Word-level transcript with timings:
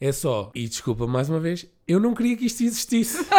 É 0.00 0.12
só, 0.12 0.50
e 0.54 0.68
desculpa 0.68 1.06
mais 1.06 1.30
uma 1.30 1.40
vez, 1.40 1.66
eu 1.88 1.98
não 1.98 2.14
queria 2.14 2.36
que 2.36 2.46
isto 2.46 2.62
existisse. 2.62 3.26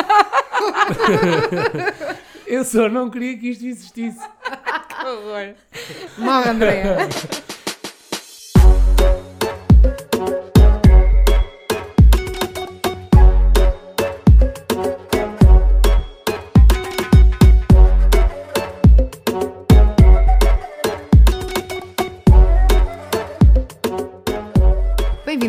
eu 2.48 2.66
só 2.66 2.90
não 2.90 3.10
queria 3.10 3.38
que 3.38 3.50
isto 3.50 3.66
existisse. 3.66 4.20
Que 4.20 5.06
horror. 5.06 5.54
Mal, 6.18 6.48
Andréa. 6.48 7.08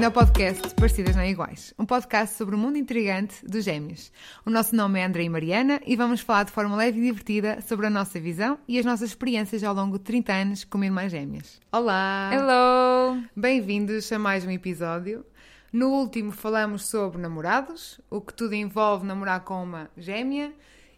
Ao 0.09 0.13
podcast 0.13 0.75
Parecidas 0.75 1.15
Não 1.15 1.23
Iguais, 1.23 1.75
um 1.79 1.85
podcast 1.85 2.35
sobre 2.35 2.55
o 2.55 2.59
mundo 2.59 2.79
intrigante 2.79 3.45
dos 3.45 3.63
gêmeos. 3.63 4.11
O 4.43 4.49
nosso 4.49 4.75
nome 4.75 4.99
é 4.99 5.05
André 5.05 5.25
e 5.25 5.29
Mariana 5.29 5.83
e 5.85 5.97
vamos 5.97 6.23
falar 6.23 6.45
de 6.45 6.51
forma 6.51 6.75
leve 6.75 6.99
e 6.99 7.03
divertida 7.03 7.61
sobre 7.61 7.89
a 7.89 7.91
nossa 7.91 8.19
visão 8.19 8.59
e 8.67 8.79
as 8.79 8.87
nossas 8.87 9.11
experiências 9.11 9.63
ao 9.63 9.75
longo 9.75 9.99
de 9.99 10.05
30 10.05 10.33
anos 10.33 10.65
como 10.65 10.83
irmãs 10.83 11.13
gêmeas. 11.13 11.61
Olá! 11.71 12.31
Hello. 12.33 13.23
Bem-vindos 13.37 14.11
a 14.11 14.19
mais 14.19 14.47
um 14.47 14.51
episódio. 14.51 15.27
No 15.71 15.91
último 15.91 16.33
falamos 16.33 16.87
sobre 16.87 17.21
namorados, 17.21 18.01
o 18.09 18.23
que 18.23 18.33
tudo 18.33 18.55
envolve 18.55 19.05
namorar 19.05 19.41
com 19.45 19.63
uma 19.63 19.91
gêmea 19.95 20.55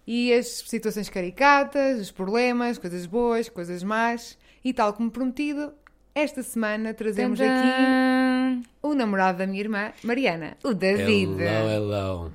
e 0.06 0.32
as 0.32 0.46
situações 0.46 1.08
caricatas, 1.08 1.98
os 2.00 2.12
problemas, 2.12 2.78
coisas 2.78 3.06
boas, 3.06 3.48
coisas 3.48 3.82
más. 3.82 4.38
E 4.62 4.72
tal 4.74 4.92
como 4.92 5.10
prometido, 5.10 5.72
esta 6.20 6.42
semana 6.42 6.92
trazemos 6.94 7.40
aqui 7.40 8.68
o 8.82 8.94
namorado 8.94 9.38
da 9.38 9.46
minha 9.46 9.60
irmã, 9.60 9.92
Mariana. 10.02 10.56
O 10.64 10.74
David. 10.74 11.40
Hello, 11.42 11.70
hello. 11.70 12.32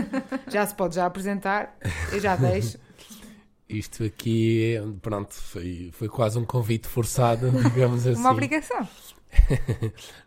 Já 0.50 0.66
se 0.66 0.74
pode 0.74 0.94
já 0.94 1.06
apresentar, 1.06 1.76
eu 2.12 2.20
já 2.20 2.36
deixo. 2.36 2.78
Isto 3.68 4.02
aqui, 4.04 4.76
é- 4.76 4.82
pronto, 5.02 5.34
foi, 5.34 5.90
foi 5.92 6.08
quase 6.08 6.38
um 6.38 6.44
convite 6.44 6.86
forçado, 6.88 7.50
digamos 7.74 8.06
assim. 8.06 8.18
Uma 8.18 8.30
obrigação. 8.32 8.88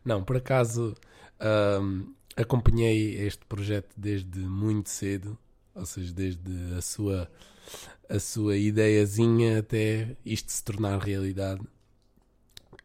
Não, 0.06 0.23
por 0.23 0.38
acaso 0.38 0.96
ahm, 1.40 2.03
acompanhei 2.36 3.16
este 3.25 3.44
projeto 3.48 3.90
desde 3.98 4.40
muito 4.40 4.90
cedo, 4.90 5.36
ou 5.73 5.86
seja, 5.88 6.14
desde 6.14 6.75
a 6.78 6.81
sua, 6.81 7.28
a 8.08 8.20
sua 8.20 8.58
ideiazinha 8.58 9.58
até 9.59 10.16
isto 10.23 10.52
se 10.52 10.64
tornar 10.64 11.00
realidade. 11.00 11.62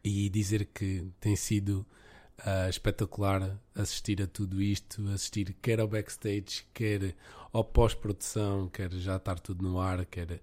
E 0.03 0.29
dizer 0.29 0.65
que 0.73 1.05
tem 1.19 1.35
sido 1.35 1.85
ah, 2.39 2.69
espetacular 2.69 3.59
assistir 3.73 4.21
a 4.21 4.27
tudo 4.27 4.61
isto, 4.61 5.07
assistir 5.09 5.55
quer 5.61 5.79
ao 5.79 5.87
backstage, 5.87 6.65
quer 6.73 7.15
ao 7.51 7.63
pós-produção, 7.63 8.69
quer 8.69 8.91
já 8.93 9.15
estar 9.17 9.39
tudo 9.39 9.63
no 9.63 9.79
ar, 9.79 10.05
quer. 10.05 10.41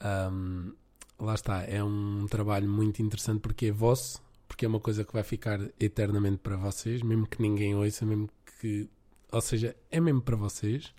ahm, 0.00 0.72
lá 1.18 1.34
está, 1.34 1.62
é 1.64 1.82
um 1.84 2.26
trabalho 2.28 2.68
muito 2.68 3.02
interessante 3.02 3.40
porque 3.40 3.66
é 3.66 3.72
vosso, 3.72 4.22
porque 4.46 4.64
é 4.64 4.68
uma 4.68 4.80
coisa 4.80 5.04
que 5.04 5.12
vai 5.12 5.22
ficar 5.22 5.60
eternamente 5.78 6.38
para 6.38 6.56
vocês, 6.56 7.02
mesmo 7.02 7.26
que 7.26 7.42
ninguém 7.42 7.74
ouça, 7.74 8.06
mesmo 8.06 8.28
que. 8.60 8.88
Ou 9.32 9.40
seja, 9.40 9.76
é 9.90 10.00
mesmo 10.00 10.22
para 10.22 10.36
vocês. 10.36 10.94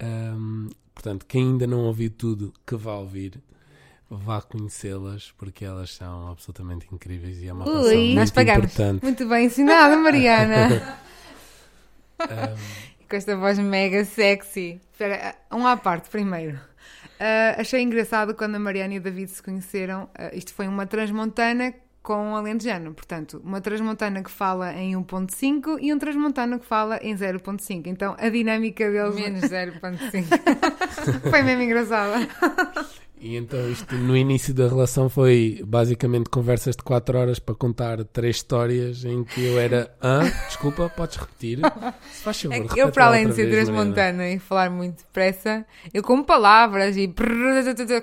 Ahm, 0.00 0.68
portanto, 0.94 1.26
quem 1.26 1.42
ainda 1.48 1.66
não 1.66 1.84
ouviu 1.86 2.10
tudo, 2.10 2.52
que 2.66 2.76
vá 2.76 2.94
ouvir, 2.96 3.42
vá 4.10 4.42
conhecê-las, 4.42 5.32
porque 5.38 5.64
elas 5.64 5.94
são 5.94 6.28
absolutamente 6.28 6.86
incríveis 6.92 7.38
e 7.40 7.48
é 7.48 7.52
uma 7.52 7.68
Ui, 7.68 7.94
muito 7.94 8.14
nós 8.16 8.30
pagamos. 8.30 8.64
importante. 8.64 9.02
Muito 9.02 9.26
bem 9.28 9.46
ensinada, 9.46 9.96
Mariana. 9.96 10.98
Ahm, 12.18 12.56
Com 13.08 13.16
esta 13.16 13.36
voz 13.36 13.58
mega 13.58 14.04
sexy. 14.04 14.80
Espera, 14.92 15.34
um 15.50 15.66
à 15.66 15.76
parte 15.76 16.08
primeiro. 16.10 16.60
Ah, 17.18 17.56
achei 17.58 17.82
engraçado 17.82 18.34
quando 18.34 18.54
a 18.54 18.58
Mariana 18.58 18.94
e 18.94 18.98
o 18.98 19.00
David 19.00 19.30
se 19.30 19.42
conheceram. 19.42 20.08
Ah, 20.14 20.30
isto 20.32 20.54
foi 20.54 20.68
uma 20.68 20.86
transmontana 20.86 21.74
com 22.02 22.34
alentejano. 22.36 22.94
Portanto, 22.94 23.40
uma 23.44 23.60
transmontana 23.60 24.22
que 24.22 24.30
fala 24.30 24.72
em 24.74 24.94
1.5 24.94 25.78
e 25.80 25.92
um 25.92 25.98
transmontano 25.98 26.58
que 26.58 26.66
fala 26.66 26.98
em 27.02 27.14
0.5. 27.14 27.86
Então, 27.86 28.16
a 28.18 28.28
dinâmica 28.28 28.90
deles 28.90 29.14
Menos 29.14 29.42
0.5. 29.42 31.20
foi 31.30 31.42
mesmo 31.42 31.62
engraçada. 31.62 32.16
E 33.20 33.36
então 33.36 33.70
isto 33.70 33.94
no 33.96 34.16
início 34.16 34.54
da 34.54 34.66
relação 34.66 35.10
foi 35.10 35.62
basicamente 35.66 36.30
conversas 36.30 36.74
de 36.74 36.82
4 36.82 37.18
horas 37.18 37.38
para 37.38 37.54
contar 37.54 38.02
três 38.02 38.36
histórias 38.36 39.04
em 39.04 39.22
que 39.22 39.44
eu 39.44 39.60
era 39.60 39.94
ah, 40.00 40.22
desculpa, 40.46 40.88
podes 40.88 41.18
repetir? 41.18 41.58
Se 42.10 42.22
faz 42.22 42.40
favor, 42.40 42.56
É 42.56 42.80
Eu, 42.80 42.90
para 42.90 43.06
além 43.06 43.28
de 43.28 43.34
ser 43.34 43.50
transmontana 43.50 44.26
e 44.30 44.38
falar 44.38 44.70
muito 44.70 44.98
depressa, 44.98 45.66
eu 45.92 46.02
como 46.02 46.24
palavras 46.24 46.96
e 46.96 47.12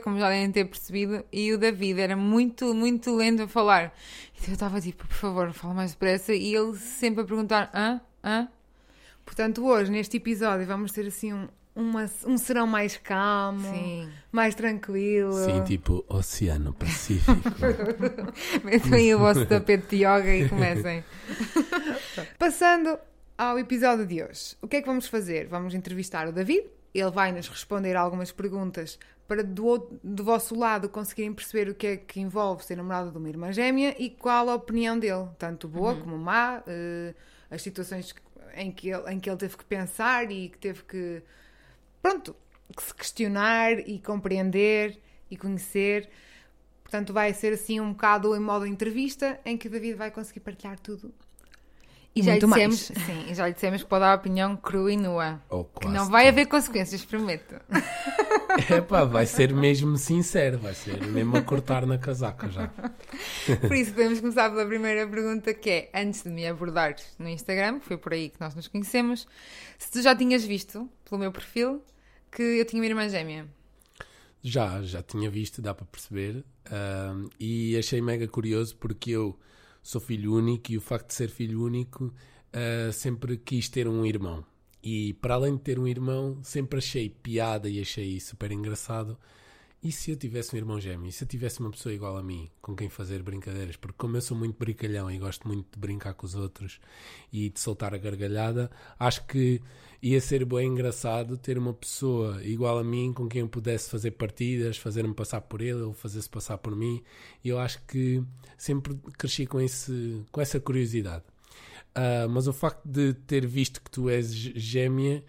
como 0.03 0.19
já 0.19 0.29
devem 0.29 0.51
ter 0.51 0.65
percebido, 0.65 1.25
e 1.33 1.51
o 1.51 1.57
David 1.57 1.99
era 1.99 2.15
muito, 2.15 2.71
muito 2.75 3.15
lento 3.15 3.41
a 3.41 3.47
falar. 3.47 3.93
Então 4.35 4.49
eu 4.49 4.53
estava 4.53 4.79
tipo, 4.79 5.07
por 5.07 5.15
favor, 5.15 5.51
fala 5.51 5.73
mais 5.73 5.91
depressa, 5.91 6.31
e 6.31 6.53
ele 6.53 6.77
sempre 6.77 7.23
a 7.23 7.25
perguntar, 7.25 7.71
hã? 7.73 7.99
Hã? 8.23 8.47
Portanto, 9.25 9.65
hoje, 9.65 9.91
neste 9.91 10.17
episódio, 10.17 10.65
vamos 10.65 10.91
ter 10.91 11.07
assim 11.07 11.33
um, 11.33 11.47
uma- 11.77 12.09
um 12.25 12.37
serão 12.37 12.65
mais 12.67 12.97
calmo, 12.97 13.61
Sim. 13.61 14.09
mais 14.31 14.55
tranquilo. 14.55 15.33
Sim, 15.33 15.63
tipo 15.63 16.03
Oceano 16.09 16.73
Pacífico. 16.73 17.31
Metam 18.65 18.93
aí 18.93 19.13
o 19.13 19.19
vosso 19.19 19.45
tapete 19.45 19.87
de 19.95 19.97
yoga 19.97 20.35
e 20.35 20.49
comecem. 20.49 21.03
Passando 22.37 22.97
ao 23.37 23.59
episódio 23.59 24.05
de 24.05 24.23
hoje, 24.23 24.55
o 24.61 24.67
que 24.67 24.77
é 24.77 24.81
que 24.81 24.87
vamos 24.87 25.07
fazer? 25.07 25.47
Vamos 25.47 25.73
entrevistar 25.73 26.27
o 26.27 26.31
David, 26.31 26.65
ele 26.93 27.11
vai 27.11 27.31
nos 27.31 27.47
responder 27.47 27.95
algumas 27.95 28.31
perguntas 28.31 28.97
para 29.27 29.43
do, 29.43 29.65
outro- 29.65 29.99
do 30.03 30.23
vosso 30.23 30.55
lado 30.57 30.87
conseguirem 30.89 31.33
perceber 31.33 31.69
o 31.69 31.75
que 31.75 31.87
é 31.87 31.97
que 31.97 32.19
envolve 32.19 32.63
ser 32.63 32.77
namorado 32.77 33.11
de 33.11 33.17
uma 33.17 33.27
irmã 33.29 33.51
gêmea 33.51 33.93
e 33.99 34.09
qual 34.09 34.49
a 34.49 34.55
opinião 34.55 34.97
dele, 34.97 35.27
tanto 35.37 35.67
boa 35.67 35.95
como 35.95 36.17
má, 36.17 36.63
eh, 36.65 37.13
as 37.51 37.61
situações 37.61 38.15
em 38.55 38.71
que, 38.71 38.89
ele, 38.89 39.11
em 39.11 39.19
que 39.19 39.29
ele 39.29 39.37
teve 39.37 39.57
que 39.57 39.65
pensar 39.65 40.31
e 40.31 40.49
que 40.49 40.57
teve 40.57 40.81
que, 40.83 41.21
pronto, 42.01 42.35
que 42.75 42.83
se 42.83 42.93
questionar 42.93 43.79
e 43.79 43.99
compreender 43.99 44.99
e 45.29 45.37
conhecer. 45.37 46.09
Portanto, 46.83 47.11
vai 47.13 47.33
ser 47.33 47.53
assim 47.53 47.79
um 47.79 47.91
bocado 47.91 48.35
em 48.35 48.39
modo 48.39 48.65
entrevista, 48.65 49.39
em 49.45 49.57
que 49.57 49.67
o 49.67 49.71
David 49.71 49.95
vai 49.95 50.11
conseguir 50.11 50.39
partilhar 50.39 50.79
tudo. 50.79 51.13
E 52.15 52.23
já 52.23 52.31
mais. 52.47 52.79
dissemos, 52.79 53.05
sim, 53.05 53.25
e 53.29 53.35
já 53.35 53.47
lhe 53.47 53.53
dissemos 53.53 53.83
que 53.83 53.89
pode 53.89 54.01
dar 54.01 54.13
a 54.13 54.15
opinião 54.15 54.55
crua 54.55 54.91
e 54.91 54.97
nua. 54.97 55.39
Ou 55.49 55.65
Que 55.65 55.87
não 55.87 56.09
vai 56.09 56.27
haver 56.27 56.47
consequências, 56.47 57.05
prometo. 57.05 57.55
Epá, 58.75 59.03
vai 59.03 59.25
ser 59.25 59.53
mesmo 59.53 59.97
sincero, 59.97 60.57
vai 60.57 60.73
ser 60.73 61.01
mesmo 61.07 61.37
a 61.37 61.41
cortar 61.41 61.85
na 61.85 61.97
casaca 61.97 62.49
já. 62.49 62.67
Por 63.61 63.75
isso, 63.75 63.91
podemos 63.91 64.19
começar 64.19 64.49
pela 64.49 64.65
primeira 64.65 65.07
pergunta, 65.07 65.53
que 65.53 65.69
é, 65.69 65.91
antes 65.93 66.23
de 66.23 66.29
me 66.29 66.47
abordares 66.47 67.15
no 67.19 67.27
Instagram, 67.27 67.79
que 67.79 67.85
foi 67.85 67.97
por 67.97 68.13
aí 68.13 68.29
que 68.29 68.39
nós 68.39 68.55
nos 68.55 68.67
conhecemos, 68.67 69.27
se 69.77 69.91
tu 69.91 70.01
já 70.01 70.15
tinhas 70.15 70.43
visto, 70.43 70.89
pelo 71.07 71.19
meu 71.19 71.31
perfil, 71.31 71.83
que 72.31 72.41
eu 72.41 72.65
tinha 72.65 72.81
uma 72.81 72.87
irmã 72.87 73.07
gêmea. 73.07 73.47
Já, 74.41 74.81
já 74.81 75.01
tinha 75.03 75.29
visto, 75.29 75.61
dá 75.61 75.73
para 75.73 75.85
perceber. 75.85 76.43
e 77.39 77.77
achei 77.77 78.01
mega 78.01 78.27
curioso 78.27 78.75
porque 78.77 79.11
eu 79.11 79.37
sou 79.83 80.01
filho 80.01 80.33
único 80.33 80.71
e 80.71 80.77
o 80.77 80.81
facto 80.81 81.07
de 81.07 81.13
ser 81.13 81.29
filho 81.29 81.63
único 81.63 82.13
ah, 82.53 82.91
sempre 82.91 83.37
quis 83.37 83.69
ter 83.69 83.87
um 83.87 84.05
irmão. 84.05 84.43
E 84.89 85.11
para 85.15 85.33
além 85.33 85.57
de 85.57 85.63
ter 85.63 85.77
um 85.77 85.85
irmão, 85.85 86.39
sempre 86.41 86.79
achei 86.79 87.09
piada 87.09 87.67
e 87.69 87.81
achei 87.81 88.21
super 88.21 88.53
engraçado. 88.53 89.17
E 89.83 89.91
se 89.91 90.11
eu 90.11 90.15
tivesse 90.15 90.55
um 90.55 90.57
irmão 90.57 90.79
gêmeo? 90.79 91.09
E 91.09 91.11
se 91.11 91.25
eu 91.25 91.27
tivesse 91.27 91.59
uma 91.59 91.69
pessoa 91.69 91.93
igual 91.93 92.15
a 92.15 92.23
mim, 92.23 92.49
com 92.61 92.73
quem 92.73 92.87
fazer 92.87 93.21
brincadeiras? 93.21 93.75
Porque 93.75 93.97
como 93.97 94.15
eu 94.15 94.21
sou 94.21 94.37
muito 94.37 94.57
brincalhão 94.57 95.11
e 95.11 95.17
gosto 95.17 95.45
muito 95.45 95.67
de 95.73 95.77
brincar 95.77 96.13
com 96.13 96.25
os 96.25 96.35
outros 96.35 96.79
e 97.33 97.49
de 97.49 97.59
soltar 97.59 97.93
a 97.93 97.97
gargalhada, 97.97 98.71
acho 98.97 99.25
que 99.27 99.61
ia 100.01 100.21
ser 100.21 100.45
bem 100.45 100.69
engraçado 100.69 101.37
ter 101.37 101.57
uma 101.57 101.73
pessoa 101.73 102.41
igual 102.45 102.79
a 102.79 102.83
mim 102.83 103.11
com 103.11 103.27
quem 103.27 103.41
eu 103.41 103.49
pudesse 103.49 103.89
fazer 103.89 104.11
partidas, 104.11 104.77
fazer-me 104.77 105.13
passar 105.13 105.41
por 105.41 105.59
ele, 105.59 105.83
ele 105.83 105.93
fazer-se 105.93 106.29
passar 106.29 106.57
por 106.59 106.73
mim. 106.73 107.03
E 107.43 107.49
eu 107.49 107.59
acho 107.59 107.85
que 107.85 108.23
sempre 108.57 108.97
cresci 109.17 109.45
com, 109.45 109.59
esse, 109.59 110.23
com 110.31 110.39
essa 110.39 110.61
curiosidade. 110.61 111.25
Ah, 111.99 112.27
mas 112.29 112.47
o 112.47 112.53
facto 112.53 112.85
de 112.85 113.13
ter 113.15 113.45
visto 113.47 113.81
que 113.81 113.89
tu 113.89 114.07
és 114.07 114.31
gê- 114.31 114.53
gêmea, 114.55 115.23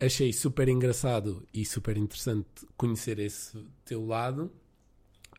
achei 0.00 0.32
super 0.32 0.68
engraçado 0.68 1.46
e 1.54 1.64
super 1.64 1.96
interessante 1.96 2.48
conhecer 2.76 3.20
esse 3.20 3.56
teu 3.84 4.04
lado, 4.04 4.50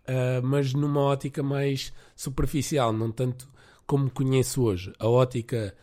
ah, 0.07 0.39
mas 0.41 0.73
numa 0.73 1.01
ótica 1.01 1.43
mais 1.43 1.91
superficial, 2.15 2.93
não 2.93 3.11
tanto 3.11 3.49
como 3.85 4.09
conheço 4.09 4.63
hoje. 4.63 4.93
A 4.99 5.07
ótica 5.09 5.75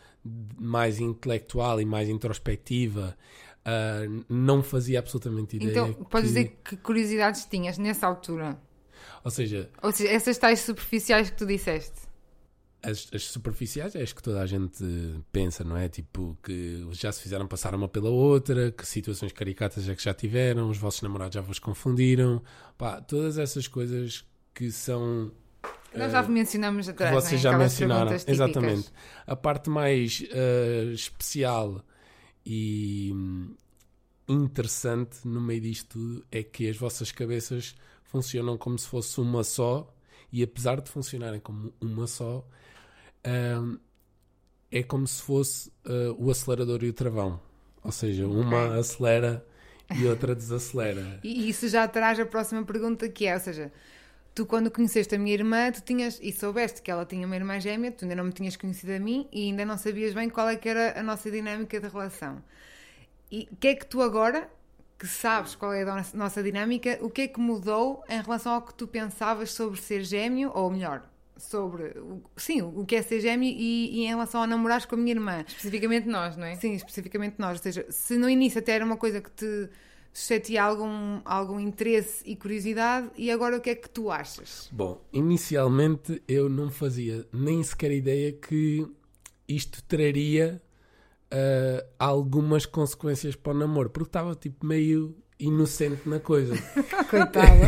mais 0.59 0.99
intelectual 0.99 1.79
e 1.81 1.85
mais 1.85 2.09
introspectiva 2.09 3.15
ah, 3.67 4.01
não 4.31 4.63
fazia 4.63 4.99
absolutamente 4.99 5.57
ideia. 5.57 5.91
Então, 5.91 6.05
podes 6.05 6.31
que- 6.31 6.35
dizer 6.39 6.57
que 6.65 6.77
curiosidades 6.79 7.45
tinhas 7.45 7.77
nessa 7.77 8.07
altura? 8.07 8.59
Ou 9.23 9.31
seja, 9.31 9.69
Ou 9.83 9.93
seja, 9.93 10.11
essas 10.11 10.39
tais 10.39 10.61
superficiais 10.61 11.29
que 11.29 11.37
tu 11.37 11.45
disseste. 11.47 12.06
As, 12.87 13.09
as, 13.13 13.25
superficiais 13.25 13.95
é 13.95 14.03
as 14.03 14.13
que 14.13 14.23
toda 14.23 14.41
a 14.41 14.47
gente 14.47 14.85
pensa, 15.33 15.65
não 15.65 15.77
é? 15.77 15.89
Tipo, 15.89 16.37
que 16.43 16.87
já 16.93 17.11
se 17.11 17.23
fizeram 17.23 17.47
passar 17.47 17.75
uma 17.75 17.89
pela 17.89 18.11
outra, 18.11 18.71
que 18.71 18.87
situações 18.87 19.33
caricatas 19.33 19.89
é 19.89 19.95
que 19.95 20.03
já 20.03 20.15
tiveram, 20.15 20.71
os 20.71 20.79
vossos 20.79 21.03
namorados 21.03 21.35
já 21.35 21.41
vos 21.41 21.59
confundiram. 21.59 22.43
Pá, 22.79 23.01
todas 23.01 23.39
essas 23.39 23.67
coisas 23.67 24.25
que 24.55 24.71
são. 24.71 25.33
Nós 25.95 26.13
já 26.13 26.23
uh, 26.23 26.29
mencionamos 26.31 26.89
atrás, 26.89 27.15
vocês 27.15 27.33
né? 27.33 27.39
já 27.39 27.51
Aquelas 27.51 27.73
mencionaram, 27.73 28.13
exatamente. 28.13 28.93
A 29.27 29.35
parte 29.35 29.69
mais 29.69 30.21
uh, 30.21 30.93
especial 30.93 31.85
e 32.45 33.11
hum, 33.13 33.55
interessante 34.29 35.27
no 35.27 35.41
meio 35.41 35.61
disto 35.61 35.99
tudo 35.99 36.27
é 36.31 36.43
que 36.43 36.69
as 36.69 36.77
vossas 36.77 37.11
cabeças 37.11 37.75
funcionam 38.05 38.57
como 38.57 38.79
se 38.79 38.87
fosse 38.87 39.21
uma 39.21 39.43
só, 39.43 39.93
e 40.33 40.43
apesar 40.43 40.81
de 40.81 40.91
funcionarem 40.91 41.41
como 41.41 41.73
uma 41.81 42.07
só, 42.07 42.47
é 44.71 44.83
como 44.83 45.07
se 45.07 45.23
fosse 45.23 45.69
uh, 45.87 46.15
o 46.19 46.31
acelerador 46.31 46.83
e 46.85 46.89
o 46.89 46.93
travão. 46.93 47.41
Ou 47.83 47.93
seja, 47.93 48.27
uma 48.27 48.79
acelera 48.79 49.45
e 49.95 50.07
outra 50.07 50.35
desacelera. 50.35 51.21
e 51.23 51.49
isso 51.49 51.69
já 51.69 51.87
traz 51.87 52.19
a 52.19 52.27
próxima 52.27 52.65
pergunta 52.65 53.09
que 53.09 53.27
é, 53.27 53.35
ou 53.35 53.41
seja, 53.41 53.73
tu 54.35 54.45
quando 54.45 54.71
conheceste 54.71 55.15
a 55.15 55.19
minha 55.19 55.35
irmã, 55.35 55.71
tu 55.71 55.81
tinhas 55.81 56.19
e 56.23 56.33
soubeste 56.33 56.83
que 56.83 56.91
ela 56.91 57.07
tinha 57.07 57.27
uma 57.27 57.37
irmã 57.37 57.61
gêmea, 57.61 57.93
tu 57.93 58.05
ainda 58.05 58.17
não 58.17 58.25
me 58.25 58.33
tinhas 58.33 58.57
conhecido 58.57 58.93
a 58.93 58.99
mim 58.99 59.29
e 59.33 59.45
ainda 59.45 59.65
não 59.65 59.79
sabias 59.79 60.13
bem 60.13 60.29
qual 60.29 60.49
é 60.49 60.57
que 60.57 60.69
era 60.69 60.99
a 60.99 61.03
nossa 61.03 61.31
dinâmica 61.31 61.81
de 61.81 61.89
relação. 61.89 62.43
E 63.31 63.49
o 63.51 63.57
que 63.57 63.69
é 63.69 63.75
que 63.75 63.87
tu 63.87 64.03
agora, 64.03 64.49
que 64.99 65.07
sabes 65.07 65.55
qual 65.55 65.73
é 65.73 65.83
a 65.83 66.05
nossa 66.15 66.43
dinâmica, 66.43 66.99
o 67.01 67.09
que 67.09 67.23
é 67.23 67.29
que 67.29 67.41
mudou 67.41 68.05
em 68.09 68.21
relação 68.21 68.53
ao 68.53 68.63
que 68.63 68.75
tu 68.75 68.87
pensavas 68.87 69.53
sobre 69.53 69.81
ser 69.81 70.03
gêmeo, 70.03 70.51
ou 70.55 70.71
melhor, 70.71 71.09
sobre 71.37 71.95
sim, 72.37 72.63
o 72.63 72.85
que 72.85 72.97
é 72.97 73.03
ser 73.03 73.21
gêmeo 73.21 73.49
e, 73.49 74.01
e 74.01 74.05
em 74.05 74.09
relação 74.09 74.43
a 74.43 74.47
namorar 74.47 74.87
com 74.87 74.95
a 74.95 74.99
minha 74.99 75.13
irmã. 75.13 75.45
Especificamente 75.47 76.09
nós, 76.09 76.37
não 76.37 76.47
é? 76.47 76.55
Sim, 76.57 76.75
especificamente 76.75 77.37
nós. 77.39 77.59
Ou 77.59 77.63
seja, 77.63 77.87
se 77.91 78.17
no 78.17 78.29
início 78.29 78.59
até 78.59 78.73
era 78.73 78.85
uma 78.85 78.97
coisa 78.97 79.21
que 79.21 79.31
te 79.31 79.69
suscetia 80.13 80.63
algum, 80.63 81.21
algum 81.27 81.61
interesse 81.61 82.23
e 82.25 82.35
curiosidade, 82.37 83.11
e 83.19 83.31
agora 83.31 83.59
o 83.59 83.61
que 83.61 83.71
é 83.71 83.75
que 83.75 83.89
tu 83.89 84.11
achas? 84.11 84.67
Bom, 84.73 85.05
inicialmente 85.13 86.23
eu 86.27 86.49
não 86.49 86.71
fazia 86.71 87.27
nem 87.31 87.63
sequer 87.63 87.93
ideia 87.93 88.33
que 88.33 88.87
isto 89.47 89.83
traria 89.85 90.61
uh, 91.27 91.87
algumas 91.99 92.65
consequências 92.65 93.37
para 93.37 93.53
o 93.53 93.59
namoro, 93.59 93.91
porque 93.91 94.09
estava 94.09 94.35
tipo 94.35 94.65
meio 94.65 95.15
inocente 95.39 96.09
na 96.09 96.19
coisa. 96.19 96.55
Coitado. 97.11 97.61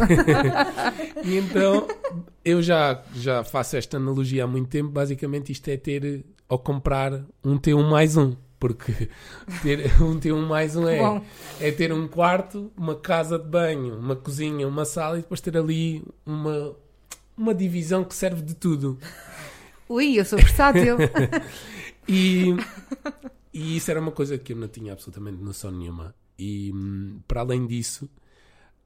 e 1.25 1.37
então 1.37 1.87
eu 2.45 2.63
já, 2.63 3.03
já 3.15 3.45
faço 3.45 3.77
esta 3.77 3.97
analogia 3.97 4.45
há 4.45 4.47
muito 4.47 4.69
tempo. 4.69 4.91
Basicamente, 4.91 5.53
isto 5.53 5.69
é 5.69 5.77
ter 5.77 6.25
ou 6.49 6.59
comprar 6.59 7.25
um 7.45 7.59
T1 7.59 7.89
mais 7.89 8.17
um. 8.17 8.35
Porque 8.59 9.09
ter 9.63 10.03
um 10.03 10.19
T1 10.19 10.47
mais 10.47 10.75
um 10.75 10.89
é, 10.89 11.23
é 11.61 11.71
ter 11.71 11.93
um 11.93 12.09
quarto, 12.09 12.73
uma 12.77 12.97
casa 12.97 13.39
de 13.39 13.47
banho, 13.47 13.97
uma 13.99 14.17
cozinha, 14.17 14.67
uma 14.67 14.85
sala 14.85 15.19
e 15.19 15.23
depois 15.23 15.41
ter 15.41 15.57
ali 15.57 16.05
uma, 16.27 16.75
uma 17.37 17.55
divisão 17.55 18.03
que 18.03 18.15
serve 18.15 18.43
de 18.43 18.55
tudo. 18.55 18.99
Ui, 19.89 20.19
eu 20.19 20.25
sou 20.25 20.39
versátil. 20.39 20.97
e, 22.09 22.57
e 23.53 23.77
isso 23.77 23.91
era 23.91 24.01
uma 24.01 24.11
coisa 24.11 24.37
que 24.37 24.53
eu 24.53 24.57
não 24.57 24.69
tinha 24.69 24.93
absolutamente 24.93 25.41
noção 25.41 25.71
nenhuma. 25.71 26.15
E 26.39 26.71
hum, 26.73 27.21
para 27.27 27.41
além 27.41 27.67
disso, 27.67 28.09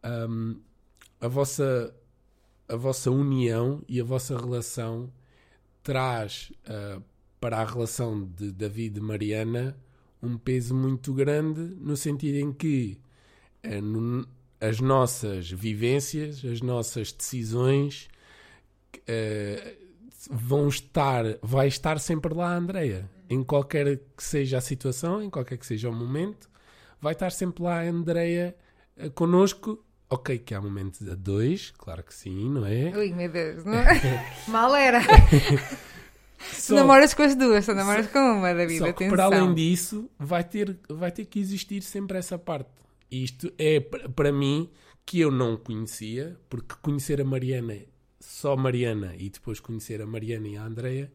um, 0.05 0.61
a, 1.21 1.29
vossa, 1.29 1.95
a 2.69 2.77
vossa 2.77 3.11
união 3.11 3.83
e 3.89 4.01
a 4.01 4.05
vossa 4.05 4.37
relação 4.39 5.13
traz 5.83 6.53
uh, 6.67 7.03
para 7.41 7.59
a 7.59 7.65
relação 7.65 8.25
de 8.25 8.51
David 8.53 8.99
e 8.99 9.03
Mariana 9.03 9.77
um 10.23 10.39
peso 10.39 10.75
muito 10.75 11.13
grande, 11.13 11.61
no 11.61 11.97
sentido 11.97 12.37
em 12.37 12.53
que 12.53 12.99
uh, 13.65 13.83
no, 13.83 14.27
as 14.61 14.81
nossas 14.81 15.51
vivências, 15.51 16.45
as 16.45 16.61
nossas 16.61 17.13
decisões 17.13 18.09
uh, 18.97 19.83
vão 20.31 20.69
estar, 20.69 21.25
vai 21.43 21.67
estar 21.67 21.99
sempre 21.99 22.33
lá 22.33 22.55
a 22.55 22.57
Andreia. 22.57 23.11
Em 23.29 23.43
qualquer 23.43 23.99
que 24.17 24.23
seja 24.23 24.59
a 24.59 24.61
situação, 24.61 25.23
em 25.23 25.29
qualquer 25.29 25.59
que 25.59 25.67
seja 25.67 25.89
o 25.91 25.93
momento, 25.93 26.49
vai 27.03 27.13
estar 27.13 27.33
sempre 27.33 27.65
lá 27.65 27.81
a 27.81 27.83
Andreia 27.83 28.57
uh, 28.97 29.11
connosco. 29.11 29.85
Ok, 30.09 30.39
que 30.39 30.55
há 30.55 30.61
momentos 30.61 31.07
a 31.09 31.15
dois, 31.15 31.73
claro 31.77 32.03
que 32.05 32.15
sim, 32.15 32.51
não 32.51 32.65
é? 32.65 32.93
Ui, 32.97 33.13
meu 33.13 33.31
Deus, 33.31 33.65
não 33.65 33.75
é? 33.75 34.35
Mal 34.47 34.75
era. 34.75 35.01
Só, 36.53 36.75
namoras 36.75 37.15
com 37.15 37.23
as 37.23 37.37
duas, 37.37 37.65
só 37.65 37.73
namoras 37.73 38.07
só, 38.07 38.13
com 38.13 38.19
uma 38.19 38.53
da 38.53 38.67
vida. 38.67 38.87
Só 38.87 38.93
que 38.93 39.09
para 39.09 39.27
além 39.27 39.55
disso, 39.55 40.11
vai 40.19 40.43
ter, 40.43 40.77
vai 40.89 41.13
ter 41.13 41.25
que 41.27 41.39
existir 41.39 41.83
sempre 41.83 42.19
essa 42.19 42.37
parte. 42.37 42.69
Isto 43.09 43.53
é 43.57 43.79
para 43.79 44.33
mim 44.33 44.69
que 45.07 45.21
eu 45.21 45.31
não 45.31 45.57
conhecia, 45.57 46.37
porque 46.51 46.75
conhecer 46.83 47.21
a 47.21 47.25
Mariana, 47.25 47.77
só 48.19 48.57
Mariana, 48.57 49.15
e 49.17 49.31
depois 49.31 49.61
conhecer 49.61 50.03
a 50.03 50.07
Mariana 50.07 50.49
e 50.49 50.57
a 50.57 50.65
Andreia, 50.65 51.13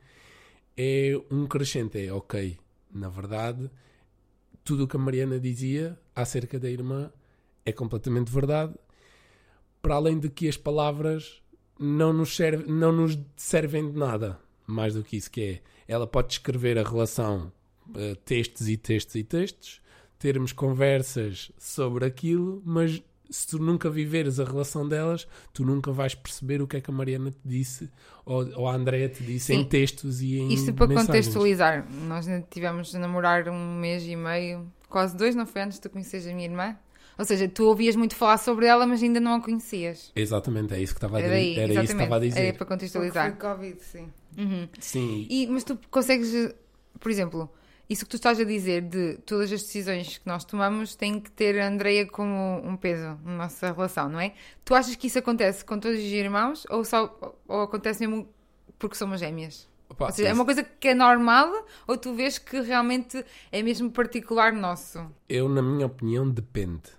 é 0.77 1.11
um 1.29 1.45
crescente. 1.45 1.99
É 1.99 2.13
ok, 2.13 2.57
na 2.89 3.09
verdade, 3.09 3.69
tudo 4.67 4.83
o 4.83 4.87
que 4.87 4.97
a 4.97 4.99
Mariana 4.99 5.39
dizia 5.39 5.97
acerca 6.13 6.59
da 6.59 6.69
irmã 6.69 7.09
é 7.65 7.71
completamente 7.71 8.29
verdade, 8.29 8.75
para 9.81 9.95
além 9.95 10.19
de 10.19 10.29
que 10.29 10.45
as 10.45 10.57
palavras 10.57 11.41
não 11.79 12.11
nos, 12.11 12.35
serve, 12.35 12.69
não 12.69 12.91
nos 12.91 13.17
servem 13.37 13.89
de 13.89 13.97
nada. 13.97 14.37
Mais 14.67 14.93
do 14.93 15.05
que 15.05 15.15
isso, 15.15 15.31
que 15.31 15.41
é, 15.41 15.61
ela 15.87 16.05
pode 16.05 16.27
descrever 16.27 16.77
a 16.77 16.83
relação 16.83 17.49
uh, 17.91 18.13
textos 18.25 18.67
e 18.67 18.75
textos 18.75 19.15
e 19.15 19.23
textos, 19.23 19.81
termos 20.19 20.51
conversas 20.51 21.49
sobre 21.57 22.03
aquilo, 22.03 22.61
mas 22.65 23.01
se 23.29 23.47
tu 23.47 23.59
nunca 23.59 23.89
viveres 23.89 24.39
a 24.39 24.43
relação 24.43 24.87
delas, 24.87 25.27
tu 25.53 25.65
nunca 25.65 25.91
vais 25.91 26.15
perceber 26.15 26.61
o 26.61 26.67
que 26.67 26.77
é 26.77 26.81
que 26.81 26.89
a 26.89 26.93
Mariana 26.93 27.31
te 27.31 27.39
disse 27.43 27.89
ou, 28.25 28.47
ou 28.55 28.67
a 28.67 28.73
Andrea 28.75 29.07
te 29.09 29.23
disse 29.23 29.47
Sim. 29.47 29.61
em 29.61 29.63
textos 29.65 30.21
e 30.21 30.37
em 30.37 30.53
Isto 30.53 30.73
para 30.73 30.87
mensagens. 30.87 31.07
contextualizar, 31.07 31.87
nós 32.07 32.25
tivemos 32.49 32.93
a 32.93 32.99
namorar 32.99 33.47
um 33.47 33.75
mês 33.79 34.03
e 34.05 34.15
meio, 34.15 34.71
quase 34.89 35.15
dois, 35.15 35.35
não 35.35 35.45
foi 35.45 35.61
antes 35.61 35.77
de 35.77 35.81
tu 35.81 35.89
conheceres 35.89 36.27
a 36.27 36.33
minha 36.33 36.45
irmã? 36.45 36.77
Ou 37.17 37.25
seja, 37.25 37.47
tu 37.47 37.65
ouvias 37.65 37.95
muito 37.95 38.15
falar 38.15 38.37
sobre 38.37 38.67
ela, 38.67 38.85
mas 38.85 39.01
ainda 39.01 39.19
não 39.19 39.35
a 39.35 39.41
conhecias. 39.41 40.11
Exatamente, 40.15 40.73
é 40.75 40.79
isso 40.79 40.93
que 40.93 40.97
estava 40.97 41.17
a, 41.17 41.21
era 41.21 41.39
isso 41.39 41.81
que 41.81 41.91
estava 41.93 42.15
a 42.15 42.19
dizer. 42.19 42.39
Era 42.39 42.57
para 42.57 42.65
contextualizar. 42.67 43.35
Foi 43.35 43.49
Covid, 43.49 43.77
sim. 43.81 44.07
Uhum. 44.37 44.67
Sim. 44.79 45.25
E, 45.27 45.47
mas 45.47 45.63
tu 45.63 45.79
consegues, 45.89 46.53
por 46.99 47.09
exemplo, 47.09 47.49
isso 47.89 48.03
que 48.03 48.09
tu 48.09 48.15
estás 48.15 48.39
a 48.39 48.43
dizer 48.43 48.81
de 48.81 49.17
todas 49.25 49.51
as 49.51 49.61
decisões 49.61 50.17
que 50.17 50.27
nós 50.27 50.43
tomamos 50.43 50.95
têm 50.95 51.19
que 51.19 51.31
ter 51.31 51.59
a 51.59 51.67
Andreia 51.67 52.05
como 52.05 52.61
um 52.63 52.75
peso 52.75 53.17
na 53.23 53.37
nossa 53.37 53.71
relação, 53.71 54.09
não 54.09 54.19
é? 54.19 54.33
Tu 54.65 54.75
achas 54.75 54.95
que 54.95 55.07
isso 55.07 55.19
acontece 55.19 55.63
com 55.63 55.79
todos 55.79 55.97
os 55.97 56.05
irmãos 56.05 56.65
ou, 56.69 56.83
só, 56.83 57.17
ou 57.47 57.61
acontece 57.61 58.05
mesmo 58.05 58.27
porque 58.77 58.95
somos 58.95 59.19
gêmeas? 59.19 59.67
Opa, 59.89 60.07
ou 60.07 60.11
seja, 60.11 60.29
é 60.29 60.33
uma 60.33 60.43
coisa 60.43 60.63
que 60.63 60.89
é 60.89 60.93
normal 60.93 61.65
ou 61.87 61.97
tu 61.97 62.13
vês 62.13 62.37
que 62.37 62.59
realmente 62.59 63.23
é 63.51 63.63
mesmo 63.63 63.89
particular 63.89 64.51
nosso? 64.51 64.99
Eu, 65.29 65.47
na 65.47 65.61
minha 65.61 65.85
opinião, 65.85 66.29
depende. 66.29 66.91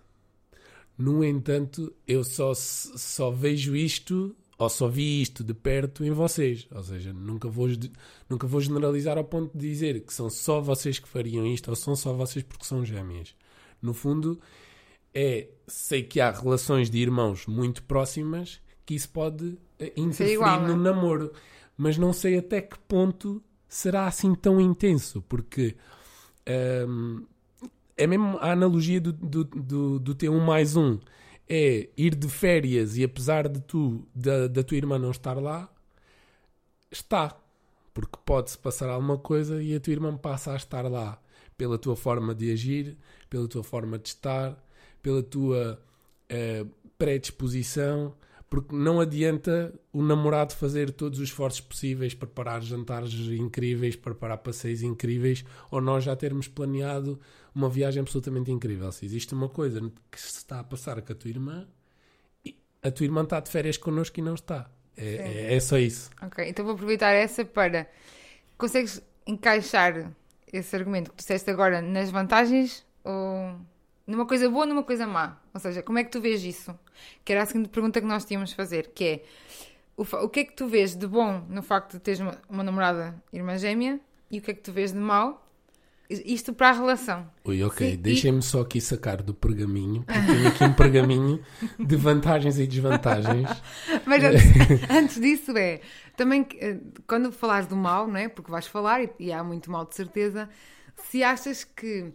No 0.97 1.23
entanto, 1.23 1.95
eu 2.07 2.25
só, 2.25 2.53
só 2.55 3.31
vejo 3.31 3.77
isto 3.77 4.35
ou 4.59 4.69
só 4.69 4.89
vi 4.89 5.23
isto 5.23 5.45
de 5.45 5.55
perto 5.55 6.05
em 6.05 6.11
vocês. 6.11 6.67
Ou 6.75 6.83
seja, 6.83 7.13
nunca 7.13 7.49
vou, 7.49 7.69
nunca 8.29 8.47
vou 8.47 8.61
generalizar 8.61 9.17
ao 9.17 9.25
ponto 9.25 9.57
de 9.57 9.69
dizer 9.69 10.01
que 10.01 10.13
são 10.13 10.29
só 10.29 10.61
vocês 10.61 10.99
que 10.99 11.09
fariam 11.09 11.47
isto 11.47 11.69
ou 11.69 11.77
são 11.77 11.95
só 11.95 12.13
vocês 12.13 12.45
porque 12.45 12.65
são 12.65 12.85
gêmeas. 12.85 13.37
No 13.81 13.95
fundo, 13.95 14.41
é 15.15 15.47
sei 15.69 16.03
que 16.03 16.21
há 16.21 16.33
relações 16.33 16.91
de 16.91 16.99
irmãos 16.99 17.47
muito 17.47 17.85
próximas 17.85 18.61
que 18.85 18.95
isso 18.95 19.09
pode 19.11 19.57
eh, 19.79 19.93
interferir 19.97 20.33
igual, 20.33 20.63
no 20.63 20.77
né? 20.77 20.91
namoro, 20.91 21.33
mas 21.77 21.97
não 21.97 22.13
sei 22.13 22.39
até 22.39 22.61
que 22.61 22.79
ponto 22.81 23.43
será 23.69 24.07
assim 24.07 24.35
tão 24.35 24.61
intenso, 24.61 25.23
porque 25.29 25.77
hum, 26.89 27.23
é 27.97 28.07
mesmo 28.07 28.39
a 28.39 28.53
analogia 28.53 29.01
do, 29.01 29.13
do, 29.13 29.45
do, 29.45 29.99
do 29.99 30.15
T1 30.15 30.41
mais 30.41 30.75
1 30.75 30.99
é 31.49 31.89
ir 31.97 32.15
de 32.15 32.29
férias 32.29 32.97
e 32.97 33.05
apesar 33.05 33.49
de 33.49 33.61
tu, 33.61 34.07
da, 34.15 34.49
da 34.49 34.63
tua 34.63 34.77
irmã 34.77 34.99
não 34.99 35.11
estar 35.11 35.41
lá, 35.41 35.69
está. 36.91 37.37
Porque 37.95 38.17
pode-se 38.25 38.57
passar 38.59 38.89
alguma 38.89 39.19
coisa 39.19 39.63
e 39.63 39.75
a 39.75 39.81
tua 39.81 39.93
irmã 39.93 40.17
passa 40.17 40.53
a 40.53 40.57
estar 40.57 40.89
lá. 40.89 41.21
Pela 41.57 41.77
tua 41.79 41.97
forma 41.97 42.35
de 42.35 42.53
agir, 42.53 42.97
pela 43.29 43.49
tua 43.49 43.65
forma 43.65 43.99
de 43.99 44.09
estar, 44.11 44.57
pela 45.03 45.23
tua 45.23 45.81
uh, 46.31 46.71
predisposição. 46.97 48.15
Porque 48.49 48.75
não 48.75 48.99
adianta 48.99 49.75
o 49.93 50.03
namorado 50.03 50.55
fazer 50.55 50.91
todos 50.91 51.19
os 51.19 51.29
esforços 51.29 51.61
possíveis, 51.61 52.15
preparar 52.15 52.63
jantares 52.63 53.13
incríveis, 53.13 53.95
preparar 53.95 54.39
passeios 54.39 54.83
incríveis, 54.83 55.45
ou 55.71 55.81
nós 55.83 56.05
já 56.05 56.17
termos 56.17 56.49
planeado 56.49 57.21
uma 57.55 57.69
viagem 57.69 58.01
absolutamente 58.01 58.51
incrível. 58.51 58.91
Se 58.91 59.05
existe 59.05 59.35
uma 59.35 59.49
coisa 59.49 59.81
que 60.11 60.21
se 60.21 60.39
está 60.39 60.61
a 60.61 60.65
passar 60.65 61.03
com 61.03 61.13
a 61.13 61.17
tua 61.17 61.29
irmã, 61.29 61.67
a 62.83 62.91
tua 62.91 63.05
irmã 63.05 63.23
está 63.23 63.41
de 63.41 63.51
férias 63.51 63.77
connosco 63.77 64.19
e 64.19 64.23
não 64.23 64.35
está. 64.35 64.71
É, 64.97 65.51
é, 65.51 65.55
é, 65.55 65.61
só 65.61 65.79
isso. 65.79 66.11
Ok, 66.23 66.49
então 66.49 66.65
vou 66.65 66.75
aproveitar 66.75 67.13
essa 67.13 67.45
para 67.45 67.89
consegues 68.57 69.01
encaixar 69.27 70.11
esse 70.53 70.75
argumento 70.75 71.11
que 71.11 71.17
tu 71.17 71.21
disseste 71.21 71.51
agora 71.51 71.81
nas 71.81 72.11
vantagens 72.11 72.85
ou 73.05 73.55
numa 74.09 74.27
coisa 74.27 74.49
boa 74.49 74.63
ou 74.63 74.67
numa 74.67 74.83
coisa 74.83 75.07
má? 75.07 75.39
Ou 75.55 75.61
seja, 75.61 75.83
como 75.83 75.99
é 75.99 76.05
que 76.05 76.11
tu 76.11 76.21
vês 76.21 76.43
isso? 76.43 76.77
Que 77.25 77.33
era 77.33 77.43
a 77.43 77.47
seguinte 77.47 77.69
pergunta 77.69 78.01
que 78.01 78.07
nós 78.07 78.25
tínhamos 78.25 78.51
de 78.51 78.57
fazer, 78.57 78.91
que 78.95 79.05
é 79.05 79.23
o, 79.97 80.03
o 80.03 80.29
que 80.29 80.41
é 80.41 80.45
que 80.45 80.55
tu 80.55 80.67
vês 80.67 80.97
de 80.97 81.07
bom 81.07 81.45
no 81.49 81.63
facto 81.63 81.93
de 81.93 82.01
teres 82.01 82.21
uma, 82.21 82.39
uma 82.49 82.65
namorada 82.65 83.15
irmã 83.33 83.57
gêmea 83.57 84.01
e 84.31 84.39
o 84.39 84.43
que 84.43 84.51
é 84.51 84.55
que 84.55 84.63
tu 84.63 84.73
vês 84.73 84.93
de 84.93 84.99
mau 84.99 85.45
isto 86.11 86.55
para 86.55 86.71
a 86.71 86.73
relação. 86.73 87.31
Ui, 87.45 87.63
ok. 87.63 87.97
Deixem-me 87.97 88.41
só 88.41 88.63
aqui 88.63 88.81
sacar 88.81 89.23
do 89.23 89.35
pergaminho, 89.35 90.03
porque 90.05 90.33
tenho 90.33 90.49
aqui 90.49 90.65
um 90.65 90.73
pergaminho 90.73 91.45
de 91.79 91.97
vantagens 91.97 92.59
e 92.59 92.67
desvantagens. 92.67 93.49
Mas 94.07 94.25
antes, 94.25 94.43
antes, 94.91 95.21
disso 95.21 95.57
é, 95.57 95.81
também 96.17 96.47
eh, 96.61 96.79
quando 97.07 97.31
falares 97.31 97.67
do 97.67 97.77
mal, 97.77 98.07
não 98.07 98.17
é? 98.17 98.27
Porque 98.27 98.51
vais 98.51 98.67
falar 98.67 99.03
e, 99.03 99.11
e 99.19 99.33
há 99.33 99.45
muito 99.45 99.71
mal 99.71 99.85
de 99.85 99.95
certeza, 99.95 100.49
se 100.97 101.23
achas 101.23 101.63
que 101.63 102.11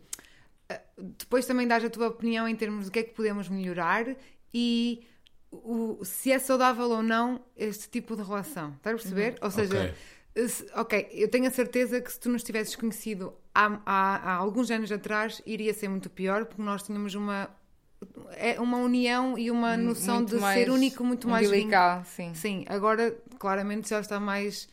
depois 0.97 1.45
também 1.45 1.67
dás 1.67 1.83
a 1.83 1.89
tua 1.89 2.07
opinião 2.07 2.47
em 2.47 2.55
termos 2.55 2.85
do 2.85 2.91
que 2.91 2.99
é 2.99 3.03
que 3.03 3.13
podemos 3.13 3.49
melhorar 3.49 4.05
e 4.53 5.03
o, 5.51 6.03
se 6.03 6.31
é 6.31 6.39
saudável 6.39 6.89
ou 6.89 7.03
não 7.03 7.41
este 7.55 7.89
tipo 7.89 8.15
de 8.15 8.23
relação. 8.23 8.73
Estás 8.77 8.95
a 8.95 8.99
perceber? 8.99 9.31
Uhum. 9.33 9.39
Ou 9.41 9.51
seja, 9.51 9.75
okay 9.75 9.93
Ok, 10.75 11.09
eu 11.11 11.29
tenho 11.29 11.47
a 11.47 11.51
certeza 11.51 12.01
que 12.01 12.11
se 12.11 12.19
tu 12.19 12.29
nos 12.29 12.43
tivesses 12.43 12.75
conhecido 12.75 13.33
há, 13.53 13.79
há, 13.85 14.15
há, 14.15 14.33
alguns 14.33 14.71
anos 14.71 14.91
atrás, 14.91 15.41
iria 15.45 15.73
ser 15.73 15.87
muito 15.87 16.09
pior, 16.09 16.45
porque 16.45 16.61
nós 16.61 16.81
tínhamos 16.81 17.13
uma, 17.13 17.49
é 18.31 18.59
uma 18.59 18.77
união 18.77 19.37
e 19.37 19.51
uma 19.51 19.77
noção 19.77 20.17
muito 20.17 20.35
de 20.35 20.41
ser 20.41 20.71
único 20.71 21.03
muito 21.03 21.27
mais 21.27 21.47
delicado, 21.47 22.05
sim. 22.07 22.33
Sim, 22.33 22.65
agora 22.67 23.15
claramente 23.37 23.89
já 23.89 23.99
está 23.99 24.19
mais. 24.19 24.67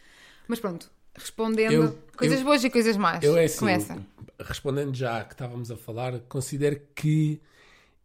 Mas 0.49 0.59
pronto, 0.59 0.91
respondendo, 1.21 1.73
eu, 1.73 1.99
coisas 2.17 2.41
eu, 2.41 2.45
boas 2.45 2.65
e 2.65 2.71
coisas 2.71 2.97
más. 2.97 3.23
Eu 3.23 3.37
é 3.37 3.45
assim, 3.45 3.59
Começa. 3.61 3.99
respondendo 4.39 4.95
já 4.95 5.23
que 5.25 5.35
estávamos 5.35 5.71
a 5.71 5.77
falar, 5.77 6.19
considero 6.21 6.81
que 6.95 7.41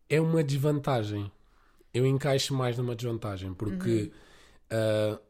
é 0.10 0.20
uma 0.22 0.44
desvantagem. 0.44 1.32
Eu 1.94 2.06
encaixo 2.06 2.54
mais 2.54 2.78
numa 2.78 2.96
desvantagem, 2.96 3.54
porque. 3.54 4.12
Uhum. 4.72 5.16
Uh, 5.18 5.26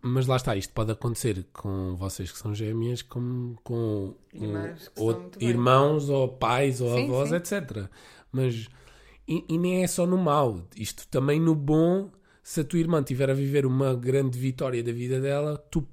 mas 0.00 0.26
lá 0.26 0.36
está, 0.36 0.56
isto 0.56 0.72
pode 0.72 0.92
acontecer 0.92 1.46
com 1.52 1.94
vocês 1.96 2.32
que 2.32 2.38
são 2.38 2.54
gêmeas, 2.54 3.02
como 3.02 3.58
com 3.62 4.14
um, 4.34 4.74
ou, 4.96 5.30
irmãos, 5.38 6.08
ou 6.08 6.28
pais, 6.28 6.80
ou 6.80 6.94
sim, 6.94 7.04
avós, 7.04 7.28
sim. 7.28 7.34
etc. 7.34 7.88
Mas 8.32 8.68
e, 9.26 9.44
e, 9.48 9.58
nem 9.58 9.82
é 9.82 9.86
só 9.86 10.06
no 10.06 10.18
mal, 10.18 10.62
isto 10.76 11.06
também 11.08 11.40
no 11.40 11.54
bom. 11.54 12.10
Se 12.42 12.60
a 12.60 12.64
tua 12.64 12.78
irmã 12.78 13.00
estiver 13.00 13.30
a 13.30 13.34
viver 13.34 13.64
uma 13.64 13.94
grande 13.94 14.38
vitória 14.38 14.82
da 14.82 14.92
vida 14.92 15.18
dela, 15.18 15.56
tu 15.70 15.86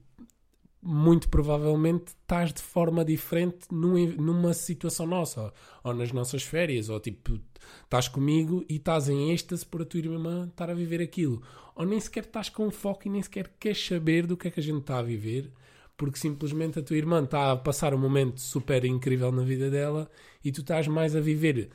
muito 0.82 1.30
provavelmente 1.30 2.08
estás 2.08 2.52
de 2.52 2.62
forma 2.62 3.06
diferente 3.06 3.68
num, 3.72 3.94
numa 4.16 4.54
situação 4.54 5.06
nossa, 5.06 5.54
ou, 5.84 5.94
nas 5.94 6.12
nossas 6.12 6.44
férias, 6.44 6.90
ou 6.90 7.00
tipo, 7.00 7.40
estás 7.84 8.08
comigo 8.08 8.66
e 8.68 8.78
estás 8.78 9.08
em 9.08 9.32
êxtase 9.32 9.66
por 9.66 9.82
a 9.84 9.86
tua 9.86 10.00
irmã 10.00 10.48
estar 10.48 10.70
a 10.70 10.74
viver 10.74 11.02
aquilo. 11.02 11.42
Ou 11.76 11.86
nem 11.86 12.00
sequer 12.00 12.24
estás 12.24 12.50
com 12.50 12.72
foco 12.72 13.08
e 13.08 13.10
nem 13.12 13.22
sequer 13.22 13.52
queres 13.60 13.86
saber 13.86 14.26
do 14.26 14.36
que 14.36 14.48
é 14.48 14.52
que 14.52 14.60
a 14.60 14.64
gente 14.64 14.82
está 14.82 14.98
a 14.98 15.04
viver, 15.04 15.52
porque 15.96 16.18
simplesmente 16.18 16.80
a 16.80 16.82
tua 16.82 16.98
irmã 16.98 17.24
está 17.24 17.52
a 17.52 17.56
passar 17.56 17.94
um 17.94 18.00
momento 18.00 18.42
super 18.42 18.84
incrível 18.84 19.32
na 19.32 19.44
vida 19.44 19.70
dela 19.70 20.10
e 20.44 20.52
tu 20.52 20.62
estás 20.62 20.88
mais 20.88 21.16
a 21.16 21.22
viver 21.22 21.70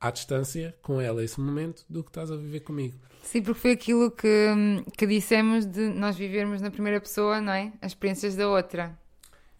à 0.00 0.10
distância 0.10 0.76
com 0.82 1.00
ela 1.00 1.24
esse 1.24 1.40
momento 1.40 1.84
do 1.88 2.02
que 2.02 2.10
estás 2.10 2.30
a 2.30 2.36
viver 2.36 2.60
comigo. 2.60 2.98
Sim, 3.22 3.42
porque 3.42 3.60
foi 3.60 3.70
aquilo 3.72 4.10
que, 4.10 4.28
que 4.96 5.06
dissemos 5.06 5.66
de 5.66 5.88
nós 5.88 6.16
vivermos 6.16 6.60
na 6.60 6.70
primeira 6.70 7.00
pessoa, 7.00 7.40
não 7.40 7.52
é? 7.52 7.72
As 7.80 7.92
experiências 7.92 8.36
da 8.36 8.48
outra. 8.48 8.96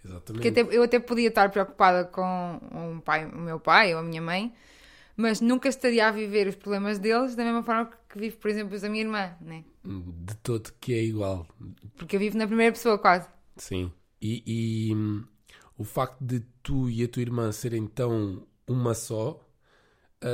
Exatamente. 0.04 0.32
Porque 0.34 0.60
até, 0.60 0.76
eu 0.76 0.82
até 0.82 1.00
podia 1.00 1.28
estar 1.28 1.50
preocupada 1.50 2.04
com 2.04 2.60
um 2.72 3.00
pai, 3.00 3.26
o 3.26 3.38
meu 3.38 3.58
pai 3.58 3.92
ou 3.92 4.00
a 4.00 4.02
minha 4.02 4.22
mãe, 4.22 4.54
mas 5.16 5.40
nunca 5.40 5.68
estaria 5.68 6.06
a 6.06 6.12
viver 6.12 6.46
os 6.46 6.54
problemas 6.54 6.98
deles 6.98 7.34
da 7.34 7.42
mesma 7.42 7.62
forma 7.62 7.90
que 8.08 8.18
vivo, 8.18 8.36
por 8.36 8.50
exemplo, 8.50 8.74
os 8.74 8.82
da 8.82 8.88
minha 8.88 9.02
irmã, 9.02 9.34
né? 9.40 9.64
De 9.84 10.36
todo 10.36 10.72
que 10.80 10.94
é 10.94 11.02
igual. 11.02 11.46
Porque 11.96 12.16
eu 12.16 12.20
vivo 12.20 12.38
na 12.38 12.46
primeira 12.46 12.72
pessoa, 12.72 12.98
quase. 12.98 13.28
Sim. 13.56 13.90
E, 14.20 14.42
e 14.90 14.94
hum, 14.94 15.24
o 15.76 15.84
facto 15.84 16.22
de 16.22 16.40
tu 16.62 16.88
e 16.88 17.02
a 17.02 17.08
tua 17.08 17.22
irmã 17.22 17.50
serem 17.50 17.86
tão 17.86 18.46
uma 18.66 18.94
só 18.94 19.45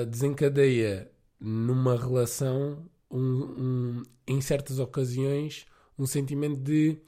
desencadeia 0.08 1.10
numa 1.40 1.96
relação, 1.96 2.84
um, 3.10 3.18
um, 3.18 4.02
em 4.26 4.40
certas 4.40 4.78
ocasiões, 4.78 5.66
um 5.98 6.06
sentimento 6.06 6.60
de 6.60 6.98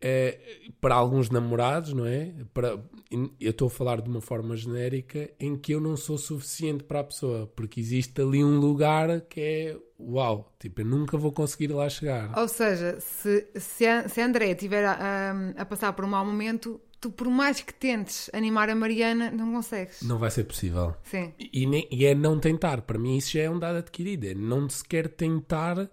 é, 0.00 0.38
para 0.80 0.94
alguns 0.94 1.28
namorados, 1.28 1.92
não 1.92 2.06
é? 2.06 2.32
Para, 2.54 2.82
eu 3.38 3.50
estou 3.50 3.68
a 3.68 3.70
falar 3.70 4.00
de 4.00 4.08
uma 4.08 4.20
forma 4.20 4.56
genérica 4.56 5.30
em 5.38 5.56
que 5.56 5.72
eu 5.72 5.80
não 5.80 5.96
sou 5.96 6.16
suficiente 6.16 6.84
para 6.84 7.00
a 7.00 7.04
pessoa, 7.04 7.46
porque 7.54 7.80
existe 7.80 8.20
ali 8.20 8.42
um 8.42 8.58
lugar 8.58 9.20
que 9.22 9.40
é 9.40 9.76
uau, 9.98 10.50
tipo, 10.58 10.80
eu 10.80 10.86
nunca 10.86 11.18
vou 11.18 11.32
conseguir 11.32 11.68
lá 11.68 11.88
chegar. 11.88 12.36
Ou 12.38 12.48
seja, 12.48 12.98
se, 13.00 13.46
se, 13.56 13.86
a, 13.86 14.08
se 14.08 14.20
a 14.22 14.26
Andrea 14.26 14.52
estiver 14.52 14.84
a, 14.86 15.34
a, 15.56 15.66
passar 15.66 15.92
por 15.92 16.04
um 16.04 16.08
mau 16.08 16.24
momento, 16.24 16.80
tu, 17.00 17.10
por 17.10 17.28
mais 17.28 17.60
que 17.60 17.72
tentes 17.72 18.30
animar 18.32 18.68
a 18.68 18.74
Mariana, 18.74 19.30
não 19.30 19.52
consegues. 19.52 20.02
Não 20.02 20.18
vai 20.18 20.30
ser 20.30 20.44
possível. 20.44 20.94
Sim. 21.02 21.32
E, 21.38 21.66
nem, 21.66 21.88
e 21.90 22.04
é 22.04 22.14
não 22.14 22.38
tentar. 22.38 22.82
Para 22.82 22.98
mim, 22.98 23.16
isso 23.16 23.32
já 23.32 23.42
é 23.42 23.50
um 23.50 23.58
dado 23.58 23.78
adquirido. 23.78 24.24
É 24.26 24.34
não 24.34 24.68
sequer 24.68 25.08
tentar 25.08 25.78
uh, 25.78 25.88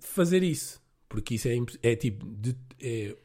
fazer 0.00 0.42
isso. 0.42 0.80
Porque 1.08 1.34
isso 1.34 1.48
é, 1.48 1.56
é 1.82 1.96
tipo, 1.96 2.26
de, 2.26 2.56
é, 2.80 3.16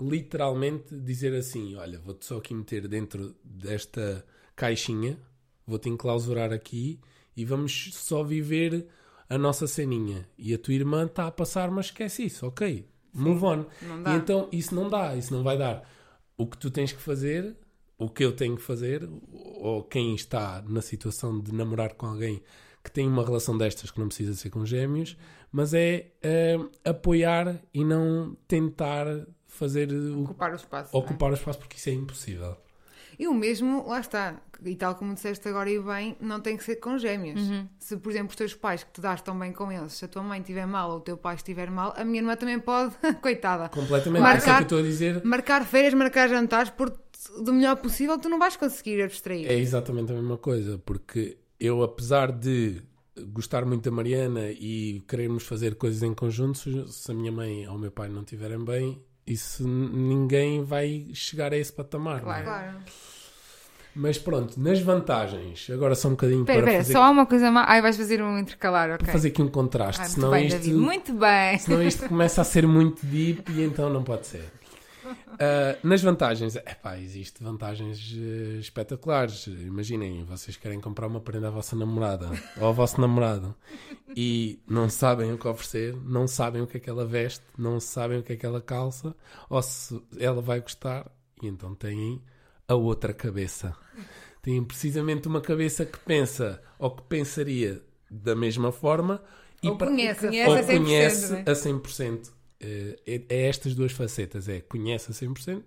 literalmente 0.00 0.94
dizer 0.94 1.34
assim: 1.34 1.74
olha, 1.76 1.98
vou-te 1.98 2.24
só 2.24 2.38
aqui 2.38 2.54
meter 2.54 2.88
dentro 2.88 3.34
desta 3.44 4.24
caixinha, 4.56 5.18
vou-te 5.66 5.88
enclausurar 5.88 6.52
aqui 6.52 7.00
e 7.36 7.44
vamos 7.44 7.90
só 7.94 8.22
viver 8.22 8.86
a 9.28 9.38
nossa 9.38 9.66
ceninha. 9.66 10.28
E 10.36 10.52
a 10.52 10.58
tua 10.58 10.74
irmã 10.74 11.06
está 11.06 11.26
a 11.26 11.30
passar, 11.30 11.70
mas 11.70 11.86
esquece 11.86 12.24
isso, 12.24 12.46
ok, 12.46 12.86
move 13.12 13.44
on. 13.44 13.64
E 13.82 14.16
então 14.16 14.48
isso 14.52 14.74
não 14.74 14.88
dá, 14.88 15.14
isso 15.14 15.32
não 15.34 15.42
vai 15.42 15.56
dar. 15.56 15.88
O 16.36 16.46
que 16.46 16.56
tu 16.56 16.70
tens 16.70 16.92
que 16.92 17.00
fazer, 17.00 17.56
o 17.98 18.08
que 18.08 18.24
eu 18.24 18.32
tenho 18.32 18.56
que 18.56 18.62
fazer, 18.62 19.08
ou 19.32 19.82
quem 19.82 20.14
está 20.14 20.62
na 20.66 20.80
situação 20.80 21.40
de 21.40 21.52
namorar 21.52 21.94
com 21.94 22.06
alguém 22.06 22.42
que 22.82 22.90
tem 22.90 23.06
uma 23.06 23.24
relação 23.24 23.56
destas 23.56 23.90
que 23.90 24.00
não 24.00 24.08
precisa 24.08 24.34
ser 24.34 24.50
com 24.50 24.66
gêmeos, 24.66 25.16
mas 25.52 25.72
é 25.72 26.10
uh, 26.24 26.70
apoiar 26.84 27.62
e 27.72 27.84
não 27.84 28.36
tentar 28.48 29.06
fazer 29.46 29.92
o, 29.92 30.22
ocupar 30.24 30.52
o 30.52 30.56
espaço. 30.56 30.96
Ocupar 30.96 31.28
é? 31.28 31.32
o 31.32 31.34
espaço 31.34 31.58
porque 31.58 31.76
isso 31.76 31.90
é 31.90 31.92
impossível. 31.92 32.56
E 33.18 33.26
o 33.26 33.34
mesmo, 33.34 33.86
lá 33.88 34.00
está, 34.00 34.40
e 34.64 34.76
tal 34.76 34.94
como 34.94 35.14
disseste 35.14 35.48
agora 35.48 35.70
e 35.70 35.78
bem, 35.78 36.16
não 36.20 36.40
tem 36.40 36.56
que 36.56 36.64
ser 36.64 36.76
com 36.76 36.98
gêmeos. 36.98 37.40
Uhum. 37.40 37.66
Se, 37.78 37.96
por 37.96 38.10
exemplo, 38.10 38.30
os 38.30 38.36
teus 38.36 38.54
pais 38.54 38.84
que 38.84 38.92
te 38.92 39.00
dás 39.00 39.20
tão 39.20 39.38
bem 39.38 39.52
com 39.52 39.70
eles, 39.70 39.92
se 39.92 40.04
a 40.04 40.08
tua 40.08 40.22
mãe 40.22 40.40
estiver 40.40 40.66
mal 40.66 40.90
ou 40.90 40.96
o 40.98 41.00
teu 41.00 41.16
pai 41.16 41.34
estiver 41.36 41.70
mal, 41.70 41.92
a 41.96 42.04
minha 42.04 42.20
irmã 42.20 42.36
também 42.36 42.58
pode, 42.58 42.94
coitada. 43.20 43.68
Completamente, 43.68 44.22
marcar, 44.22 44.34
é 44.34 44.38
isso 44.38 44.46
que 44.46 44.50
eu 44.50 44.62
estou 44.62 44.78
a 44.78 44.82
dizer. 44.82 45.24
Marcar 45.24 45.64
férias, 45.64 45.94
marcar 45.94 46.28
jantares, 46.28 46.70
porque 46.70 46.98
do 47.42 47.52
melhor 47.52 47.76
possível 47.76 48.18
tu 48.18 48.28
não 48.28 48.38
vais 48.38 48.56
conseguir 48.56 49.02
abstrair. 49.02 49.50
É 49.50 49.58
exatamente 49.58 50.12
a 50.12 50.14
mesma 50.14 50.38
coisa, 50.38 50.78
porque 50.78 51.38
eu, 51.58 51.82
apesar 51.82 52.32
de 52.32 52.82
gostar 53.28 53.64
muito 53.64 53.84
da 53.84 53.94
Mariana 53.94 54.50
e 54.50 55.02
querermos 55.06 55.44
fazer 55.44 55.74
coisas 55.74 56.02
em 56.02 56.14
conjunto, 56.14 56.88
se 56.88 57.10
a 57.10 57.14
minha 57.14 57.30
mãe 57.30 57.68
ou 57.68 57.76
o 57.76 57.78
meu 57.78 57.90
pai 57.90 58.08
não 58.08 58.22
estiverem 58.22 58.64
bem, 58.64 59.02
isso 59.26 59.66
ninguém 59.66 60.64
vai 60.64 61.06
chegar 61.14 61.52
a 61.52 61.56
esse 61.56 61.72
patamar. 61.72 62.20
Claro. 62.20 62.40
É? 62.40 62.44
claro. 62.44 62.78
Mas 63.94 64.16
pronto, 64.16 64.58
nas 64.58 64.80
vantagens, 64.80 65.68
agora 65.70 65.94
só 65.94 66.08
um 66.08 66.12
bocadinho 66.12 66.46
pera, 66.46 66.62
para 66.62 66.70
pera, 66.70 66.82
fazer... 66.82 66.92
só 66.94 67.10
uma 67.10 67.26
coisa 67.26 67.50
má. 67.50 67.64
Ai, 67.68 67.82
vais 67.82 67.96
fazer 67.96 68.22
um 68.22 68.38
intercalar, 68.38 68.88
ok. 68.90 68.98
Para 69.04 69.12
fazer 69.12 69.28
aqui 69.28 69.42
um 69.42 69.48
contraste, 69.48 70.00
ah, 70.00 70.06
senão 70.06 70.30
bem, 70.30 70.46
isto... 70.46 70.56
David, 70.56 70.74
muito 70.74 71.12
bem. 71.12 71.58
Senão 71.58 71.82
isto 71.82 72.08
começa 72.08 72.40
a 72.40 72.44
ser 72.44 72.66
muito 72.66 73.04
deep 73.04 73.52
e 73.52 73.62
então 73.62 73.90
não 73.90 74.02
pode 74.02 74.26
ser. 74.26 74.50
Uh, 75.12 75.86
nas 75.86 76.02
vantagens, 76.02 76.56
epá, 76.56 76.98
existem 76.98 77.46
vantagens 77.46 78.12
uh, 78.12 78.58
espetaculares. 78.58 79.46
Imaginem, 79.46 80.24
vocês 80.24 80.56
querem 80.56 80.80
comprar 80.80 81.06
uma 81.06 81.20
prenda 81.20 81.48
à 81.48 81.50
vossa 81.50 81.74
namorada 81.76 82.30
ou 82.58 82.66
ao 82.66 82.74
vosso 82.74 83.00
namorado 83.00 83.54
e 84.16 84.60
não 84.68 84.88
sabem 84.88 85.32
o 85.32 85.38
que 85.38 85.48
oferecer, 85.48 85.96
não 86.04 86.26
sabem 86.26 86.62
o 86.62 86.66
que 86.66 86.76
é 86.76 86.80
que 86.80 86.90
ela 86.90 87.06
veste, 87.06 87.44
não 87.56 87.80
sabem 87.80 88.18
o 88.18 88.22
que 88.22 88.32
é 88.34 88.36
que 88.36 88.46
ela 88.46 88.60
calça, 88.60 89.14
ou 89.48 89.62
se 89.62 90.00
ela 90.18 90.40
vai 90.40 90.60
gostar, 90.60 91.10
e 91.42 91.46
então 91.46 91.74
têm 91.74 92.22
a 92.68 92.74
outra 92.74 93.12
cabeça. 93.12 93.74
Têm 94.42 94.62
precisamente 94.62 95.28
uma 95.28 95.40
cabeça 95.40 95.86
que 95.86 95.98
pensa 95.98 96.60
ou 96.78 96.90
que 96.90 97.02
pensaria 97.02 97.82
da 98.10 98.34
mesma 98.34 98.72
forma 98.72 99.22
e 99.62 99.68
ou 99.68 99.78
conhece, 99.78 100.26
ou 100.26 100.64
conhece 100.64 101.34
a 101.34 101.52
100%. 101.52 102.30
Eh, 102.62 102.96
é, 103.06 103.22
é, 103.28 103.48
estas 103.48 103.74
duas 103.74 103.92
facetas: 103.92 104.48
é 104.48 104.60
conhece 104.60 105.10
a 105.10 105.14
100%, 105.14 105.62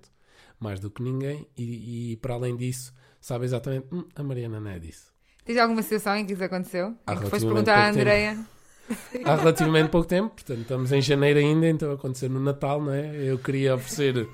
mais 0.60 0.80
do 0.80 0.90
que 0.90 1.04
ninguém, 1.04 1.48
e, 1.58 2.14
e 2.14 2.18
para 2.18 2.36
além 2.36 2.56
disso, 2.56 2.94
sabe 3.20 3.46
exatamente, 3.46 3.88
hum, 3.92 4.06
a 4.16 4.24
Mariana 4.24 4.60
não 4.60 4.72
é 4.72 4.80
disso. 4.80 5.14
Tens 5.44 5.58
alguma 5.58 5.82
situação 5.82 6.16
em 6.16 6.26
que 6.26 6.34
isso 6.34 6.44
aconteceu? 6.44 6.96
Há 7.06 7.14
em 7.14 7.20
que 7.20 7.30
foste 7.30 7.46
perguntar 7.46 7.78
à 7.78 7.90
Andreia? 7.90 8.38
há 9.26 9.36
relativamente 9.36 9.90
pouco 9.90 10.08
tempo, 10.08 10.30
portanto 10.30 10.62
estamos 10.62 10.92
em 10.92 11.02
janeiro 11.02 11.40
ainda, 11.40 11.68
então 11.68 11.92
acontecer 11.92 12.30
no 12.30 12.40
Natal, 12.40 12.82
não 12.82 12.94
é? 12.94 13.16
Eu 13.16 13.38
queria 13.38 13.76
oferecer 13.76 14.28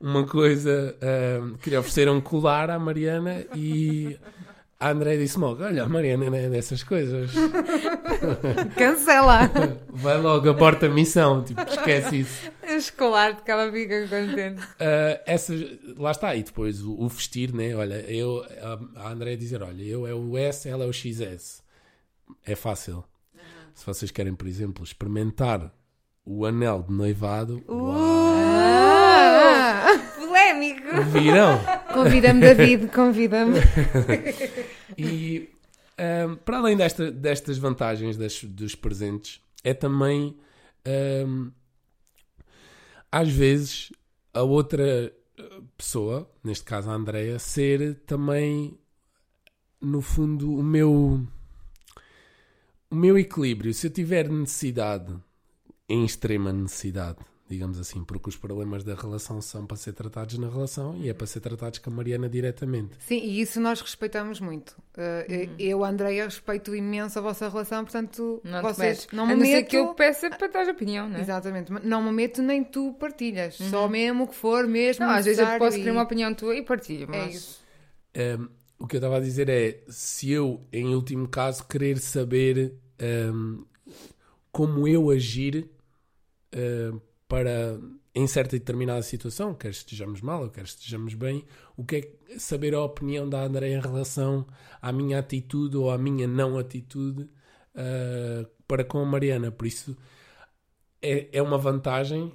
uma 0.00 0.26
coisa, 0.26 0.96
uh, 0.98 1.56
queria 1.58 1.80
oferecer 1.80 2.08
um 2.08 2.20
colar 2.20 2.68
à 2.68 2.78
Mariana 2.78 3.46
e 3.54 4.18
a 4.82 4.90
André 4.90 5.16
disse-me 5.16 5.44
logo: 5.44 5.62
Olha, 5.62 5.84
a 5.84 5.88
Mariana 5.88 6.28
não 6.28 6.36
é 6.36 6.48
dessas 6.48 6.82
coisas. 6.82 7.30
Cancela! 8.76 9.48
Vai 9.88 10.20
logo, 10.20 10.50
aborta 10.50 10.86
a 10.86 10.88
missão, 10.88 11.44
tipo, 11.44 11.60
esquece 11.62 12.20
isso. 12.20 12.50
Escolar, 12.64 13.44
que 13.44 13.50
ela 13.50 13.70
fica 13.70 14.08
contente. 14.08 14.60
Uh, 14.60 15.22
essa, 15.24 15.54
lá 15.96 16.10
está, 16.10 16.34
e 16.34 16.42
depois 16.42 16.82
o, 16.82 17.00
o, 17.00 17.08
vestir, 17.08 17.54
né? 17.54 17.76
Olha, 17.76 17.94
eu, 18.10 18.44
a, 18.96 19.04
a 19.04 19.12
André 19.12 19.36
dizer: 19.36 19.62
Olha, 19.62 19.84
eu 19.84 20.04
é 20.04 20.12
o 20.12 20.36
S, 20.36 20.68
ela 20.68 20.82
é 20.82 20.88
o 20.88 20.92
XS. 20.92 21.62
É 22.44 22.56
fácil. 22.56 23.04
Uhum. 23.32 23.40
Se 23.76 23.86
vocês 23.86 24.10
querem, 24.10 24.34
por 24.34 24.48
exemplo, 24.48 24.82
experimentar 24.82 25.72
o 26.26 26.44
anel 26.44 26.82
de 26.82 26.92
noivado. 26.92 27.62
Uh! 27.68 27.74
Uau! 27.84 28.02
Polémico! 30.18 31.02
Viram? 31.12 31.60
Convida-me, 31.92 32.40
David, 32.40 32.88
convida-me. 32.88 33.60
e 34.96 35.50
um, 36.28 36.36
para 36.36 36.58
além 36.58 36.76
desta, 36.76 37.10
destas 37.10 37.58
vantagens 37.58 38.16
das, 38.16 38.42
dos 38.44 38.74
presentes, 38.74 39.40
é 39.62 39.74
também 39.74 40.36
um, 41.26 41.50
às 43.10 43.28
vezes 43.28 43.92
a 44.32 44.42
outra 44.42 45.12
pessoa, 45.76 46.30
neste 46.42 46.64
caso 46.64 46.90
a 46.90 46.94
Andrea, 46.94 47.38
ser 47.38 48.00
também 48.06 48.78
no 49.80 50.00
fundo 50.00 50.54
o 50.54 50.62
meu 50.62 51.26
o 52.90 52.94
meu 52.94 53.18
equilíbrio. 53.18 53.72
Se 53.72 53.86
eu 53.86 53.90
tiver 53.90 54.28
necessidade, 54.28 55.14
em 55.88 56.04
extrema 56.04 56.52
necessidade, 56.52 57.18
digamos 57.52 57.78
assim, 57.78 58.02
porque 58.02 58.30
os 58.30 58.36
problemas 58.36 58.82
da 58.82 58.94
relação 58.94 59.42
são 59.42 59.66
para 59.66 59.76
ser 59.76 59.92
tratados 59.92 60.38
na 60.38 60.48
relação 60.48 60.96
e 60.96 61.10
é 61.10 61.12
para 61.12 61.26
ser 61.26 61.40
tratados 61.40 61.78
com 61.78 61.90
a 61.90 61.92
Mariana 61.92 62.26
diretamente. 62.26 62.96
Sim, 63.00 63.18
e 63.18 63.42
isso 63.42 63.60
nós 63.60 63.80
respeitamos 63.80 64.40
muito. 64.40 64.70
Uh, 64.96 65.30
uhum. 65.30 65.54
Eu, 65.58 65.84
Andreia, 65.84 66.24
respeito 66.24 66.74
imenso 66.74 67.18
a 67.18 67.22
vossa 67.22 67.48
relação, 67.48 67.84
portanto, 67.84 68.40
não 68.42 68.62
vocês 68.62 69.06
não 69.12 69.26
me 69.26 69.34
meto... 69.34 69.68
que 69.68 69.76
eu 69.76 69.94
peça 69.94 70.30
para 70.30 70.48
dar 70.48 70.68
opinião, 70.68 71.08
não 71.10 71.18
é? 71.18 71.20
Exatamente, 71.20 71.70
não 71.84 72.02
me 72.02 72.10
meto 72.10 72.40
nem 72.40 72.64
tu 72.64 72.94
partilhas, 72.94 73.60
uhum. 73.60 73.70
só 73.70 73.88
mesmo 73.88 74.26
que 74.26 74.34
for 74.34 74.66
mesmo. 74.66 75.04
Não, 75.04 75.12
às 75.12 75.26
vezes 75.26 75.38
eu 75.38 75.58
posso 75.58 75.76
e... 75.76 75.80
querer 75.80 75.92
uma 75.92 76.02
opinião 76.02 76.34
tua 76.34 76.56
e 76.56 76.62
partilho, 76.62 77.04
é 77.04 77.06
mas. 77.06 77.20
É 77.20 77.28
isso. 77.28 77.62
Um, 78.40 78.48
o 78.78 78.86
que 78.86 78.96
eu 78.96 78.98
estava 78.98 79.18
a 79.18 79.20
dizer 79.20 79.48
é 79.48 79.82
se 79.88 80.30
eu, 80.30 80.66
em 80.72 80.94
último 80.94 81.28
caso, 81.28 81.64
querer 81.68 81.98
saber 81.98 82.74
um, 83.30 83.64
como 84.50 84.88
eu 84.88 85.10
agir. 85.10 85.70
Uh, 86.54 87.00
para, 87.32 87.80
em 88.14 88.26
certa 88.26 88.56
e 88.56 88.58
determinada 88.58 89.00
situação, 89.00 89.54
quer 89.54 89.70
estejamos 89.70 90.20
mal 90.20 90.42
ou 90.42 90.50
quer 90.50 90.64
estejamos 90.64 91.14
bem, 91.14 91.46
o 91.74 91.82
que 91.82 91.96
é 91.96 92.38
saber 92.38 92.74
a 92.74 92.84
opinião 92.84 93.26
da 93.26 93.42
André 93.42 93.70
em 93.70 93.80
relação 93.80 94.46
à 94.82 94.92
minha 94.92 95.18
atitude 95.18 95.74
ou 95.78 95.90
à 95.90 95.96
minha 95.96 96.28
não 96.28 96.58
atitude 96.58 97.22
uh, 97.22 98.46
para 98.68 98.84
com 98.84 98.98
a 98.98 99.06
Mariana. 99.06 99.50
Por 99.50 99.66
isso 99.66 99.96
é, 101.00 101.26
é 101.32 101.40
uma 101.40 101.56
vantagem 101.56 102.30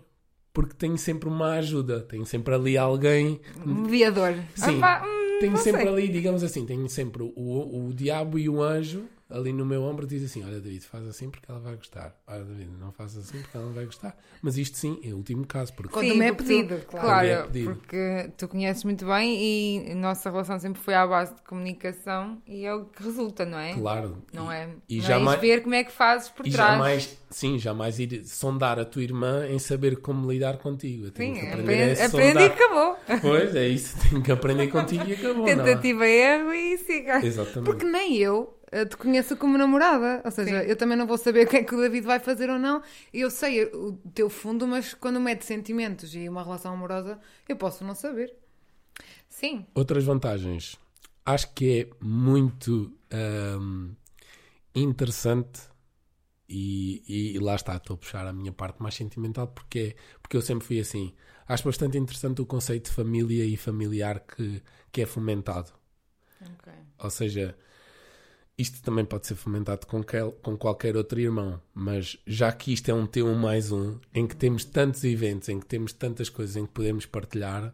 porque 0.52 0.74
tenho 0.74 0.98
sempre 0.98 1.30
uma 1.30 1.52
ajuda, 1.52 2.02
tenho 2.02 2.26
sempre 2.26 2.56
ali 2.56 2.76
alguém. 2.76 3.40
Mediador. 3.64 4.34
Sim, 4.56 4.82
ah, 4.82 5.04
hum, 5.06 5.38
tenho 5.40 5.58
sempre 5.58 5.84
sei. 5.84 5.92
ali, 5.92 6.10
digamos 6.10 6.42
assim, 6.42 6.66
tenho 6.66 6.90
sempre 6.90 7.22
o, 7.22 7.88
o 7.88 7.94
diabo 7.94 8.40
e 8.40 8.50
o 8.50 8.64
anjo 8.64 9.06
ali 9.30 9.52
no 9.52 9.66
meu 9.66 9.84
ombro 9.84 10.08
diz 10.08 10.24
assim: 10.24 10.44
Olha, 10.44 10.60
David, 10.60 10.86
faz 10.86 11.08
assim 11.08 11.30
porque 11.30 11.50
ela 11.50 11.60
vai 11.60 11.76
gostar. 11.76 12.16
Olha, 12.26 12.44
David, 12.44 12.70
não 12.80 12.92
faz 12.92 13.18
assim 13.18 13.42
porque 13.42 13.58
ela 13.58 13.66
não 13.66 13.74
vai 13.74 13.86
gostar. 13.86 14.18
Mas 14.42 14.58
isto 14.58 14.78
sim 14.78 15.00
é 15.04 15.10
o 15.10 15.18
último 15.18 15.46
caso. 15.46 15.74
Porque... 15.74 15.94
Quando 15.94 16.10
sim, 16.10 16.18
me 16.18 16.26
é 16.26 16.34
pedido, 16.34 16.80
tu, 16.80 16.88
claro. 16.88 17.28
É 17.28 17.44
pedido. 17.44 17.76
Porque 17.76 18.32
tu 18.38 18.48
conheces 18.48 18.84
muito 18.84 19.06
bem 19.06 19.38
e 19.38 19.92
a 19.92 19.96
nossa 19.96 20.30
relação 20.30 20.60
sempre 20.60 20.82
foi 20.82 20.94
à 20.94 21.06
base 21.06 21.36
de 21.36 21.42
comunicação 21.42 22.42
e 22.48 22.66
é 22.66 22.74
o 22.74 22.86
que 22.86 23.04
resulta, 23.04 23.46
não 23.46 23.60
é? 23.60 23.74
Claro. 23.74 24.24
Não 24.34 24.52
é? 24.52 24.70
E, 24.88 24.98
não 24.98 25.04
é 25.04 25.08
jamais, 25.08 25.38
é 25.38 25.42
ver 25.42 25.64
como 25.64 25.76
é 25.76 25.84
que 25.84 25.92
fazes 25.92 26.30
por 26.30 26.48
e 26.48 26.52
trás. 26.52 26.72
Jamais, 26.72 27.18
sim, 27.30 27.60
jamais 27.60 28.00
ir 28.00 28.24
sondar 28.26 28.80
a 28.80 28.86
tua 28.86 29.04
irmã 29.04 29.48
em 29.48 29.60
saber 29.60 29.98
como 29.98 30.32
lidar 30.32 30.58
contigo. 30.58 31.06
Eu 31.06 31.12
tenho 31.12 31.36
sim, 31.36 31.42
que 31.42 31.48
aprender 31.48 31.92
aprende, 31.92 32.02
a 32.02 32.06
aprende 32.06 32.40
e 32.40 32.46
acabou. 32.46 32.98
Pois, 33.22 33.56
é 33.56 33.68
isso. 33.68 33.98
Tenho 34.08 34.22
que 34.22 34.32
aprender 34.32 34.68
contigo 34.68 35.04
e 35.08 35.14
acabou. 35.14 35.46
Tentativa, 35.46 36.08
erro 36.08 36.54
e 36.54 36.78
siga. 36.78 37.26
Exatamente. 37.26 37.66
Porque 37.66 37.86
nem 37.86 38.16
eu 38.18 38.57
te 38.90 38.98
conheço 38.98 39.38
como 39.38 39.58
namorada. 39.58 40.22
Ou 40.24 40.32
seja, 40.32 40.62
Sim. 40.62 40.70
eu 40.70 40.76
também 40.76 40.98
não 40.98 41.08
vou 41.08 41.18
saber 41.18 41.46
o 41.48 41.50
que 41.50 41.58
é 41.58 41.64
que 41.64 41.76
o 41.76 41.80
David 41.80 42.06
vai 42.06 42.20
fazer 42.20 42.50
ou 42.50 42.60
não. 42.60 42.82
Eu 43.14 43.30
sei 43.30 43.66
o 43.66 43.94
teu 44.14 44.30
fundo, 44.30 44.68
mas 44.68 44.94
quando 44.94 45.20
mete 45.20 45.46
sentimentos 45.46 46.14
e 46.16 46.28
uma 46.28 46.44
relação 46.44 46.74
amorosa, 46.74 47.20
eu 47.48 47.56
posso 47.56 47.84
não 47.84 47.96
saber. 47.96 48.34
Sim. 49.30 49.66
Outras 49.74 50.04
vantagens. 50.04 50.78
Acho 51.26 51.54
que 51.54 51.82
é 51.82 52.06
muito 52.06 52.94
um, 53.60 53.94
interessante 54.74 55.62
e, 56.50 57.04
e, 57.36 57.40
lá 57.40 57.56
está, 57.56 57.76
estou 57.76 57.96
a 57.96 57.98
puxar 57.98 58.26
a 58.26 58.32
minha 58.32 58.54
parte 58.54 58.82
mais 58.82 58.96
sentimental 58.96 59.48
porque, 59.48 59.96
porque 60.22 60.38
eu 60.38 60.42
sempre 60.42 60.66
fui 60.66 60.80
assim. 60.80 61.14
Acho 61.48 61.66
bastante 61.66 61.98
interessante 61.98 62.42
o 62.42 62.46
conceito 62.46 62.90
de 62.90 62.96
família 62.96 63.46
e 63.46 63.56
familiar 63.58 64.22
que, 64.22 64.62
que 64.92 65.02
é 65.02 65.06
fomentado. 65.06 65.72
Okay. 66.42 66.74
Ou 67.00 67.10
seja, 67.10 67.58
isto 68.58 68.82
também 68.82 69.06
pode 69.06 69.28
ser 69.28 69.36
fomentado 69.36 69.86
com, 69.86 70.04
com 70.42 70.58
qualquer 70.58 70.98
outro 70.98 71.20
irmão, 71.20 71.62
mas 71.76 72.18
já 72.26 72.52
que 72.52 72.74
isto 72.74 72.90
é 72.90 72.94
um 72.94 73.06
T1 73.06 73.36
mais 73.36 73.72
um, 73.72 74.00
em 74.14 74.26
que 74.26 74.36
temos 74.36 74.66
tantos 74.66 75.04
eventos, 75.04 75.48
em 75.50 75.60
que 75.60 75.66
temos 75.66 75.94
tantas 75.94 76.28
coisas 76.28 76.56
em 76.56 76.66
que 76.66 76.72
podemos 76.72 77.06
partilhar, 77.06 77.72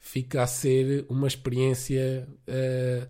fica 0.00 0.42
a 0.42 0.46
ser 0.46 1.04
uma 1.08 1.26
experiência. 1.26 2.26
Uh, 2.48 3.06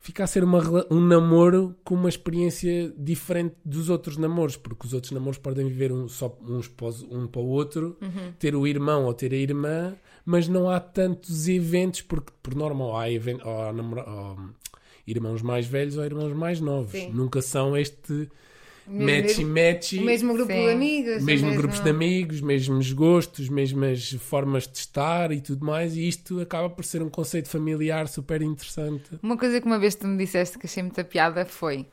fica 0.00 0.24
a 0.24 0.26
ser 0.26 0.42
uma, 0.42 0.60
um 0.90 1.00
namoro 1.00 1.76
com 1.84 1.94
uma 1.94 2.08
experiência 2.08 2.94
diferente 2.96 3.54
dos 3.62 3.90
outros 3.90 4.16
namoros, 4.16 4.56
porque 4.56 4.86
os 4.86 4.94
outros 4.94 5.12
namoros 5.12 5.38
podem 5.38 5.66
viver 5.68 5.92
um, 5.92 6.08
só 6.08 6.34
uns 6.40 6.70
um 7.10 7.26
para 7.26 7.40
o 7.42 7.46
outro, 7.46 7.98
uhum. 8.00 8.32
ter 8.38 8.56
o 8.56 8.66
irmão 8.66 9.04
ou 9.04 9.12
ter 9.12 9.32
a 9.34 9.36
irmã, 9.36 9.94
mas 10.24 10.48
não 10.48 10.70
há 10.70 10.80
tantos 10.80 11.46
eventos, 11.46 12.00
porque 12.00 12.32
por 12.42 12.54
norma 12.54 12.98
há, 12.98 13.10
event, 13.10 13.40
ou 13.44 13.62
há 13.62 13.72
namora, 13.72 14.08
ou 14.08 14.38
irmãos 15.10 15.42
mais 15.42 15.66
velhos 15.66 15.96
ou 15.96 16.04
irmãos 16.04 16.32
mais 16.32 16.60
novos. 16.60 16.92
Sim. 16.92 17.10
Nunca 17.12 17.40
são 17.42 17.76
este 17.76 18.28
match 18.86 19.38
match. 19.40 19.92
O 19.92 20.04
mesmo 20.04 20.32
grupo 20.34 20.52
Sim. 20.52 20.64
de 20.64 20.70
amigos. 20.70 21.22
Mesmo 21.22 21.54
grupos 21.54 21.80
de 21.80 21.90
amigos, 21.90 22.40
mesmos 22.40 22.92
gostos, 22.92 23.48
mesmas 23.48 24.12
formas 24.20 24.66
de 24.66 24.78
estar 24.78 25.30
e 25.32 25.40
tudo 25.40 25.64
mais. 25.64 25.96
E 25.96 26.08
isto 26.08 26.40
acaba 26.40 26.70
por 26.70 26.84
ser 26.84 27.02
um 27.02 27.10
conceito 27.10 27.48
familiar 27.48 28.08
super 28.08 28.40
interessante. 28.42 29.18
Uma 29.22 29.36
coisa 29.36 29.60
que 29.60 29.66
uma 29.66 29.78
vez 29.78 29.94
tu 29.94 30.06
me 30.06 30.16
disseste 30.16 30.58
que 30.58 30.66
achei 30.66 30.82
muita 30.82 31.04
piada 31.04 31.44
foi... 31.44 31.86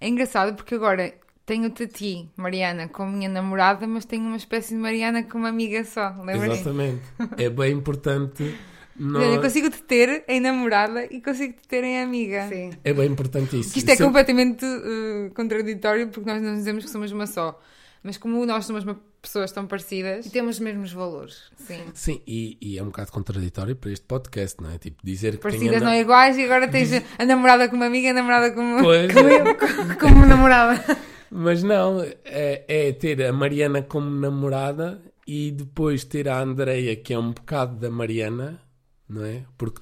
É 0.00 0.08
engraçado 0.08 0.56
porque 0.56 0.74
agora 0.74 1.14
tenho-te 1.46 1.84
a 1.84 1.86
ti, 1.86 2.28
Mariana, 2.36 2.88
como 2.88 3.12
minha 3.12 3.28
namorada, 3.28 3.86
mas 3.86 4.04
tenho 4.04 4.24
uma 4.24 4.36
espécie 4.36 4.74
de 4.74 4.80
Mariana 4.80 5.22
como 5.22 5.46
amiga 5.46 5.84
só. 5.84 6.08
Lembra 6.24 6.54
Exatamente. 6.54 7.02
é 7.38 7.48
bem 7.48 7.72
importante 7.72 8.52
não... 8.96 9.20
Eu 9.20 9.40
consigo 9.40 9.70
te 9.70 9.82
ter 9.82 10.24
em 10.28 10.40
namorada 10.40 11.04
e 11.10 11.20
consigo 11.20 11.54
te 11.54 11.68
ter 11.68 11.84
em 11.84 12.00
amiga. 12.00 12.48
Sim. 12.48 12.70
É 12.84 12.92
bem 12.92 13.10
importante 13.10 13.58
isso. 13.58 13.72
Que 13.72 13.78
isto 13.78 13.90
é 13.90 13.96
completamente 13.96 14.64
uh, 14.64 15.30
contraditório 15.34 16.08
porque 16.08 16.28
nós 16.28 16.42
não 16.42 16.54
dizemos 16.54 16.84
que 16.84 16.90
somos 16.90 17.10
uma 17.12 17.26
só. 17.26 17.58
Mas 18.02 18.16
como 18.16 18.44
nós 18.44 18.66
somos 18.66 18.84
uma 18.84 18.98
pessoas 19.22 19.52
tão 19.52 19.66
parecidas. 19.66 20.26
E 20.26 20.30
temos 20.30 20.56
os 20.56 20.60
mesmos 20.60 20.92
valores. 20.92 21.44
Sim. 21.56 21.80
Sim, 21.94 22.22
e, 22.26 22.58
e, 22.60 22.78
é 22.78 22.82
um 22.82 22.86
bocado 22.86 23.12
contraditório 23.12 23.76
para 23.76 23.92
este 23.92 24.04
podcast, 24.04 24.60
não 24.60 24.70
é? 24.70 24.78
Tipo, 24.78 24.98
dizer 25.02 25.32
que. 25.32 25.38
Parecidas 25.38 25.80
não 25.80 25.94
iguais 25.94 26.36
e 26.36 26.44
agora 26.44 26.66
tens 26.68 26.90
Diz... 26.90 27.04
a 27.16 27.24
namorada 27.24 27.68
como 27.68 27.84
amiga 27.84 28.08
e 28.08 28.10
a 28.10 28.14
namorada 28.14 28.50
como. 28.52 28.82
Pois. 28.82 29.12
como, 29.12 29.98
como 29.98 30.26
namorada. 30.26 30.84
Mas 31.30 31.62
não, 31.62 32.02
é, 32.24 32.64
é, 32.68 32.92
ter 32.92 33.22
a 33.24 33.32
Mariana 33.32 33.80
como 33.80 34.10
namorada 34.10 35.00
e 35.26 35.50
depois 35.50 36.04
ter 36.04 36.28
a 36.28 36.40
Andreia, 36.40 36.94
que 36.96 37.14
é 37.14 37.18
um 37.18 37.30
bocado 37.30 37.76
da 37.76 37.88
Mariana, 37.88 38.60
não 39.12 39.24
é? 39.24 39.44
Porque 39.56 39.80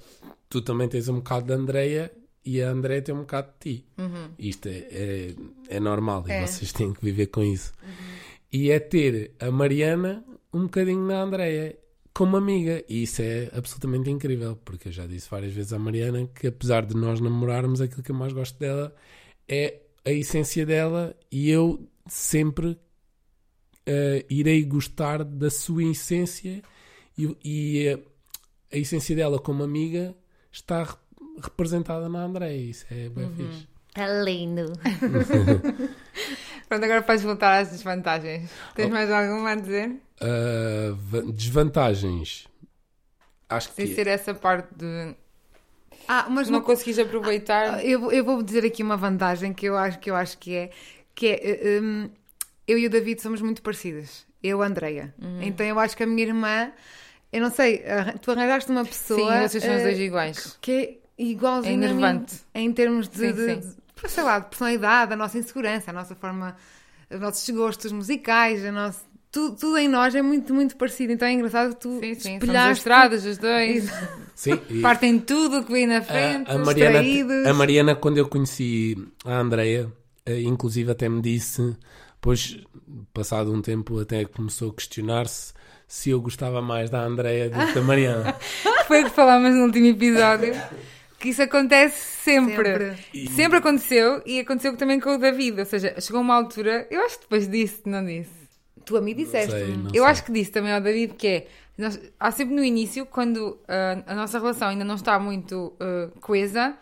tu 0.48 0.60
também 0.60 0.88
tens 0.88 1.08
um 1.08 1.16
bocado 1.16 1.46
de 1.46 1.52
Andreia 1.52 2.12
e 2.44 2.62
a 2.62 2.70
Andreia 2.70 3.02
tem 3.02 3.14
um 3.14 3.20
bocado 3.20 3.48
de 3.58 3.76
ti. 3.76 3.86
Uhum. 3.98 4.30
Isto 4.38 4.68
é, 4.68 4.78
é, 4.90 5.34
é 5.68 5.80
normal 5.80 6.24
é. 6.28 6.42
e 6.42 6.46
vocês 6.46 6.72
têm 6.72 6.92
que 6.92 7.04
viver 7.04 7.26
com 7.26 7.42
isso. 7.42 7.72
Uhum. 7.82 7.88
E 8.52 8.70
é 8.70 8.80
ter 8.80 9.32
a 9.38 9.50
Mariana 9.50 10.24
um 10.52 10.62
bocadinho 10.62 11.06
na 11.06 11.22
Andreia 11.22 11.78
como 12.12 12.36
amiga. 12.36 12.84
E 12.88 13.04
isso 13.04 13.22
é 13.22 13.50
absolutamente 13.54 14.10
incrível, 14.10 14.56
porque 14.64 14.88
eu 14.88 14.92
já 14.92 15.06
disse 15.06 15.28
várias 15.30 15.52
vezes 15.52 15.72
à 15.72 15.78
Mariana 15.78 16.28
que 16.34 16.46
apesar 16.46 16.84
de 16.84 16.94
nós 16.94 17.20
namorarmos, 17.20 17.80
aquilo 17.80 18.02
que 18.02 18.10
eu 18.10 18.16
mais 18.16 18.32
gosto 18.32 18.58
dela 18.58 18.94
é 19.48 19.80
a 20.04 20.10
essência 20.10 20.64
dela 20.64 21.14
e 21.30 21.50
eu 21.50 21.88
sempre 22.06 22.68
uh, 22.68 24.24
irei 24.28 24.64
gostar 24.64 25.24
da 25.24 25.50
sua 25.50 25.84
essência 25.84 26.62
e, 27.16 27.36
e 27.44 27.94
uh, 27.94 28.09
a 28.72 28.76
essência 28.76 29.14
dela 29.16 29.38
como 29.38 29.62
amiga 29.62 30.14
está 30.52 30.87
representada 31.42 32.09
na 32.09 32.20
Andréia. 32.24 32.70
Isso 32.70 32.87
é 32.90 33.09
bem 33.09 33.24
uhum. 33.26 33.35
fixe. 33.37 33.68
É 33.94 34.22
lindo. 34.22 34.72
Pronto, 36.68 36.85
agora 36.85 37.02
podes 37.02 37.22
voltar 37.22 37.59
às 37.59 37.70
desvantagens. 37.70 38.50
Tens 38.74 38.87
Oh. 38.87 38.90
mais 38.90 39.11
alguma 39.11 39.50
a 39.50 39.54
dizer? 39.56 39.96
Ah, 40.20 40.94
va- 40.96 41.22
desvantagens. 41.33 42.46
Acho 43.48 43.72
Sem 43.72 43.88
que 43.88 43.94
ser 43.94 44.06
essa 44.06 44.33
parte 44.33 44.68
de 44.76 45.14
Ah, 46.06 46.26
mas 46.30 46.48
não 46.48 46.61
uma 46.61 46.64
conseguis 46.64 46.98
aproveitar. 47.00 47.85
Eu, 47.85 48.00
vou- 48.00 48.12
eu 48.12 48.24
vou 48.24 48.42
dizer 48.42 48.64
aqui 48.64 48.83
uma 48.83 48.96
vantagem 48.96 49.52
que 49.52 49.66
eu 49.66 49.76
acho 49.76 49.98
que, 49.98 50.11
eu 50.11 50.14
acho 50.16 50.38
que 50.38 50.54
é 50.54 50.70
que 51.14 51.26
é 51.26 51.76
eh, 51.76 51.80
hum, 51.83 52.09
eu 52.66 52.78
e 52.78 52.87
o 52.87 52.90
David 52.90 53.20
somos 53.20 53.40
muito 53.40 53.61
parecidas. 53.62 54.24
Eu, 54.42 54.62
a 54.62 54.66
Andreia. 54.66 55.12
Uhum. 55.20 55.42
Então 55.42 55.66
eu 55.66 55.78
acho 55.80 55.96
que 55.96 56.02
a 56.04 56.06
minha 56.06 56.22
irmã, 56.26 56.72
eu 57.32 57.40
não 57.40 57.50
sei, 57.50 57.82
tu 58.20 58.30
arranjaste 58.30 58.70
uma 58.70 58.84
pessoa 58.84 59.32
Sim, 59.42 59.48
vocês 59.48 59.64
são 59.64 59.74
os 59.74 59.80
eh, 59.80 59.84
dois 59.84 59.98
iguais. 59.98 60.58
que 60.60 60.72
é 60.72 61.22
igualzinho 61.22 61.72
É 61.72 61.74
a 61.74 61.78
mim, 61.94 62.02
enervante. 62.02 62.34
em 62.54 62.72
termos 62.72 63.08
de, 63.08 63.18
Sim, 63.18 63.32
de- 63.32 63.44
sim. 63.46 63.60
de- 64.02 64.08
sei 64.10 64.22
lá, 64.24 64.38
de 64.38 64.46
personalidade, 64.48 65.12
a 65.12 65.16
nossa 65.16 65.38
insegurança, 65.38 65.90
a 65.90 65.94
nossa 65.94 66.14
forma, 66.14 66.56
os 67.10 67.20
nossos 67.20 67.48
gostos 67.50 67.92
musicais, 67.92 68.64
a 68.64 68.72
nossa, 68.72 69.00
tudo, 69.30 69.56
tudo 69.56 69.78
em 69.78 69.86
nós 69.88 70.14
é 70.14 70.22
muito, 70.22 70.52
muito 70.54 70.76
parecido. 70.76 71.12
Então 71.12 71.28
é 71.28 71.32
engraçado 71.32 71.74
que 71.74 71.80
tu 71.82 72.00
Sim, 72.00 72.14
sim. 72.14 72.34
Espelhaste 72.36 72.78
estradas, 72.78 73.24
os 73.24 73.38
dois. 73.38 73.84
sim. 74.34 74.58
e- 74.70 74.80
Partem 74.80 75.18
tudo 75.20 75.58
o 75.60 75.64
que 75.64 75.70
vem 75.72 75.86
na 75.86 76.00
frente. 76.02 76.50
a, 76.50 76.54
a 76.54 76.58
Mariana, 76.58 77.02
distraídos. 77.02 77.46
a 77.46 77.54
Mariana, 77.54 77.94
quando 77.94 78.16
eu 78.18 78.26
conheci 78.28 78.96
a 79.24 79.34
Andreia, 79.38 79.92
eh, 80.26 80.40
inclusive 80.40 80.90
até 80.90 81.08
me 81.08 81.20
disse, 81.20 81.76
depois, 82.14 82.58
passado 83.14 83.52
um 83.52 83.60
tempo, 83.62 84.00
até 84.00 84.24
começou 84.24 84.70
a 84.70 84.74
questionar-se 84.74 85.52
se 85.90 86.11
eu 86.11 86.20
gostava 86.20 86.62
mais 86.62 86.88
da 86.88 87.00
Andreia 87.00 87.50
do 87.50 87.66
que 87.66 87.72
da 87.72 87.83
Mariana. 87.83 88.37
Foi 88.87 89.00
o 89.03 89.05
que 89.07 89.11
falámos 89.11 89.53
no 89.57 89.64
último 89.64 89.87
episódio. 89.87 90.55
Que 91.18 91.31
isso 91.31 91.42
acontece 91.42 91.98
sempre. 92.22 92.55
Sempre. 92.64 92.96
E- 93.12 93.29
Sempre 93.29 93.59
aconteceu 93.59 94.22
e 94.24 94.38
aconteceu 94.38 94.76
também 94.76 95.00
com 95.00 95.16
o 95.16 95.18
David. 95.18 95.59
Ou 95.59 95.66
seja, 95.66 96.00
chegou 96.00 96.20
uma 96.20 96.35
altura, 96.37 96.87
eu 96.90 97.05
acho 97.05 97.16
que 97.16 97.22
depois 97.24 97.48
disse, 97.48 97.83
não 97.87 98.07
disse. 98.07 98.31
Tu 98.85 98.96
a 98.96 99.00
mim 99.00 99.14
Não 99.14 99.18
disseste. 99.24 99.50
sei, 99.53 99.66
não 99.76 99.87
Eu 99.88 100.03
sei. 100.05 100.05
acho 100.05 100.24
que 100.24 100.33
disse 100.33 100.50
também 100.53 100.72
ao 100.72 100.81
David 100.81 101.14
que 101.14 101.26
é. 101.26 101.46
nós- 101.76 102.00
há 102.20 102.31
sempre 102.31 102.55
no 102.55 102.62
início, 102.64 103.05
quando 103.05 103.59
ah, 103.68 104.03
a 104.07 104.14
nossa 104.14 104.38
relação 104.38 104.68
ainda 104.68 104.85
não 104.85 104.94
está 104.94 105.18
muito 105.18 105.72
ah, 105.81 106.09
coesa, 106.20 106.74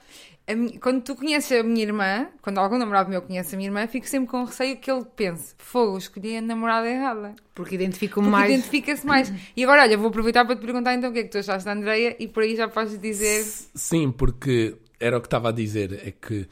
quando 0.81 1.03
tu 1.03 1.15
conheces 1.15 1.53
a 1.61 1.63
minha 1.63 1.83
irmã, 1.83 2.29
quando 2.41 2.59
algum 2.59 2.79
namorado 2.79 3.11
meu 3.11 3.21
conhece 3.21 3.55
a 3.55 3.59
minha 3.59 3.69
irmã, 3.69 3.87
fico 3.87 4.07
sempre 4.09 4.31
com 4.31 4.45
receio 4.45 4.77
que 4.79 4.91
ele 4.91 5.05
pense: 5.17 5.55
fogo, 5.59 5.99
escolhi 5.99 6.37
a 6.37 6.41
namorada 6.43 6.89
errada. 6.89 7.35
Porque 7.55 7.75
identifico 7.75 8.15
Porque 8.15 8.31
mais. 8.31 8.53
identifica-se 8.55 9.07
mais. 9.07 9.33
E 9.57 9.63
agora, 9.65 9.83
olha, 9.83 9.99
vou 9.99 10.09
aproveitar 10.09 10.45
para 10.45 10.57
te 10.57 10.61
perguntar 10.61 10.95
então 10.95 11.11
o 11.11 11.13
que 11.13 11.19
é 11.19 11.23
que 11.25 11.29
tu 11.31 11.39
achaste 11.39 11.65
da 11.65 11.73
Andreia 11.73 12.17
e 12.19 12.27
por 12.29 12.43
aí 12.43 12.57
já 12.57 12.69
podes 12.69 12.99
dizer. 12.99 13.43
Sim, 13.75 14.11
porque 14.11 14.77
era 14.99 15.19
o 15.19 15.21
que 15.21 15.27
estava 15.27 15.51
a 15.51 15.53
dizer, 15.53 15.93
é 16.07 16.11
que 16.11 16.49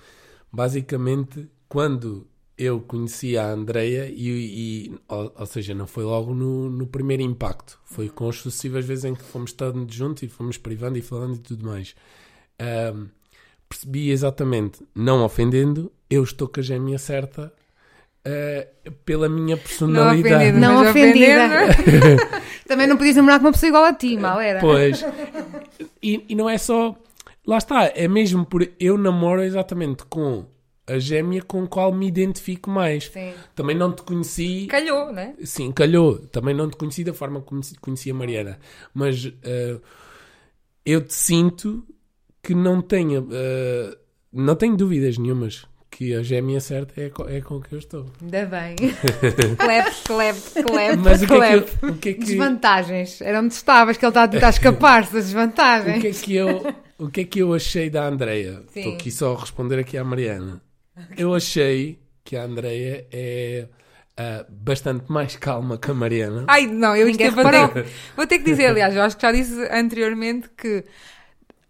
basicamente 0.52 1.48
quando 1.68 2.26
eu 2.58 2.80
conheci 2.80 3.36
a 3.36 3.46
Andreia 3.50 4.08
e, 4.08 4.86
e- 4.88 4.98
ou, 5.08 5.32
ou 5.36 5.46
seja, 5.46 5.74
não 5.74 5.86
foi 5.86 6.04
logo 6.04 6.32
no, 6.34 6.70
no 6.70 6.86
primeiro 6.86 7.22
impacto, 7.22 7.78
foi 7.84 8.08
com 8.08 8.28
as 8.28 8.36
sucessivas 8.36 8.84
vezes 8.84 9.04
em 9.04 9.14
que 9.14 9.22
fomos 9.22 9.50
estando 9.50 9.92
juntos 9.92 10.22
e 10.22 10.28
fomos 10.28 10.56
privando 10.56 10.96
e 10.96 11.02
falando 11.02 11.36
e 11.36 11.38
tudo 11.40 11.66
mais. 11.66 11.94
Ahm, 12.58 13.08
percebi 13.68 14.10
exatamente, 14.10 14.82
não 14.94 15.24
ofendendo, 15.24 15.90
eu 16.08 16.22
estou 16.22 16.46
com 16.48 16.60
a 16.60 16.62
gêmea 16.62 16.98
certa 16.98 17.52
ah, 18.24 18.66
pela 19.04 19.28
minha 19.28 19.56
personalidade. 19.56 20.34
ofendendo, 20.34 20.58
Não 20.58 20.88
ofendida. 20.90 21.46
ofendendo. 21.70 22.22
Também 22.66 22.86
não 22.88 22.96
podias 22.96 23.16
namorar 23.16 23.38
com 23.38 23.46
uma 23.46 23.52
pessoa 23.52 23.68
igual 23.68 23.84
a 23.84 23.92
ti, 23.94 24.16
mal 24.16 24.40
era. 24.40 24.58
Pois. 24.60 25.04
E, 26.02 26.24
e 26.28 26.34
não 26.34 26.50
é 26.50 26.58
só. 26.58 26.96
Lá 27.46 27.58
está, 27.58 27.84
é 27.94 28.08
mesmo 28.08 28.44
por. 28.44 28.68
Eu 28.80 28.98
namoro 28.98 29.42
exatamente 29.42 30.04
com 30.06 30.44
a 30.88 30.98
gêmea 30.98 31.42
com 31.42 31.62
a 31.62 31.66
qual 31.68 31.92
me 31.92 32.08
identifico 32.08 32.68
mais. 32.70 33.04
Sim. 33.04 33.32
Também 33.54 33.76
não 33.76 33.92
te 33.92 34.02
conheci. 34.02 34.66
Calhou, 34.68 35.12
né? 35.12 35.34
Sim, 35.44 35.70
calhou. 35.70 36.18
Também 36.18 36.54
não 36.54 36.68
te 36.68 36.76
conheci 36.76 37.04
da 37.04 37.14
forma 37.14 37.40
como 37.40 37.62
se- 37.62 37.76
conheci 37.78 38.10
a 38.10 38.14
Mariana. 38.14 38.58
Mas 38.92 39.32
eh, 39.44 39.76
eu 40.84 41.00
te 41.02 41.14
sinto 41.14 41.84
que 42.46 42.54
não 42.54 42.80
tenho. 42.80 43.28
eh, 43.32 43.96
não 44.32 44.54
tenho 44.54 44.76
dúvidas 44.76 45.18
nenhumas 45.18 45.66
que 45.90 46.14
a 46.14 46.22
gêmea 46.22 46.60
certa 46.60 47.00
é, 47.00 47.08
co- 47.08 47.26
é 47.28 47.40
com 47.40 47.58
que 47.60 47.72
eu 47.72 47.78
estou. 47.78 48.06
Ainda 48.22 48.44
bem. 48.46 48.76
Clap, 49.56 49.86
clap, 50.04 50.36
clap. 50.66 50.96
Mas 51.02 51.22
o 51.22 51.26
que, 51.26 51.32
é 51.34 51.48
que, 51.48 51.54
eu- 51.54 51.90
o 51.90 51.94
que 51.96 52.08
é 52.10 52.12
que. 52.12 52.20
Desvantagens. 52.24 53.20
Era 53.22 53.40
onde 53.40 53.54
estavas, 53.54 53.96
que 53.96 54.04
ele 54.04 54.10
está 54.10 54.22
a 54.24 54.28
tentar 54.28 54.50
escapar-se 54.50 55.12
das 55.12 55.22
O 55.24 55.26
desvantagens. 55.26 56.00
que, 56.02 56.06
é 56.08 56.12
que 56.12 56.34
eu, 56.36 56.74
o 56.98 57.08
que 57.08 57.20
é 57.20 57.24
que 57.24 57.38
eu 57.40 57.54
achei 57.54 57.88
da 57.90 58.06
Andreia? 58.06 58.62
Estou 58.74 58.92
aqui 58.94 59.10
só 59.10 59.34
a 59.34 59.40
responder 59.40 59.78
aqui 59.78 59.96
à 59.96 60.04
Mariana. 60.04 60.60
Eu 61.16 61.34
achei 61.34 61.98
que 62.24 62.36
a 62.36 62.44
Andreia 62.44 63.06
é 63.12 63.66
ah, 64.18 64.44
bastante 64.48 65.10
mais 65.10 65.36
calma 65.36 65.78
que 65.78 65.90
a 65.90 65.94
Mariana. 65.94 66.44
Ai, 66.48 66.66
não, 66.66 66.94
eu 66.96 67.08
isto 67.08 67.18
vou, 67.30 67.44
reparou. 67.44 67.68
ter, 67.68 67.86
vou 68.16 68.26
ter 68.26 68.38
que 68.38 68.44
dizer, 68.44 68.66
aliás, 68.66 68.94
eu 68.94 69.02
acho 69.02 69.16
que 69.16 69.22
já 69.22 69.32
disse 69.32 69.66
anteriormente 69.70 70.48
que 70.56 70.84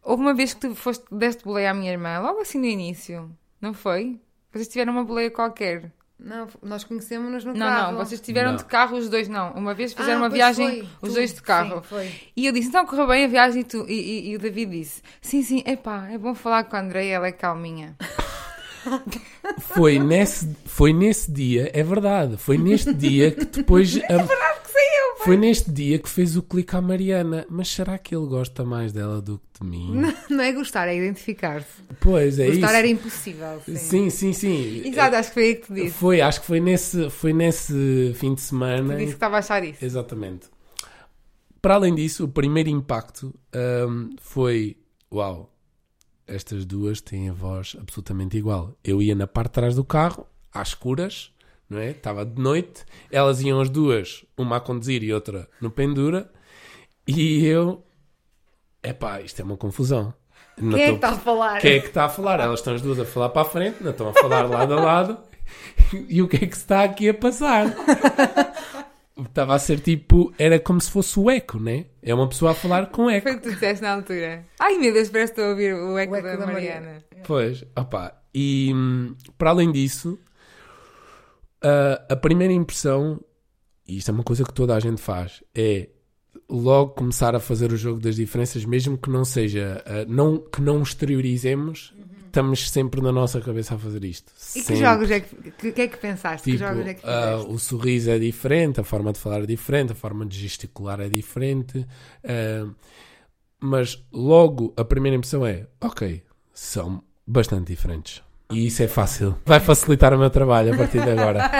houve 0.06 0.22
uma 0.22 0.32
vez 0.34 0.54
que 0.54 0.60
tu 0.60 0.74
foste, 0.74 1.04
deste 1.12 1.44
boleia 1.44 1.70
à 1.70 1.74
minha 1.74 1.90
irmã, 1.92 2.18
logo 2.20 2.40
assim 2.40 2.58
no 2.58 2.64
início, 2.66 3.30
não 3.60 3.74
foi? 3.74 4.18
Vocês 4.52 4.68
tiveram 4.68 4.92
uma 4.92 5.04
boleia 5.04 5.30
qualquer. 5.30 5.92
Não, 6.18 6.48
nós 6.62 6.82
conhecemos-nos 6.82 7.44
no 7.44 7.52
Não, 7.52 7.58
carro. 7.66 7.92
não, 7.92 7.98
vocês 8.04 8.18
tiveram 8.22 8.52
Não. 8.52 8.56
de 8.56 8.64
carro 8.64 8.96
os 8.96 9.06
dois, 9.10 9.28
não. 9.28 9.52
Uma 9.52 9.74
vez 9.74 9.92
fizeram 9.92 10.14
Ah, 10.14 10.22
uma 10.22 10.28
viagem, 10.30 10.66
foi. 10.66 10.80
os 11.02 11.08
Tu- 11.10 11.14
dois 11.14 11.34
de 11.34 11.42
carro. 11.42 11.76
Sim, 11.76 11.82
foi. 11.82 12.14
E 12.34 12.46
eu 12.46 12.52
disse, 12.52 12.68
então 12.68 12.86
correu 12.86 13.06
bem 13.06 13.24
a 13.26 13.28
viagem 13.28 13.60
e, 13.60 13.64
tu, 13.64 13.84
e, 13.86 13.92
e- 13.92 14.30
e 14.30 14.36
o 14.36 14.38
David 14.38 14.70
disse, 14.78 15.02
sim, 15.20 15.42
sim, 15.42 15.62
epá, 15.66 16.08
é 16.10 16.16
bom 16.16 16.34
falar 16.34 16.64
com 16.64 16.74
a 16.76 16.80
Andreia, 16.80 17.16
ela 17.16 17.26
é 17.26 17.32
calminha. 17.32 17.96
Foi 19.58 19.98
nesse, 19.98 20.56
foi 20.64 20.92
nesse 20.92 21.30
dia, 21.30 21.70
é 21.74 21.82
verdade, 21.82 22.36
foi 22.36 22.56
neste 22.56 22.94
dia 22.94 23.32
que 23.32 23.44
depois. 23.44 23.96
É 24.08 24.16
verdade 24.16 24.60
que 24.62 24.70
sei 24.70 24.82
eu, 24.82 25.15
Foi 25.26 25.36
neste 25.36 25.72
dia 25.72 25.98
que 25.98 26.08
fez 26.08 26.36
o 26.36 26.42
clique 26.42 26.76
à 26.76 26.80
Mariana. 26.80 27.44
Mas 27.50 27.68
será 27.68 27.98
que 27.98 28.14
ele 28.14 28.26
gosta 28.26 28.64
mais 28.64 28.92
dela 28.92 29.20
do 29.20 29.38
que 29.38 29.64
de 29.64 29.68
mim? 29.68 30.02
Não 30.30 30.40
é 30.40 30.52
gostar, 30.52 30.86
é 30.86 30.96
identificar-se. 30.96 31.82
Pois 32.00 32.38
é 32.38 32.46
Gostar 32.46 32.66
isso. 32.68 32.76
era 32.76 32.86
impossível. 32.86 33.62
Sim. 33.64 33.76
Sim, 33.76 34.10
sim, 34.10 34.32
sim. 34.32 34.88
Exato, 34.88 35.16
acho 35.16 35.28
que 35.30 35.34
foi 35.34 35.42
aí 35.42 35.54
que 35.56 35.66
te 35.66 35.74
disse. 35.74 35.98
Foi, 35.98 36.20
acho 36.20 36.40
que 36.40 36.46
foi 36.46 36.60
nesse, 36.60 37.10
foi 37.10 37.32
nesse 37.32 38.12
fim 38.14 38.34
de 38.34 38.40
semana. 38.40 38.94
Disse 38.94 39.08
que 39.08 39.14
estava 39.14 39.36
a 39.36 39.38
achar 39.40 39.64
isso. 39.64 39.84
Exatamente. 39.84 40.48
Para 41.60 41.74
além 41.74 41.94
disso, 41.94 42.24
o 42.24 42.28
primeiro 42.28 42.68
impacto 42.68 43.34
hum, 43.88 44.10
foi: 44.20 44.76
Uau, 45.12 45.52
estas 46.26 46.64
duas 46.64 47.00
têm 47.00 47.30
a 47.30 47.32
voz 47.32 47.76
absolutamente 47.80 48.36
igual. 48.36 48.76
Eu 48.84 49.02
ia 49.02 49.16
na 49.16 49.26
parte 49.26 49.48
de 49.48 49.54
trás 49.54 49.74
do 49.74 49.84
carro, 49.84 50.26
às 50.52 50.68
escuras, 50.68 51.32
não 51.68 51.78
é? 51.78 51.90
Estava 51.90 52.24
de 52.24 52.40
noite, 52.40 52.84
elas 53.10 53.40
iam 53.42 53.60
as 53.60 53.68
duas, 53.68 54.24
uma 54.36 54.56
a 54.56 54.60
conduzir 54.60 55.02
e 55.02 55.12
outra 55.12 55.48
no 55.60 55.70
pendura, 55.70 56.30
e 57.06 57.44
eu. 57.46 57.84
Epá, 58.82 59.20
isto 59.20 59.40
é 59.40 59.44
uma 59.44 59.56
confusão. 59.56 60.14
Não 60.58 60.72
Quem 60.76 60.84
é 60.84 60.88
que 60.88 60.94
está 60.94 61.10
a 61.10 61.18
falar? 61.18 61.60
quem 61.60 61.72
é 61.72 61.80
que 61.80 61.88
está 61.88 62.04
a 62.04 62.08
falar? 62.08 62.40
Elas 62.40 62.60
estão 62.60 62.74
as 62.74 62.80
duas 62.80 62.98
a 62.98 63.04
falar 63.04 63.28
para 63.28 63.42
a 63.42 63.44
frente, 63.44 63.82
não 63.82 63.90
estão 63.90 64.08
a 64.08 64.12
falar 64.14 64.48
lado 64.48 64.72
a 64.74 64.80
lado. 64.80 65.18
E 66.08 66.20
o 66.20 66.26
que 66.26 66.36
é 66.36 66.40
que 66.40 66.56
se 66.56 66.62
está 66.62 66.82
aqui 66.82 67.08
a 67.08 67.14
passar? 67.14 67.66
Estava 69.16 69.54
a 69.54 69.58
ser 69.58 69.78
tipo, 69.80 70.34
era 70.36 70.58
como 70.58 70.80
se 70.80 70.90
fosse 70.90 71.18
o 71.18 71.30
eco, 71.30 71.58
né? 71.58 71.86
É 72.02 72.12
uma 72.12 72.28
pessoa 72.28 72.50
a 72.50 72.54
falar 72.54 72.86
com 72.86 73.08
eco. 73.08 73.28
Foi 73.28 73.36
o 73.36 73.40
que 73.40 73.48
tu 73.48 73.54
disseste 73.54 73.82
na 73.82 73.94
altura. 73.94 74.44
Ai 74.58 74.76
meu 74.76 74.92
Deus, 74.92 75.08
parece 75.08 75.32
que 75.32 75.40
estou 75.40 75.44
a 75.44 75.50
ouvir 75.50 75.72
o 75.72 75.96
eco, 75.96 76.12
O 76.12 76.16
eco 76.16 76.26
da, 76.26 76.36
da 76.36 76.46
Mariana. 76.52 77.02
Pois, 77.24 77.64
opá. 77.78 78.20
E 78.34 78.72
hum, 78.74 79.14
para 79.38 79.50
além 79.50 79.70
disso, 79.72 80.18
a, 81.66 82.12
a 82.12 82.16
primeira 82.16 82.52
impressão, 82.52 83.20
e 83.86 83.96
isto 83.96 84.10
é 84.10 84.14
uma 84.14 84.22
coisa 84.22 84.44
que 84.44 84.52
toda 84.52 84.74
a 84.74 84.80
gente 84.80 85.00
faz, 85.00 85.42
é 85.54 85.88
logo 86.48 86.92
começar 86.92 87.34
a 87.34 87.40
fazer 87.40 87.72
o 87.72 87.76
jogo 87.76 88.00
das 88.00 88.16
diferenças, 88.16 88.64
mesmo 88.64 88.96
que 88.96 89.10
não 89.10 89.24
seja, 89.24 89.82
ah, 89.84 90.04
não, 90.06 90.38
que 90.38 90.62
não 90.62 90.80
exteriorizemos, 90.82 91.92
estamos 92.26 92.70
sempre 92.70 93.00
na 93.00 93.10
nossa 93.10 93.40
cabeça 93.40 93.74
a 93.74 93.78
fazer 93.78 94.04
isto. 94.04 94.30
E 94.54 94.60
que 94.60 94.66
Sempre. 94.66 94.76
jogos 94.76 95.10
é 95.10 95.20
que, 95.20 95.50
que, 95.52 95.72
que 95.72 95.80
é 95.80 95.88
que 95.88 95.96
pensaste? 95.96 96.44
que 96.44 96.56
Tipo, 96.56 96.68
jogos 96.68 96.86
é 96.86 96.94
que 96.94 97.00
ah, 97.04 97.32
fizeste? 97.32 97.52
o 97.52 97.58
sorriso 97.58 98.10
é 98.10 98.18
diferente, 98.18 98.80
a 98.80 98.84
forma 98.84 99.12
de 99.12 99.18
falar 99.18 99.42
é 99.42 99.46
diferente, 99.46 99.92
a 99.92 99.94
forma 99.96 100.24
de 100.26 100.38
gesticular 100.38 101.00
é 101.00 101.08
diferente, 101.08 101.86
ah, 102.24 102.70
mas 103.58 104.04
logo 104.12 104.72
a 104.76 104.84
primeira 104.84 105.16
impressão 105.16 105.44
é: 105.44 105.66
ok, 105.80 106.22
são 106.52 107.02
bastante 107.26 107.68
diferentes. 107.68 108.22
E 108.50 108.66
isso 108.66 108.82
é 108.82 108.88
fácil. 108.88 109.36
Vai 109.44 109.58
facilitar 109.60 110.14
o 110.14 110.18
meu 110.18 110.30
trabalho 110.30 110.72
a 110.72 110.76
partir 110.76 111.02
de 111.02 111.10
agora. 111.10 111.50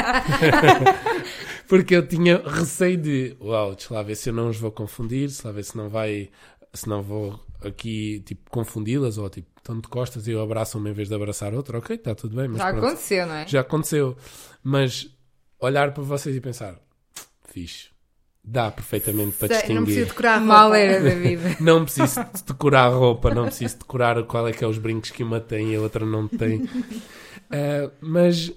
Porque 1.69 1.97
eu 1.97 2.07
tinha 2.07 2.41
receio 2.45 2.97
de, 2.97 3.37
uau, 3.41 3.75
deixa 3.75 3.93
lá 3.93 4.03
ver 4.03 4.15
se 4.15 4.29
eu 4.31 4.33
não 4.35 4.49
os 4.49 4.57
vou 4.57 4.71
confundir, 4.71 5.29
se 5.31 5.45
lá 5.45 5.53
ver 5.53 5.65
se 5.65 5.77
não 5.77 5.89
vai, 5.89 6.31
se 6.73 6.89
não 6.89 7.03
vou 7.03 7.41
aqui, 7.65 8.23
tipo, 8.25 8.49
confundi-las, 8.51 9.19
ou 9.19 9.29
tipo, 9.29 9.49
estão 9.59 9.81
de 9.81 9.89
costas 9.89 10.29
e 10.29 10.31
eu 10.31 10.41
abraço 10.41 10.79
uma 10.79 10.89
em 10.91 10.93
vez 10.93 11.09
de 11.09 11.15
abraçar 11.17 11.53
outra, 11.55 11.79
ok, 11.79 11.97
está 11.97 12.15
tudo 12.15 12.37
bem, 12.37 12.47
mas 12.47 12.59
Já 12.59 12.71
pronto. 12.71 12.87
aconteceu, 12.87 13.27
não 13.27 13.35
é? 13.35 13.47
Já 13.49 13.61
aconteceu. 13.63 14.17
Mas 14.63 15.09
olhar 15.59 15.93
para 15.93 16.05
vocês 16.05 16.37
e 16.37 16.41
pensar, 16.41 16.77
fixe, 17.49 17.89
dá 18.47 18.71
perfeitamente 18.71 19.37
para 19.37 19.49
Sei, 19.49 19.57
não 19.75 19.85
preciso 19.85 19.85
distinguir. 19.85 20.07
decorar 20.07 20.35
a 20.37 20.41
Mal 20.41 20.63
roupa. 20.69 20.79
era, 20.79 21.01
David. 21.03 21.57
Não 21.61 21.85
preciso 21.85 22.25
de 22.33 22.43
decorar 22.45 22.85
a 22.85 22.89
roupa, 22.89 23.35
não 23.35 23.47
preciso 23.47 23.79
decorar 23.79 24.23
qual 24.23 24.47
é 24.47 24.53
que 24.53 24.63
é 24.63 24.67
os 24.69 24.79
brincos 24.79 25.11
que 25.11 25.23
uma 25.25 25.41
tem 25.41 25.73
e 25.73 25.77
a 25.77 25.81
outra 25.81 26.07
não 26.07 26.29
tem. 26.29 26.69
Ah, 27.51 27.91
mas 28.01 28.53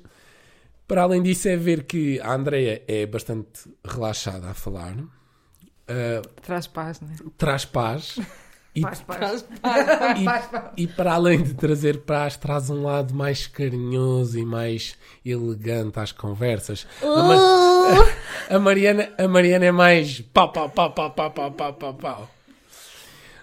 Para 0.88 1.02
além 1.04 1.21
disso, 1.23 1.47
é 1.49 1.56
ver 1.58 1.84
que 1.84 2.19
a 2.21 2.34
Andrea 2.34 2.84
é 2.88 3.06
bastante 3.06 3.69
relaxada 3.86 4.47
a 4.49 4.54
falar, 4.54 4.95
uh, 4.95 5.08
Traz 6.41 6.67
paz, 6.67 6.99
não 7.02 7.10
é? 7.10 7.13
traz 7.38 7.65
paz. 7.65 8.19
E, 8.75 8.82
Paz, 8.82 9.02
paz. 9.06 9.41
e- 9.41 10.23
Paz, 10.25 10.45
paz. 10.47 10.71
e 10.78 10.88
para 10.88 11.13
além 11.13 11.41
de 11.41 11.54
trazer 11.56 12.02
paz, 12.02 12.38
traz 12.38 12.69
um 12.69 12.84
lado 12.84 13.13
mais 13.15 13.47
carinhoso 13.47 14.38
e 14.39 14.45
mais 14.45 14.95
elegante 15.25 15.99
às 15.99 16.12
conversas. 16.12 16.86
Ma- 17.02 18.06
a 18.49 18.60
Mariana, 18.60 19.13
a 19.17 19.28
Mariana 19.28 19.65
é 19.65 19.71
mais 19.71 20.21
pau, 20.21 20.52
pau, 20.52 20.69
pau, 20.69 20.93
pau, 20.93 21.12
pau, 21.12 21.32
pau, 21.32 21.52
pau, 21.52 21.73
pau, 21.73 21.93
pau. 21.95 22.32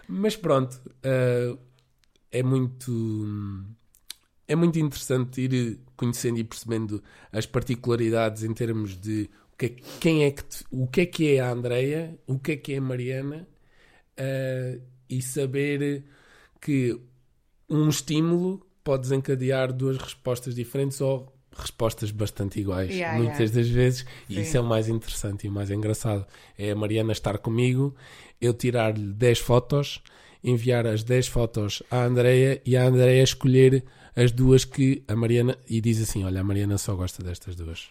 Mas 0.08 0.36
pronto, 0.36 0.80
uh, 1.04 1.58
é 2.30 2.42
muito 2.42 3.64
é 4.48 4.54
muito 4.54 4.78
interessante 4.78 5.40
ir 5.40 5.80
conhecendo 5.96 6.38
e 6.38 6.44
percebendo 6.44 7.02
as 7.32 7.46
particularidades 7.46 8.44
em 8.44 8.54
termos 8.54 8.96
de 8.96 9.28
o 9.52 9.56
que 9.56 9.66
é, 9.66 9.68
quem 10.00 10.24
é 10.24 10.30
que 10.30 10.44
te- 10.44 10.64
o 10.70 10.86
que 10.86 11.00
é 11.00 11.06
que 11.06 11.34
é 11.34 11.40
a 11.40 11.50
Andreia, 11.50 12.16
o 12.26 12.38
que 12.38 12.52
é 12.52 12.56
que 12.56 12.74
é 12.74 12.76
a 12.78 12.80
Mariana 12.80 13.48
uh, 14.18 14.80
e 15.08 15.20
saber 15.22 16.04
que 16.60 16.96
um 17.68 17.88
estímulo 17.88 18.64
pode 18.84 19.02
desencadear 19.02 19.72
duas 19.72 19.96
respostas 19.96 20.54
diferentes 20.54 21.00
ou 21.00 21.35
respostas 21.58 22.10
bastante 22.10 22.60
iguais, 22.60 22.90
Yeah, 22.90 23.18
muitas 23.18 23.50
yeah. 23.50 23.56
das 23.56 23.68
vezes, 23.68 24.06
e 24.28 24.34
Sim. 24.34 24.40
isso 24.40 24.56
é 24.56 24.60
o 24.60 24.64
mais 24.64 24.88
interessante 24.88 25.46
e 25.46 25.50
o 25.50 25.52
mais 25.52 25.70
engraçado. 25.70 26.26
É 26.58 26.70
a 26.70 26.76
Mariana 26.76 27.12
estar 27.12 27.38
comigo, 27.38 27.94
eu 28.40 28.52
tirar-lhe 28.52 29.12
10 29.12 29.38
fotos, 29.40 30.02
enviar 30.42 30.86
as 30.86 31.02
10 31.02 31.28
fotos 31.28 31.82
à 31.90 32.04
Andreia 32.04 32.60
e 32.64 32.76
a 32.76 32.84
Andreia 32.84 33.22
escolher 33.22 33.84
as 34.14 34.32
duas 34.32 34.64
que 34.64 35.02
a 35.06 35.14
Mariana 35.14 35.58
e 35.68 35.80
diz 35.80 36.00
assim: 36.00 36.24
Olha, 36.24 36.40
a 36.40 36.44
Mariana 36.44 36.78
só 36.78 36.94
gosta 36.94 37.22
destas 37.22 37.54
duas. 37.54 37.88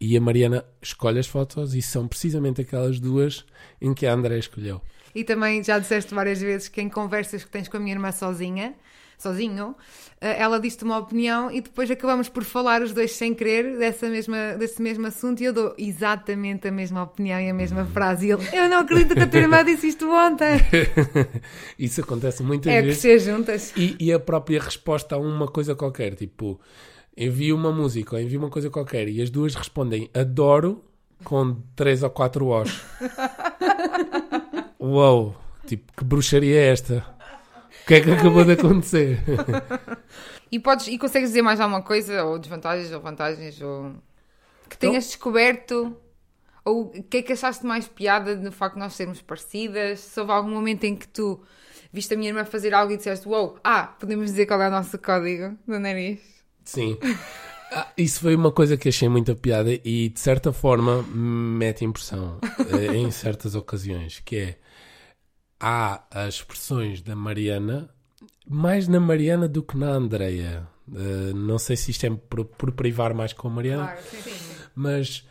E 0.00 0.16
a 0.16 0.20
Mariana 0.20 0.64
escolhe 0.80 1.20
as 1.20 1.28
fotos 1.28 1.74
e 1.74 1.80
são 1.80 2.08
precisamente 2.08 2.60
aquelas 2.60 2.98
duas 2.98 3.44
em 3.80 3.94
que 3.94 4.04
a 4.04 4.12
Andreia 4.12 4.40
escolheu. 4.40 4.80
E 5.14 5.22
também 5.22 5.62
já 5.62 5.78
disseste 5.78 6.14
várias 6.14 6.40
vezes 6.40 6.68
que 6.68 6.80
em 6.80 6.88
conversas 6.88 7.44
que 7.44 7.50
tens 7.50 7.68
com 7.68 7.76
a 7.76 7.80
minha 7.80 7.94
irmã 7.94 8.10
sozinha, 8.10 8.74
sozinho, 9.22 9.74
eh, 10.20 10.40
ela 10.42 10.58
diz-te 10.60 10.84
uma 10.84 10.98
opinião 10.98 11.50
e 11.50 11.60
depois 11.60 11.90
acabamos 11.90 12.28
por 12.28 12.42
falar 12.44 12.82
os 12.82 12.92
dois 12.92 13.12
sem 13.12 13.32
querer 13.34 13.78
dessa 13.78 14.08
mesma, 14.08 14.54
desse 14.58 14.82
mesmo 14.82 15.06
assunto 15.06 15.40
e 15.40 15.44
eu 15.44 15.52
dou 15.52 15.74
exatamente 15.78 16.68
a 16.68 16.72
mesma 16.72 17.02
opinião 17.04 17.40
e 17.40 17.48
a 17.48 17.54
mesma 17.54 17.86
frase. 17.86 18.26
E 18.26 18.30
ele, 18.32 18.42
eu 18.52 18.68
não 18.68 18.78
acredito 18.80 19.14
que 19.14 19.20
a 19.20 19.26
tua 19.26 19.40
irmã 19.40 19.64
disse 19.64 19.88
isto 19.88 20.10
ontem. 20.10 20.60
Isso 21.78 22.00
acontece 22.00 22.42
muitas 22.42 22.72
É 22.72 22.82
vezes. 22.82 23.00
crescer 23.00 23.18
juntas. 23.20 23.72
E, 23.76 23.96
e 23.98 24.12
a 24.12 24.18
própria 24.20 24.60
resposta 24.60 25.14
a 25.14 25.18
uma 25.18 25.46
coisa 25.46 25.74
qualquer, 25.74 26.14
tipo, 26.14 26.60
envio 27.16 27.54
uma 27.56 27.72
música 27.72 28.16
ou 28.16 28.20
envio 28.22 28.38
uma 28.40 28.50
coisa 28.50 28.68
qualquer 28.70 29.08
e 29.08 29.22
as 29.22 29.30
duas 29.30 29.54
respondem 29.54 30.10
adoro 30.12 30.82
com 31.24 31.56
3 31.76 32.02
ou 32.02 32.10
4 32.10 32.46
O's. 32.46 32.80
Uou, 34.78 35.36
tipo, 35.66 35.92
que 35.96 36.04
bruxaria 36.04 36.56
é 36.58 36.68
esta? 36.72 37.06
O 37.82 37.86
que 37.86 37.94
é 37.94 38.00
que 38.00 38.10
acabou 38.10 38.44
de 38.44 38.52
acontecer? 38.52 39.18
E, 40.50 40.58
podes, 40.58 40.86
e 40.86 40.98
consegues 40.98 41.30
dizer 41.30 41.40
mais 41.40 41.60
alguma 41.60 41.80
coisa, 41.80 42.24
ou 42.24 42.38
desvantagens, 42.38 42.92
ou 42.92 43.00
vantagens, 43.00 43.60
ou 43.62 43.94
que 44.68 44.76
tenhas 44.76 45.06
descoberto, 45.06 45.96
ou 46.64 46.92
o 46.94 47.02
que 47.02 47.16
é 47.18 47.22
que 47.22 47.32
achaste 47.32 47.64
mais 47.64 47.88
piada 47.88 48.36
no 48.36 48.52
facto 48.52 48.74
de 48.74 48.80
nós 48.80 48.92
sermos 48.92 49.22
parecidas? 49.22 50.00
Se 50.00 50.20
houve 50.20 50.30
algum 50.30 50.50
momento 50.50 50.84
em 50.84 50.94
que 50.94 51.08
tu 51.08 51.42
viste 51.92 52.12
a 52.12 52.16
minha 52.16 52.30
irmã 52.30 52.44
fazer 52.44 52.74
algo 52.74 52.92
e 52.92 52.96
disseste, 52.98 53.26
uou, 53.26 53.58
ah, 53.64 53.94
podemos 53.98 54.26
dizer 54.26 54.46
qual 54.46 54.60
é 54.60 54.68
o 54.68 54.70
nosso 54.70 54.98
código 54.98 55.56
do 55.66 55.78
nariz? 55.78 56.20
Sim. 56.64 56.98
Ah, 57.74 57.88
isso 57.96 58.20
foi 58.20 58.34
uma 58.34 58.52
coisa 58.52 58.76
que 58.76 58.90
achei 58.90 59.08
muita 59.08 59.34
piada 59.34 59.72
e 59.72 60.10
de 60.10 60.20
certa 60.20 60.52
forma 60.52 61.02
me 61.04 61.56
mete 61.56 61.86
impressão 61.86 62.38
eh, 62.70 62.94
em 62.94 63.10
certas 63.10 63.54
ocasiões, 63.54 64.20
que 64.20 64.36
é 64.36 64.58
há 65.62 66.02
as 66.10 66.34
expressões 66.34 67.00
da 67.00 67.14
Mariana, 67.14 67.88
mais 68.48 68.88
na 68.88 68.98
Mariana 68.98 69.46
do 69.46 69.62
que 69.62 69.78
na 69.78 69.90
Andreia. 69.90 70.66
Eh, 70.92 71.32
não 71.32 71.58
sei 71.58 71.76
se 71.76 71.92
isto 71.92 72.04
é 72.04 72.10
por, 72.10 72.44
por 72.44 72.72
privar 72.72 73.14
mais 73.14 73.32
com 73.32 73.46
a 73.46 73.50
Mariana, 73.52 73.96
sim, 74.10 74.20
sim. 74.20 74.54
mas 74.74 75.24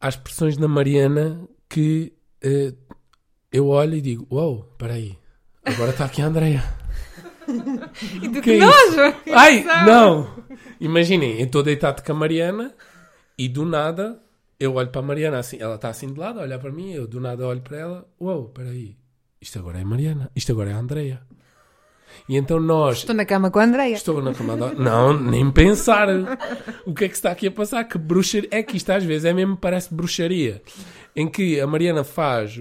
há 0.00 0.08
expressões 0.08 0.56
da 0.56 0.66
Mariana 0.66 1.48
que 1.68 2.12
eh, 2.42 2.74
eu 3.52 3.68
olho 3.68 3.94
e 3.94 4.00
digo, 4.00 4.26
uau, 4.32 4.68
espera 4.72 4.94
aí, 4.94 5.16
agora 5.64 5.92
está 5.92 6.06
aqui 6.06 6.20
a 6.20 6.26
Andreia. 6.26 6.64
E 8.22 8.28
tu 8.28 8.42
Que 8.42 8.50
é 8.50 8.58
nojo! 8.58 9.16
Ai, 9.34 9.64
não! 9.86 10.44
Imaginem, 10.78 11.38
eu 11.38 11.46
estou 11.46 11.62
deitado 11.62 12.02
com 12.02 12.12
a 12.12 12.14
Mariana 12.14 12.74
e 13.38 13.48
do 13.48 13.64
nada 13.64 14.20
eu 14.60 14.74
olho 14.74 14.90
para 14.90 15.00
a 15.00 15.04
Mariana 15.04 15.38
assim, 15.38 15.56
ela 15.58 15.76
está 15.76 15.88
assim 15.88 16.12
de 16.12 16.18
lado, 16.20 16.40
a 16.40 16.42
olhar 16.42 16.58
para 16.58 16.70
mim, 16.70 16.92
eu 16.92 17.06
do 17.06 17.20
nada 17.20 17.46
olho 17.46 17.62
para 17.62 17.78
ela, 17.78 18.08
uau, 18.20 18.48
espera 18.48 18.68
aí, 18.68 18.96
isto 19.40 19.58
agora 19.58 19.78
é 19.78 19.82
a 19.82 19.86
Mariana, 19.86 20.30
isto 20.34 20.52
agora 20.52 20.70
é 20.70 20.74
a 20.74 20.78
Andreia. 20.78 21.22
E 22.28 22.36
então 22.36 22.58
nós. 22.60 22.98
Estou 22.98 23.14
na 23.14 23.24
cama 23.24 23.50
com 23.50 23.58
a 23.58 23.64
Andreia. 23.64 23.94
Estou 23.94 24.22
na 24.22 24.34
camada. 24.34 24.72
Não, 24.74 25.18
nem 25.18 25.50
pensar. 25.50 26.08
O 26.84 26.94
que 26.94 27.04
é 27.04 27.08
que 27.08 27.14
está 27.14 27.30
aqui 27.30 27.46
a 27.46 27.50
passar? 27.50 27.84
Que 27.84 27.98
bruxaria. 27.98 28.48
É 28.50 28.62
que 28.62 28.76
isto 28.76 28.90
às 28.90 29.04
vezes 29.04 29.24
é 29.24 29.32
mesmo, 29.32 29.56
parece 29.56 29.92
bruxaria. 29.92 30.62
Em 31.14 31.28
que 31.28 31.60
a 31.60 31.66
Mariana 31.66 32.04
faz 32.04 32.60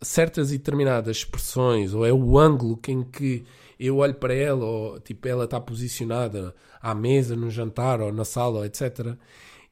certas 0.00 0.52
e 0.52 0.58
determinadas 0.58 1.18
expressões, 1.18 1.94
ou 1.94 2.04
é 2.04 2.12
o 2.12 2.38
ângulo 2.38 2.78
em 2.88 3.02
que 3.02 3.44
eu 3.78 3.98
olho 3.98 4.14
para 4.14 4.34
ela, 4.34 4.64
ou 4.64 5.00
tipo, 5.00 5.26
ela 5.28 5.44
está 5.44 5.60
posicionada 5.60 6.54
à 6.80 6.94
mesa, 6.94 7.36
no 7.36 7.50
jantar, 7.50 8.00
ou 8.00 8.12
na 8.12 8.24
sala, 8.24 8.66
etc. 8.66 9.16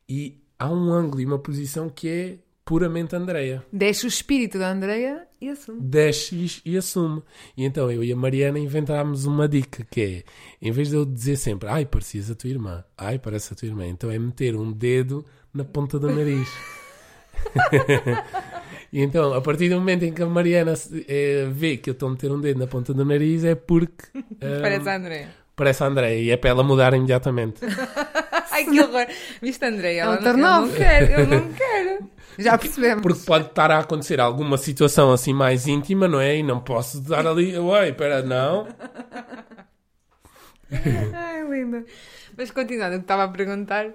E 0.08 0.40
há 0.58 0.70
um 0.70 0.92
ângulo 0.92 1.20
e 1.20 1.26
uma 1.26 1.38
posição 1.38 1.88
que 1.88 2.08
é 2.08 2.38
puramente 2.64 3.14
Andreia 3.16 3.64
Deixa 3.72 4.06
o 4.06 4.08
espírito 4.08 4.58
da 4.58 4.70
Andreia 4.70 5.26
e 5.40 5.48
assume. 5.48 5.80
desce 5.80 6.34
e, 6.64 6.72
e 6.72 6.76
assume. 6.76 7.22
E 7.56 7.64
então 7.64 7.90
eu 7.90 8.02
e 8.04 8.12
a 8.12 8.16
Mariana 8.16 8.58
inventámos 8.58 9.24
uma 9.26 9.48
dica 9.48 9.84
que 9.90 10.00
é, 10.00 10.22
em 10.66 10.70
vez 10.70 10.88
de 10.90 10.94
eu 10.96 11.04
dizer 11.04 11.36
sempre, 11.36 11.68
ai, 11.68 11.84
parecias 11.84 12.30
a 12.30 12.34
tua 12.34 12.50
irmã, 12.50 12.84
ai, 12.96 13.18
parece 13.18 13.52
a 13.52 13.56
tua 13.56 13.66
irmã, 13.66 13.86
então 13.86 14.10
é 14.10 14.18
meter 14.18 14.54
um 14.56 14.70
dedo 14.72 15.24
na 15.52 15.64
ponta 15.64 15.98
do 15.98 16.08
nariz. 16.08 16.48
e 18.92 19.00
então, 19.02 19.34
a 19.34 19.40
partir 19.40 19.68
do 19.68 19.76
momento 19.76 20.04
em 20.04 20.12
que 20.12 20.22
a 20.22 20.26
Mariana 20.26 20.74
eh, 21.08 21.48
vê 21.50 21.76
que 21.76 21.90
eu 21.90 21.92
estou 21.92 22.08
a 22.08 22.12
meter 22.12 22.30
um 22.30 22.40
dedo 22.40 22.58
na 22.60 22.66
ponta 22.66 22.92
do 22.94 23.04
nariz, 23.04 23.44
é 23.44 23.54
porque 23.54 24.04
eh, 24.40 24.60
Parece 24.62 24.88
a 24.88 24.96
André. 24.96 25.28
parece 25.56 25.82
a 25.82 25.86
André 25.86 26.20
e 26.20 26.30
é 26.30 26.36
para 26.36 26.50
ela 26.50 26.62
mudar 26.62 26.94
imediatamente. 26.94 27.60
Ai, 28.52 28.64
que 28.64 28.80
horror! 28.80 29.06
Viste, 29.40 29.64
André? 29.64 29.96
Ela 29.96 30.18
um 30.20 30.36
não, 30.36 30.66
eu 30.66 30.74
quero, 30.74 31.12
eu 31.12 31.26
não 31.26 31.52
quero. 31.52 32.10
Já 32.38 32.56
percebemos. 32.56 33.02
Porque 33.02 33.24
pode 33.26 33.46
estar 33.46 33.70
a 33.70 33.78
acontecer 33.80 34.20
alguma 34.20 34.56
situação 34.56 35.12
assim 35.12 35.32
mais 35.32 35.66
íntima, 35.66 36.06
não 36.06 36.20
é? 36.20 36.36
E 36.36 36.42
não 36.42 36.60
posso 36.60 37.00
dar 37.00 37.26
ali, 37.26 37.56
oi, 37.56 37.88
espera, 37.88 38.22
não. 38.22 38.68
Ai, 41.14 41.44
linda. 41.48 41.84
Mas 42.36 42.50
continuando, 42.50 42.96
o 42.96 42.98
que 42.98 43.04
estava 43.04 43.24
a 43.24 43.28
perguntar, 43.28 43.90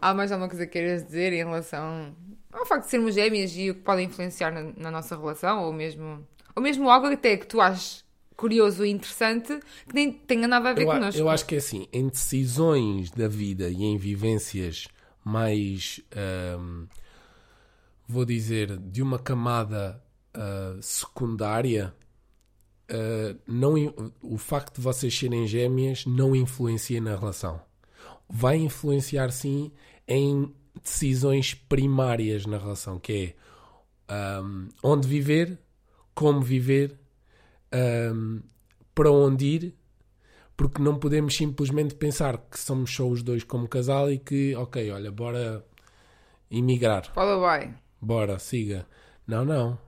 há 0.00 0.14
mais 0.14 0.30
alguma 0.32 0.48
coisa 0.48 0.66
que 0.66 0.72
queiras 0.72 1.04
dizer 1.04 1.32
em 1.32 1.38
relação 1.44 2.14
ao 2.52 2.66
facto 2.66 2.84
de 2.84 2.90
sermos 2.90 3.14
gêmeas 3.14 3.56
e 3.56 3.70
o 3.70 3.74
que 3.74 3.80
pode 3.80 4.02
influenciar 4.02 4.52
na, 4.52 4.72
na 4.76 4.90
nossa 4.90 5.16
relação, 5.16 5.64
ou 5.64 5.72
mesmo, 5.72 6.26
ou 6.54 6.62
mesmo 6.62 6.90
algo 6.90 7.06
até 7.06 7.36
que 7.36 7.46
tu 7.46 7.60
aches 7.60 8.04
curioso 8.42 8.84
e 8.84 8.90
interessante 8.90 9.60
que 9.88 9.94
nem 9.94 10.12
tenha 10.12 10.48
nada 10.48 10.70
a 10.70 10.72
ver 10.72 10.82
Eu, 10.82 10.86
connosco. 10.88 11.20
eu 11.20 11.28
acho 11.28 11.46
que 11.46 11.54
é 11.54 11.58
assim, 11.58 11.86
em 11.92 12.08
decisões 12.08 13.08
da 13.12 13.28
vida 13.28 13.68
e 13.70 13.84
em 13.84 13.96
vivências 13.96 14.88
mais, 15.24 16.00
ahm, 16.12 16.86
vou 18.08 18.24
dizer, 18.24 18.76
de 18.78 19.00
uma 19.00 19.16
camada 19.20 20.02
ah, 20.34 20.76
secundária, 20.80 21.94
ah, 22.90 23.36
não, 23.46 23.74
o 24.20 24.36
facto 24.36 24.74
de 24.76 24.80
vocês 24.82 25.16
serem 25.16 25.46
gêmeas 25.46 26.04
não 26.04 26.34
influencia 26.34 27.00
na 27.00 27.14
relação. 27.14 27.60
Vai 28.28 28.56
influenciar 28.56 29.30
sim 29.30 29.70
em 30.08 30.52
decisões 30.82 31.54
primárias 31.54 32.44
na 32.44 32.58
relação, 32.58 32.98
que 32.98 33.12
é 33.12 33.34
ahm, 34.12 34.68
onde 34.82 35.06
viver, 35.06 35.56
como 36.12 36.40
viver, 36.40 36.98
ahm, 37.72 38.40
para 38.94 39.10
onde 39.10 39.44
ir, 39.46 39.74
porque 40.56 40.82
não 40.82 40.98
podemos 40.98 41.34
simplesmente 41.36 41.94
pensar 41.94 42.36
que 42.50 42.58
somos 42.58 42.94
só 42.94 43.08
os 43.08 43.22
dois 43.22 43.42
como 43.44 43.66
casal 43.68 44.10
e 44.12 44.18
que, 44.18 44.54
ok, 44.56 44.90
olha, 44.92 45.10
bora 45.10 45.64
emigrar, 46.50 47.10
Follow 47.12 47.40
by. 47.40 47.70
bora, 48.00 48.38
siga. 48.38 48.86
Não, 49.26 49.44
não. 49.44 49.78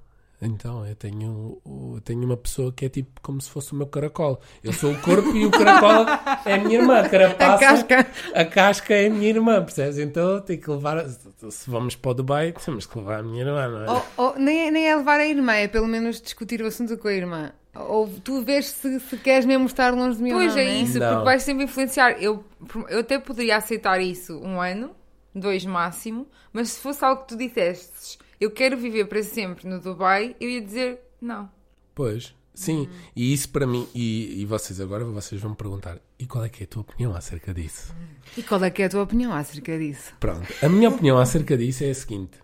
Então, 0.42 0.86
eu 0.86 0.94
tenho, 0.94 1.58
eu 1.64 2.00
tenho 2.04 2.22
uma 2.24 2.36
pessoa 2.36 2.70
que 2.70 2.84
é 2.84 2.88
tipo 2.88 3.18
como 3.22 3.40
se 3.40 3.48
fosse 3.48 3.72
o 3.72 3.76
meu 3.76 3.86
caracol. 3.86 4.40
Eu 4.62 4.72
sou 4.74 4.92
o 4.92 5.00
corpo 5.00 5.34
e 5.34 5.46
o 5.46 5.50
caracol 5.50 6.04
é 6.44 6.54
a 6.54 6.58
minha 6.58 6.80
irmã. 6.80 6.98
A 7.00 7.08
carapaça, 7.08 7.54
A 7.54 7.58
casca. 7.58 8.06
a 8.34 8.44
casca 8.44 8.94
é 8.94 9.06
a 9.06 9.10
minha 9.10 9.28
irmã, 9.28 9.62
percebes? 9.62 9.96
Então, 9.96 10.40
tenho 10.42 10.60
que 10.60 10.68
levar. 10.70 11.08
Se 11.08 11.70
vamos 11.70 11.96
para 11.96 12.10
o 12.10 12.14
Dubai, 12.14 12.52
temos 12.62 12.84
que 12.84 12.98
levar 12.98 13.20
a 13.20 13.22
minha 13.22 13.42
irmã, 13.42 13.68
não 13.68 13.84
é? 13.84 13.90
Ou- 13.90 14.04
ou 14.18 14.38
nem, 14.38 14.66
é- 14.66 14.70
nem 14.70 14.86
é 14.90 14.96
levar 14.96 15.18
a 15.20 15.26
irmã, 15.26 15.52
é 15.54 15.68
pelo 15.68 15.86
menos 15.86 16.20
discutir 16.20 16.60
o 16.60 16.66
assunto 16.66 16.98
com 16.98 17.08
a 17.08 17.12
irmã. 17.14 17.52
Ou 17.74 18.08
tu 18.22 18.42
vês 18.42 18.66
se, 18.66 19.00
se 19.00 19.16
queres 19.16 19.44
mesmo 19.44 19.66
estar 19.66 19.92
longe 19.92 20.16
de 20.16 20.22
mim 20.22 20.30
Pois 20.30 20.52
ou 20.52 20.56
não, 20.56 20.62
é 20.62 20.64
né? 20.66 20.76
isso, 20.82 20.98
Não. 20.98 21.08
porque 21.10 21.24
vais 21.24 21.42
sempre 21.42 21.64
influenciar. 21.64 22.12
Eu, 22.22 22.44
eu 22.88 23.00
até 23.00 23.18
poderia 23.18 23.56
aceitar 23.56 24.00
isso 24.00 24.38
um 24.38 24.60
ano, 24.60 24.90
dois 25.34 25.64
máximo, 25.66 26.26
mas 26.52 26.70
se 26.70 26.80
fosse 26.80 27.04
algo 27.04 27.22
que 27.22 27.28
tu 27.28 27.36
dissesses, 27.36 28.18
eu 28.40 28.50
quero 28.50 28.76
viver 28.76 29.06
para 29.06 29.22
sempre 29.22 29.66
no 29.68 29.80
Dubai, 29.80 30.36
eu 30.40 30.48
ia 30.48 30.60
dizer 30.60 31.00
não. 31.20 31.50
Pois, 31.94 32.34
sim. 32.54 32.88
E 33.16 33.32
isso 33.32 33.48
para 33.48 33.66
mim, 33.66 33.88
e, 33.94 34.40
e 34.40 34.46
vocês 34.46 34.80
agora 34.80 35.04
vocês 35.04 35.40
vão 35.40 35.50
me 35.50 35.56
perguntar, 35.56 35.98
e 36.18 36.26
qual 36.26 36.44
é 36.44 36.48
que 36.48 36.62
é 36.62 36.66
a 36.66 36.68
tua 36.68 36.82
opinião 36.82 37.14
acerca 37.16 37.52
disso? 37.52 37.92
E 38.36 38.42
qual 38.42 38.62
é 38.62 38.70
que 38.70 38.82
é 38.82 38.86
a 38.86 38.88
tua 38.88 39.02
opinião 39.02 39.32
acerca 39.32 39.76
disso? 39.78 40.12
Pronto, 40.20 40.46
a 40.62 40.68
minha 40.68 40.88
opinião 40.88 41.18
acerca 41.18 41.56
disso 41.56 41.82
é 41.84 41.90
a 41.90 41.94
seguinte: 41.94 42.38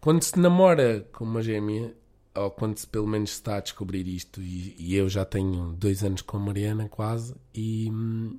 quando 0.00 0.22
se 0.22 0.38
namora 0.38 1.06
com 1.12 1.24
uma 1.24 1.42
gêmea, 1.42 1.92
ou 2.34 2.50
quando 2.50 2.78
se 2.78 2.86
pelo 2.86 3.06
menos 3.06 3.30
está 3.30 3.56
a 3.56 3.60
descobrir 3.60 4.06
isto, 4.08 4.40
e, 4.40 4.74
e 4.78 4.96
eu 4.96 5.08
já 5.08 5.24
tenho 5.24 5.72
dois 5.72 6.02
anos 6.02 6.22
com 6.22 6.36
a 6.36 6.40
Mariana 6.40 6.88
quase, 6.88 7.34
e 7.54 7.90
hum, 7.90 8.38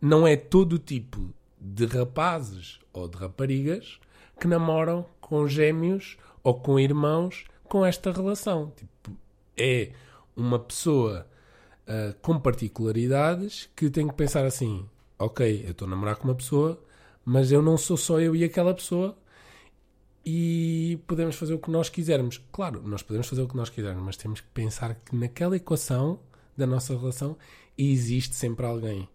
não 0.00 0.26
é 0.26 0.36
todo 0.36 0.74
o 0.74 0.78
tipo 0.78 1.32
de 1.60 1.86
rapazes 1.86 2.80
ou 2.92 3.08
de 3.08 3.16
raparigas 3.16 3.98
que 4.40 4.48
namoram 4.48 5.06
com 5.20 5.46
gêmeos 5.46 6.16
ou 6.42 6.54
com 6.54 6.78
irmãos 6.78 7.44
com 7.64 7.86
esta 7.86 8.10
relação. 8.10 8.72
Tipo, 8.76 9.16
é 9.56 9.92
uma 10.36 10.58
pessoa 10.58 11.26
uh, 11.86 12.14
com 12.20 12.38
particularidades 12.38 13.68
que 13.76 13.88
tem 13.88 14.08
que 14.08 14.14
pensar 14.14 14.44
assim: 14.44 14.84
ok, 15.18 15.64
eu 15.64 15.70
estou 15.70 15.86
a 15.86 15.90
namorar 15.90 16.16
com 16.16 16.28
uma 16.28 16.34
pessoa, 16.34 16.80
mas 17.24 17.52
eu 17.52 17.62
não 17.62 17.76
sou 17.76 17.96
só 17.96 18.20
eu 18.20 18.34
e 18.34 18.44
aquela 18.44 18.74
pessoa 18.74 19.16
e 20.24 21.00
podemos 21.06 21.36
fazer 21.36 21.54
o 21.54 21.58
que 21.58 21.70
nós 21.70 21.88
quisermos. 21.88 22.40
Claro, 22.52 22.82
nós 22.84 23.02
podemos 23.02 23.26
fazer 23.26 23.42
o 23.42 23.48
que 23.48 23.56
nós 23.56 23.68
quisermos, 23.68 24.02
mas 24.02 24.16
temos 24.16 24.40
que 24.40 24.48
pensar 24.48 24.94
que 24.94 25.16
naquela 25.16 25.56
equação 25.56 26.20
da 26.56 26.66
nossa 26.66 26.96
relação 26.96 27.36
existe 27.76 28.34
sempre 28.34 28.64
alguém. 28.66 29.08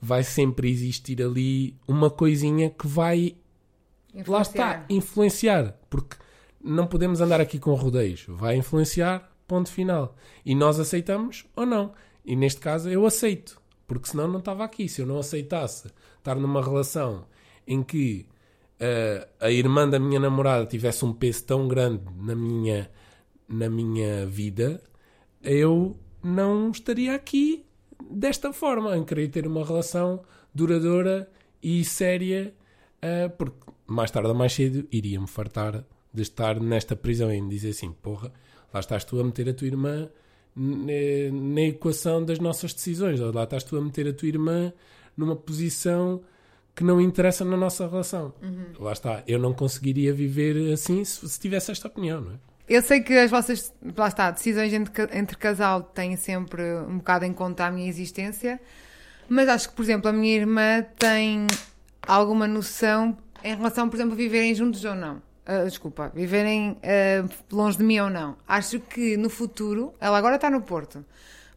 Vai 0.00 0.22
sempre 0.22 0.70
existir 0.70 1.22
ali 1.22 1.76
uma 1.86 2.10
coisinha 2.10 2.68
que 2.68 2.86
vai 2.86 3.36
lá 4.26 4.42
está, 4.42 4.84
influenciar. 4.88 5.78
Porque 5.88 6.16
não 6.62 6.86
podemos 6.86 7.20
andar 7.20 7.40
aqui 7.40 7.58
com 7.58 7.74
rodeios. 7.74 8.24
Vai 8.28 8.56
influenciar, 8.56 9.30
ponto 9.46 9.70
final. 9.70 10.14
E 10.44 10.54
nós 10.54 10.78
aceitamos 10.78 11.46
ou 11.56 11.64
não. 11.64 11.92
E 12.24 12.36
neste 12.36 12.60
caso 12.60 12.88
eu 12.88 13.06
aceito. 13.06 13.60
Porque 13.86 14.08
senão 14.08 14.28
não 14.28 14.38
estava 14.38 14.64
aqui. 14.64 14.88
Se 14.88 15.00
eu 15.00 15.06
não 15.06 15.18
aceitasse 15.18 15.90
estar 16.18 16.36
numa 16.36 16.62
relação 16.62 17.26
em 17.66 17.82
que 17.82 18.26
uh, 18.84 19.26
a 19.40 19.50
irmã 19.50 19.88
da 19.88 19.98
minha 19.98 20.20
namorada 20.20 20.66
tivesse 20.66 21.04
um 21.04 21.12
peso 21.12 21.44
tão 21.44 21.66
grande 21.66 22.02
na 22.18 22.34
minha, 22.34 22.90
na 23.48 23.68
minha 23.70 24.26
vida, 24.26 24.82
eu 25.42 25.96
não 26.22 26.70
estaria 26.70 27.14
aqui 27.14 27.64
desta 28.10 28.52
forma, 28.52 28.96
em 28.96 29.04
querer 29.04 29.28
ter 29.28 29.46
uma 29.46 29.64
relação 29.64 30.22
duradoura 30.54 31.30
e 31.62 31.84
séria, 31.84 32.54
uh, 33.02 33.30
porque 33.36 33.72
mais 33.86 34.10
tarde 34.10 34.28
ou 34.28 34.34
mais 34.34 34.52
cedo 34.52 34.86
iria-me 34.92 35.26
fartar 35.26 35.84
de 36.12 36.22
estar 36.22 36.60
nesta 36.60 36.94
prisão 36.94 37.32
e 37.32 37.40
me 37.40 37.48
dizer 37.48 37.70
assim: 37.70 37.92
porra, 37.92 38.32
lá 38.72 38.80
estás 38.80 39.04
tu 39.04 39.18
a 39.20 39.24
meter 39.24 39.48
a 39.48 39.54
tua 39.54 39.66
irmã 39.66 40.08
na 40.56 41.62
equação 41.62 42.24
das 42.24 42.38
nossas 42.38 42.72
decisões, 42.72 43.18
lá 43.18 43.42
estás 43.42 43.64
tu 43.64 43.76
a 43.76 43.80
meter 43.80 44.06
a 44.06 44.12
tua 44.12 44.28
irmã 44.28 44.72
numa 45.16 45.34
posição 45.34 46.22
que 46.74 46.82
não 46.82 47.00
interessa 47.00 47.44
na 47.44 47.56
nossa 47.56 47.86
relação. 47.86 48.34
Uhum. 48.42 48.66
Lá 48.80 48.92
está, 48.92 49.22
eu 49.26 49.38
não 49.38 49.52
conseguiria 49.52 50.12
viver 50.12 50.72
assim 50.72 51.04
se, 51.04 51.28
se, 51.28 51.38
tivesse 51.38 51.70
esta 51.70 51.86
opinião, 51.86 52.20
não 52.20 52.32
é? 52.32 52.34
Eu 52.66 52.82
sei 52.82 53.02
que 53.02 53.12
as 53.12 53.30
vossas, 53.30 53.72
lá 53.96 54.08
está, 54.08 54.30
decisões 54.30 54.72
entre, 54.72 55.08
entre 55.12 55.36
casal 55.36 55.82
têm 55.82 56.16
sempre 56.16 56.62
um 56.88 56.96
bocado 56.96 57.26
em 57.26 57.32
conta 57.32 57.66
a 57.66 57.70
minha 57.70 57.88
existência, 57.88 58.58
mas 59.28 59.48
acho 59.48 59.68
que, 59.68 59.76
por 59.76 59.82
exemplo, 59.82 60.08
a 60.08 60.12
minha 60.12 60.34
irmã 60.34 60.82
tem 60.98 61.46
alguma 62.06 62.48
noção 62.48 63.16
em 63.42 63.54
relação, 63.54 63.88
por 63.88 63.96
exemplo, 63.96 64.14
a 64.14 64.16
viverem 64.16 64.54
juntos 64.54 64.84
ou 64.84 64.94
não. 64.94 65.16
Uh, 65.46 65.68
desculpa, 65.68 66.10
viverem 66.14 66.70
uh, 66.70 67.28
longe 67.54 67.76
de 67.76 67.84
mim 67.84 67.98
ou 67.98 68.08
não. 68.08 68.34
Acho 68.48 68.80
que 68.80 69.14
no 69.18 69.28
futuro, 69.28 69.94
ela 70.00 70.16
agora 70.16 70.36
está 70.36 70.48
no 70.48 70.62
Porto, 70.62 71.04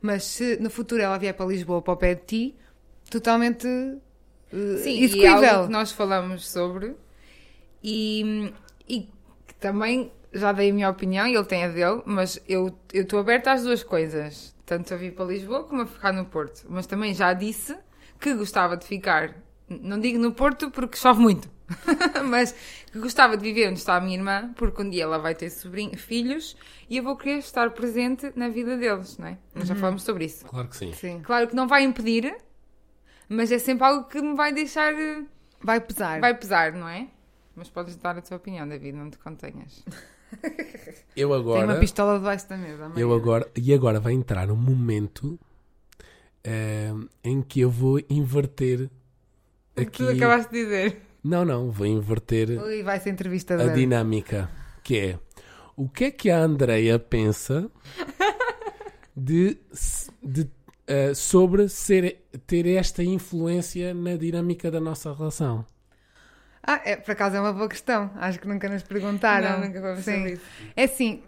mas 0.02 0.26
se 0.26 0.58
no 0.58 0.70
futuro 0.70 1.02
ela 1.02 1.18
vier 1.18 1.34
para 1.34 1.46
Lisboa, 1.46 1.82
para 1.82 1.94
o 1.94 1.98
pé 1.98 2.16
de 2.16 2.22
ti, 2.26 2.56
totalmente 3.10 3.66
uh, 4.54 4.78
Sim, 4.78 5.04
execuível. 5.04 5.42
E 5.42 5.46
é 5.46 5.50
algo 5.50 5.68
que 5.68 5.72
nós 5.72 5.92
falamos 5.92 6.50
sobre 6.50 6.96
e, 7.84 8.52
e 8.88 9.10
também 9.60 10.12
já 10.34 10.52
dei 10.52 10.70
a 10.70 10.74
minha 10.74 10.90
opinião 10.90 11.28
e 11.28 11.36
ele 11.36 11.46
tem 11.46 11.64
a 11.64 11.68
dele, 11.70 12.02
mas 12.06 12.40
eu 12.48 12.78
estou 12.94 13.20
aberta 13.20 13.52
às 13.52 13.64
duas 13.64 13.84
coisas, 13.84 14.56
tanto 14.66 14.94
a 14.94 14.98
vir 14.98 15.14
para 15.14 15.26
Lisboa 15.26 15.64
como 15.64 15.82
a 15.82 15.86
ficar 15.86 16.14
no 16.14 16.26
Porto. 16.26 16.66
Mas 16.70 16.86
também 16.86 17.14
já 17.14 17.34
disse 17.34 17.78
que 18.20 18.34
gostava 18.34 18.78
de 18.78 18.86
ficar, 18.86 19.36
não 19.70 20.00
digo 20.00 20.20
no 20.20 20.32
Porto 20.32 20.70
porque 20.72 20.98
chove 20.98 21.22
muito, 21.22 21.50
mas 22.26 22.54
que 22.92 23.00
gostava 23.00 23.38
de 23.38 23.44
viver 23.44 23.70
onde 23.70 23.80
está 23.80 23.96
a 23.96 24.02
minha 24.02 24.18
irmã, 24.18 24.54
porque 24.56 24.82
um 24.82 24.90
dia 24.90 25.04
ela 25.04 25.18
vai 25.18 25.36
ter 25.36 25.50
sobrinho, 25.50 25.98
filhos 25.98 26.56
e 26.90 26.98
eu 26.98 27.04
vou 27.04 27.16
querer 27.16 27.40
estar 27.40 27.70
presente 27.72 28.32
na 28.36 28.50
vida 28.50 28.78
deles, 28.78 29.18
não 29.18 29.28
é? 29.28 29.38
Nós 29.54 29.68
já 29.68 29.74
uhum. 29.74 29.80
falamos 29.80 30.04
sobre 30.04 30.26
isso. 30.26 30.46
Claro 30.46 30.68
que 30.68 30.78
sim. 30.78 30.94
sim. 30.94 31.20
Claro 31.22 31.48
que 31.48 31.56
não 31.56 31.68
vai 31.68 31.84
impedir, 31.84 32.36
mas 33.30 33.52
é 33.52 33.60
sempre 33.60 33.86
algo 33.86 34.08
que 34.08 34.22
me 34.22 34.36
vai 34.36 34.54
deixar. 34.54 34.94
Vai 35.62 35.82
pesar. 35.82 36.20
Vai 36.20 36.38
pesar, 36.38 36.74
não 36.74 36.88
é? 36.88 37.08
Mas 37.56 37.70
podes 37.70 37.96
dar 37.96 38.18
a 38.18 38.22
tua 38.22 38.38
opinião, 38.38 38.68
David, 38.68 38.96
não 38.96 39.10
te 39.10 39.18
contenhas. 39.18 39.84
Eu 41.16 41.34
agora. 41.34 41.62
Tem 41.62 41.70
uma 41.70 41.80
pistola 41.80 42.18
debaixo 42.18 42.48
da 42.50 42.58
mesa. 42.58 42.92
Eu 42.96 43.14
agora. 43.14 43.50
E 43.56 43.74
agora 43.74 44.00
vai 44.00 44.14
entrar 44.14 44.52
um 44.52 44.56
momento 44.56 45.40
uh, 46.46 47.10
em 47.24 47.42
que 47.42 47.62
eu 47.62 47.72
vou 47.72 48.00
inverter. 48.10 48.90
O 49.76 49.86
que 49.86 49.86
tu 49.86 50.10
acabaste 50.10 50.52
de 50.52 50.64
dizer. 50.64 51.02
Não, 51.24 51.44
não, 51.44 51.72
vou 51.72 51.88
inverter 51.88 52.62
Ui, 52.62 52.84
vai 52.84 53.00
ser 53.00 53.10
entrevista 53.10 53.56
a 53.56 53.74
dinâmica. 53.74 54.50
Que 54.84 54.98
é 54.98 55.20
o 55.76 55.88
que 55.88 56.06
é 56.06 56.12
que 56.12 56.30
a 56.30 56.40
Andreia 56.40 56.98
pensa 56.98 57.70
de, 59.16 59.58
de 60.24 60.50
uh, 60.90 61.16
sobre 61.16 61.68
ser, 61.70 62.28
ter 62.46 62.68
esta 62.68 63.04
influência 63.04 63.94
na 63.94 64.16
dinâmica 64.16 64.72
da 64.72 64.80
nossa 64.80 65.14
relação? 65.14 65.66
Ah, 66.64 66.82
é, 66.84 66.98
por 66.98 67.12
acaso 67.12 67.36
é 67.38 67.40
uma 67.40 67.54
boa 67.54 67.70
questão. 67.70 68.12
Acho 68.16 68.40
que 68.40 68.48
nunca 68.48 68.68
nos 68.68 68.84
perguntaram. 68.84 69.60
Não, 69.60 69.68
nunca 69.68 69.80
vamos 69.80 70.04
saber 70.04 70.34
isso. 70.34 70.44
É 70.76 70.84
assim, 70.84 71.24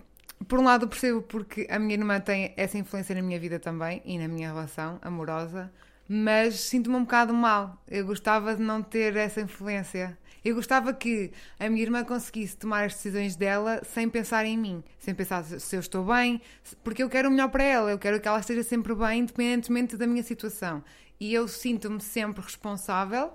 por 0.48 0.60
um 0.60 0.63
lado 0.63 0.88
percebo 0.88 1.22
porque 1.22 1.65
a 1.69 1.80
minha 1.80 1.95
irmã 1.95 2.19
tem 2.19 2.54
essa 2.58 2.78
influência 2.78 3.15
na 3.15 3.22
minha 3.22 3.39
vida 3.39 3.58
também 3.58 4.02
e 4.04 4.17
na 4.17 4.28
minha 4.28 4.50
relação 4.50 5.00
amorosa, 5.02 5.72
mas 6.08 6.60
sinto-me 6.60 6.95
um 6.98 7.04
bocado 7.04 7.34
mal. 7.34 7.82
Eu 7.88 8.06
gostava 8.06 8.56
de 8.56 8.62
não 8.62 8.82
ter 8.82 9.15
essa 9.15 9.39
influência. 9.39 10.17
Eu 10.43 10.56
gostava 10.56 10.93
que 10.93 11.32
a 11.60 11.69
minha 11.69 11.84
irmã 11.84 12.04
conseguisse 12.04 12.56
tomar 12.56 12.86
as 12.86 12.93
decisões 12.93 13.36
dela 13.36 13.82
sem 13.84 14.10
pensar 14.10 14.45
em 14.45 14.58
mim, 14.58 14.84
sem 14.97 15.13
pensar 15.13 15.43
se 15.43 15.75
eu 15.75 15.80
estou 15.80 16.06
bem, 16.06 16.41
porque 16.84 17.04
eu 17.04 17.10
quero 17.10 17.28
o 17.28 17.32
melhor 17.32 17.49
para 17.49 17.63
ela, 17.63 17.91
eu 17.91 17.99
quero 17.99 18.19
que 18.19 18.28
ela 18.28 18.39
esteja 18.39 18.63
sempre 18.63 18.95
bem, 18.95 19.21
independentemente 19.21 19.97
da 19.97 20.08
minha 20.08 20.23
situação. 20.23 20.84
E 21.19 21.34
eu 21.34 21.47
sinto-me 21.47 21.99
sempre 21.99 22.41
responsável, 22.41 23.34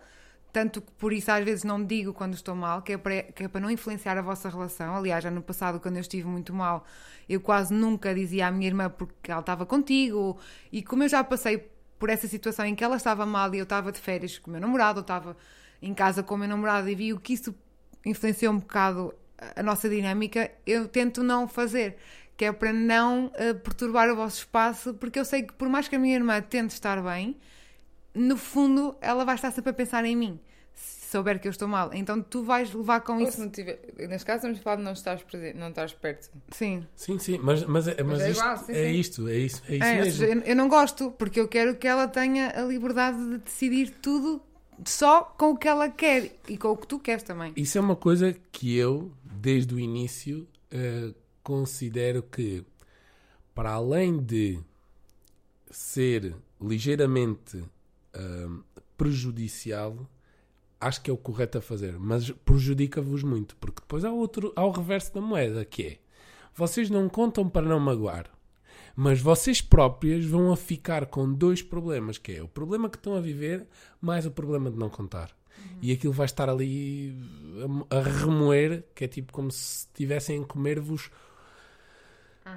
tanto 0.50 0.80
que 0.80 0.90
por 0.92 1.12
isso 1.12 1.30
às 1.30 1.44
vezes 1.44 1.64
não 1.64 1.84
digo 1.84 2.14
quando 2.14 2.34
estou 2.34 2.54
mal, 2.54 2.80
que 2.80 2.92
é, 2.92 2.96
para, 2.96 3.22
que 3.24 3.44
é 3.44 3.48
para 3.48 3.60
não 3.60 3.70
influenciar 3.70 4.16
a 4.16 4.22
vossa 4.22 4.48
relação. 4.48 4.96
Aliás, 4.96 5.22
já 5.22 5.30
no 5.30 5.42
passado, 5.42 5.78
quando 5.80 5.96
eu 5.96 6.00
estive 6.00 6.26
muito 6.26 6.54
mal, 6.54 6.86
eu 7.28 7.40
quase 7.40 7.74
nunca 7.74 8.14
dizia 8.14 8.46
à 8.46 8.50
minha 8.50 8.68
irmã 8.68 8.88
porque 8.88 9.30
ela 9.30 9.40
estava 9.40 9.66
contigo, 9.66 10.38
e 10.72 10.82
como 10.82 11.02
eu 11.02 11.08
já 11.08 11.22
passei 11.22 11.68
por 11.98 12.08
essa 12.08 12.26
situação 12.26 12.64
em 12.64 12.74
que 12.74 12.84
ela 12.84 12.96
estava 12.96 13.26
mal 13.26 13.54
e 13.54 13.58
eu 13.58 13.64
estava 13.64 13.92
de 13.92 13.98
férias 13.98 14.38
com 14.38 14.50
o 14.50 14.52
meu 14.52 14.60
namorado, 14.60 14.98
ou 14.98 15.02
estava 15.02 15.36
em 15.84 15.94
casa 15.94 16.22
com 16.22 16.34
o 16.34 16.38
meu 16.38 16.48
namorado 16.48 16.88
e 16.88 16.94
vi 16.94 17.12
o 17.12 17.20
que 17.20 17.34
isso 17.34 17.54
influenciou 18.04 18.52
um 18.52 18.58
bocado 18.58 19.14
a 19.56 19.62
nossa 19.62 19.88
dinâmica, 19.88 20.50
eu 20.66 20.88
tento 20.88 21.22
não 21.22 21.46
fazer, 21.46 21.96
que 22.36 22.44
é 22.44 22.52
para 22.52 22.72
não 22.72 23.26
uh, 23.26 23.54
perturbar 23.62 24.08
o 24.10 24.16
vosso 24.16 24.38
espaço, 24.38 24.94
porque 24.94 25.18
eu 25.18 25.24
sei 25.24 25.42
que 25.42 25.52
por 25.52 25.68
mais 25.68 25.88
que 25.88 25.96
a 25.96 25.98
minha 25.98 26.14
irmã 26.14 26.40
tente 26.40 26.74
estar 26.74 27.02
bem, 27.02 27.36
no 28.14 28.36
fundo 28.36 28.96
ela 29.00 29.24
vai 29.24 29.34
estar 29.34 29.50
sempre 29.50 29.70
a 29.70 29.74
pensar 29.74 30.04
em 30.04 30.16
mim 30.16 30.40
souber 30.74 31.38
que 31.38 31.46
eu 31.46 31.50
estou 31.50 31.68
mal. 31.68 31.90
Então 31.92 32.20
tu 32.20 32.42
vais 32.42 32.72
levar 32.74 33.00
com 33.00 33.14
Ou 33.14 33.22
isso. 33.22 33.32
Se 33.32 33.40
não 33.40 33.48
tiver, 33.48 33.78
neste 33.96 34.26
caso, 34.26 34.38
estamos 34.38 34.58
a 34.58 34.62
falar 34.62 34.76
de 34.76 34.82
não 34.82 34.92
estás, 34.92 35.22
presente, 35.22 35.56
não 35.56 35.68
estás 35.68 35.92
perto. 35.92 36.28
Sim. 36.50 36.84
Sim, 36.96 37.18
sim, 37.20 37.38
mas, 37.40 37.64
mas, 37.64 37.86
é, 37.86 38.02
mas, 38.02 38.18
mas 38.18 38.20
é, 38.20 38.30
isto, 38.30 38.40
igual, 38.40 38.56
sim, 38.56 38.72
é 38.72 38.74
sim. 38.74 38.90
isto, 38.90 39.28
é 39.28 39.36
isso, 39.36 39.62
é 39.68 39.74
isso 39.74 39.84
é, 39.84 39.94
mesmo. 39.94 40.26
Seja, 40.26 40.42
eu 40.44 40.56
não 40.56 40.68
gosto, 40.68 41.12
porque 41.12 41.38
eu 41.38 41.46
quero 41.46 41.76
que 41.76 41.86
ela 41.86 42.08
tenha 42.08 42.52
a 42.56 42.62
liberdade 42.62 43.18
de 43.18 43.38
decidir 43.38 43.90
tudo 44.02 44.42
só 44.84 45.22
com 45.22 45.50
o 45.50 45.56
que 45.56 45.68
ela 45.68 45.88
quer 45.88 46.36
e 46.48 46.56
com 46.56 46.68
o 46.68 46.76
que 46.76 46.86
tu 46.86 46.98
queres 46.98 47.22
também. 47.22 47.52
Isso 47.56 47.78
é 47.78 47.80
uma 47.80 47.96
coisa 47.96 48.32
que 48.52 48.76
eu, 48.76 49.12
desde 49.24 49.74
o 49.74 49.78
início, 49.78 50.46
uh, 50.72 51.14
considero 51.42 52.22
que, 52.22 52.64
para 53.54 53.72
além 53.72 54.18
de 54.18 54.58
ser 55.70 56.34
ligeiramente 56.60 57.58
uh, 57.58 58.64
prejudicial, 58.96 60.08
acho 60.80 61.00
que 61.02 61.10
é 61.10 61.14
o 61.14 61.16
correto 61.16 61.58
a 61.58 61.60
fazer, 61.60 61.98
mas 61.98 62.30
prejudica-vos 62.30 63.22
muito, 63.22 63.56
porque 63.56 63.80
depois 63.80 64.04
há, 64.04 64.12
outro, 64.12 64.52
há 64.56 64.64
o 64.64 64.70
reverso 64.70 65.14
da 65.14 65.20
moeda, 65.20 65.64
que 65.64 65.82
é 65.82 65.98
vocês 66.54 66.88
não 66.88 67.08
contam 67.08 67.48
para 67.48 67.66
não 67.66 67.80
magoar, 67.80 68.30
mas 68.96 69.20
vocês 69.20 69.60
próprias 69.60 70.24
vão 70.24 70.52
a 70.52 70.56
ficar 70.56 71.06
com 71.06 71.32
dois 71.32 71.62
problemas, 71.62 72.18
que 72.18 72.32
é 72.32 72.42
o 72.42 72.48
problema 72.48 72.88
que 72.88 72.96
estão 72.96 73.14
a 73.14 73.20
viver, 73.20 73.66
mais 74.00 74.24
o 74.26 74.30
problema 74.30 74.70
de 74.70 74.78
não 74.78 74.88
contar. 74.88 75.30
E 75.82 75.92
aquilo 75.92 76.12
vai 76.12 76.26
estar 76.26 76.48
ali 76.48 77.16
a, 77.90 77.96
a 77.98 78.02
remoer, 78.02 78.84
que 78.94 79.04
é 79.04 79.08
tipo 79.08 79.32
como 79.32 79.50
se 79.50 79.86
estivessem 79.86 80.42
a 80.42 80.46
comer-vos 80.46 81.10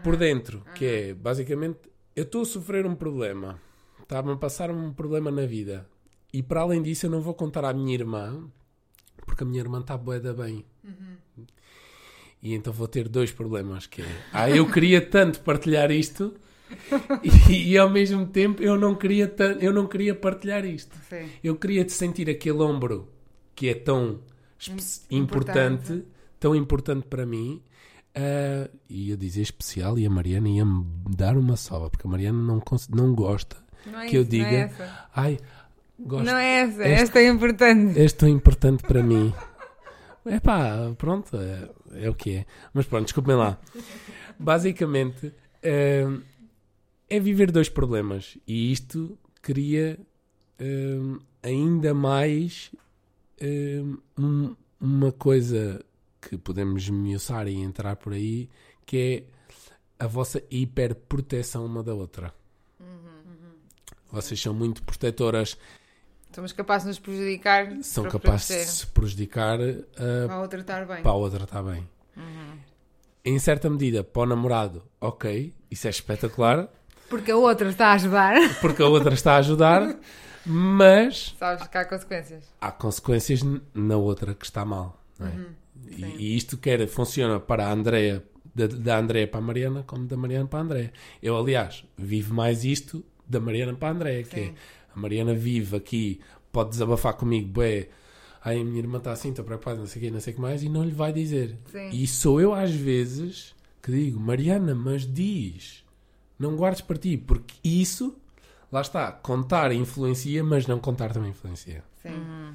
por 0.04 0.16
dentro. 0.16 0.64
Que 0.76 0.86
é, 0.86 1.14
basicamente, 1.14 1.80
eu 2.16 2.24
estou 2.24 2.42
a 2.42 2.46
sofrer 2.46 2.86
um 2.86 2.96
problema. 2.96 3.60
Está-me 4.02 4.32
a 4.32 4.36
passar 4.38 4.72
um 4.72 4.94
problema 4.94 5.32
na 5.32 5.46
vida. 5.46 5.88
E 6.32 6.42
para 6.44 6.62
além 6.62 6.82
disso, 6.82 7.06
eu 7.06 7.10
não 7.10 7.22
vou 7.22 7.34
contar 7.34 7.66
à 7.66 7.74
minha 7.74 7.94
irmã, 7.94 8.50
porque 9.26 9.44
a 9.44 9.48
minha 9.48 9.62
irmã 9.62 9.80
está 9.80 9.98
bué 9.98 10.20
da 10.20 10.34
bem. 10.34 10.66
E 12.48 12.54
então 12.54 12.72
vou 12.72 12.88
ter 12.88 13.08
dois 13.10 13.32
problemas, 13.32 13.86
que 13.88 14.02
é, 14.02 14.06
ah, 14.34 14.50
eu 14.50 14.66
queria 14.72 15.02
tanto 15.02 15.40
partilhar 15.42 15.92
isto 15.92 16.34
e, 17.50 17.72
e 17.72 17.78
ao 17.78 17.90
mesmo 17.90 18.26
tempo 18.28 18.62
eu 18.62 18.78
não 18.78 18.96
queria 18.96 19.28
tan- 19.28 19.58
eu 19.60 19.74
não 19.74 19.88
queria 19.88 20.14
partilhar 20.16 20.64
isto. 20.66 20.96
Sim. 21.10 21.28
Eu 21.44 21.56
queria 21.56 21.84
te 21.86 21.92
sentir 21.94 22.30
aquele 22.30 22.60
ombro 22.62 23.08
que 23.56 23.70
é 23.70 23.74
tão 23.74 24.20
importante, 25.10 25.92
importante. 25.94 26.06
tão 26.40 26.56
importante 26.56 27.06
para 27.08 27.26
mim. 27.26 27.62
ah, 28.16 28.70
e 28.90 29.10
ia 29.10 29.18
dizer 29.18 29.42
especial 29.42 29.98
e 30.00 30.06
a 30.06 30.10
Mariana 30.10 30.50
ia-me 30.50 30.86
dar 31.16 31.38
uma 31.38 31.56
sova, 31.56 31.90
porque 31.90 32.08
a 32.08 32.10
Mariana 32.10 32.42
não, 32.42 32.62
não 32.90 33.14
gosta 33.14 33.58
Não 33.86 34.00
é 34.00 34.08
que 34.08 34.16
eu 34.18 34.22
isso, 34.24 34.30
é 34.36 34.38
diga, 34.38 34.58
essa. 34.58 35.10
ai, 35.16 35.38
gosto, 36.00 36.26
Não 36.26 36.38
é 36.38 36.62
essa, 36.62 36.82
Este- 36.88 37.04
esta 37.04 37.20
é 37.20 37.28
importante. 37.28 38.00
és 38.00 38.14
tão 38.14 38.30
importante 38.30 38.84
para 38.84 39.04
mim. 39.04 39.34
É 40.26 40.40
pá, 40.42 40.94
pronto, 40.98 41.38
é, 41.38 41.70
é 42.00 42.10
o 42.10 42.14
que 42.16 42.36
é. 42.38 42.46
Mas 42.74 42.86
pronto, 42.86 43.04
desculpem 43.06 43.36
lá. 43.36 43.60
Basicamente, 44.40 45.34
é, 45.62 46.06
é 47.10 47.20
viver 47.20 47.52
dois 47.52 47.70
problemas. 47.70 48.38
E 48.48 48.72
isto 48.72 49.18
cria 49.42 49.98
hum, 50.60 51.20
ainda 51.42 51.94
mais 51.94 52.72
hum, 53.42 53.98
um- 54.18 54.56
uma 54.80 55.12
coisa 55.12 55.84
que 56.22 56.38
podemos 56.38 56.84
esmiuçar 56.84 57.48
e 57.48 57.56
entrar 57.56 57.96
por 57.96 58.14
aí, 58.14 58.48
que 58.86 58.98
é 60.00 60.04
a 60.04 60.08
vossa 60.08 60.42
hiperproteção 60.52 61.66
uma 61.66 61.82
da 61.82 61.94
outra. 61.94 62.34
Vocês 64.12 64.40
são 64.42 64.54
muito 64.54 64.84
protetoras, 64.84 65.58
Somos 66.34 66.52
capazes 66.52 66.84
de 66.84 66.88
nos 66.90 67.00
prejudicar. 67.00 67.68
são 67.82 68.04
capazes 68.06 68.48
de 68.48 68.66
se 68.66 68.88
prejudicar 68.88 69.60
ah, 69.60 70.28
Para 70.28 70.40
outra 70.40 70.60
estar 70.60 70.86
bem. 70.86 71.02
para 71.02 71.12
a 71.12 71.16
outra 71.16 71.44
está 71.46 71.64
bem. 71.64 71.88
Em 73.26 73.38
certa 73.40 73.70
medida, 73.70 74.04
para 74.04 74.22
o 74.22 74.26
namorado, 74.26 74.84
ok, 75.02 75.54
isso 75.70 75.88
é 75.88 75.90
espetacular, 75.90 76.70
Porque 77.10 77.32
a 77.32 77.36
outra 77.38 77.70
está 77.70 77.88
a 77.88 77.94
ajudar. 77.94 78.36
porque 78.62 78.82
a 78.82 78.88
outra 78.88 79.14
está 79.14 79.34
a 79.34 79.38
ajudar, 79.38 79.98
mas 80.46 81.36
Sabes 81.38 81.68
que 81.68 81.78
há 81.78 81.86
consequências. 81.86 82.44
há 82.62 82.72
consequências 82.72 83.42
na 83.74 83.98
outra 83.98 84.34
que 84.34 84.46
está 84.46 84.64
mal. 84.64 85.02
é? 85.20 85.32
e, 85.90 86.04
e 86.06 86.38
isto 86.38 86.58
quer 86.58 86.86
funciona 86.88 87.40
para 87.40 87.66
a 87.68 87.72
Andrea, 87.72 88.24
da, 88.56 88.68
da 88.68 88.98
Andrea 88.98 89.28
para 89.28 89.40
a 89.40 89.44
Mariana, 89.44 89.84
como 89.86 90.06
da 90.06 90.16
Mariana 90.16 90.48
para 90.48 90.60
a 90.60 90.62
Andrea. 90.62 90.94
Eu, 91.22 91.38
aliás, 91.38 91.84
vivo 91.98 92.34
mais 92.34 92.64
isto 92.64 93.04
da 93.28 93.40
Mariana 93.42 93.74
para 93.74 93.90
a 93.90 93.92
Andrea, 93.92 94.24
que 94.24 94.40
é 94.40 94.44
Sim. 94.46 94.56
A 94.96 95.00
Mariana 95.00 95.34
vive 95.34 95.76
aqui, 95.78 96.20
pode 96.52 96.72
desabafar 96.72 97.14
comigo, 97.14 97.48
bué, 97.48 97.90
ai 98.44 98.60
a 98.60 98.64
minha 98.64 98.80
irmã 98.80 98.98
está 98.98 99.12
assim, 99.12 99.30
estou 99.30 99.46
preocupada, 99.46 99.80
não 99.80 99.88
sei 99.88 100.02
o 100.02 100.06
que, 100.06 100.12
não 100.12 100.20
sei 100.20 100.34
o 100.34 100.36
que 100.36 100.42
mais, 100.42 100.64
e 100.64 100.70
não 100.70 100.84
lhe 100.84 100.92
vai 100.92 101.12
dizer. 101.14 101.58
Sim. 101.72 101.90
E 101.90 102.08
sou 102.08 102.40
eu 102.42 102.54
às 102.54 102.72
vezes 102.72 103.56
que 103.82 103.92
digo, 103.92 104.20
Mariana, 104.20 104.74
mas 104.76 105.06
diz, 105.12 105.84
não 106.38 106.56
guardes 106.56 106.82
para 106.82 106.98
ti, 106.98 107.18
porque 107.18 107.56
isso, 107.64 108.16
lá 108.72 108.82
está, 108.82 109.12
contar 109.12 109.72
influencia, 109.72 110.44
mas 110.44 110.68
não 110.68 110.80
contar 110.80 111.12
também 111.14 111.30
influencia. 111.32 111.84
Sim. 112.02 112.54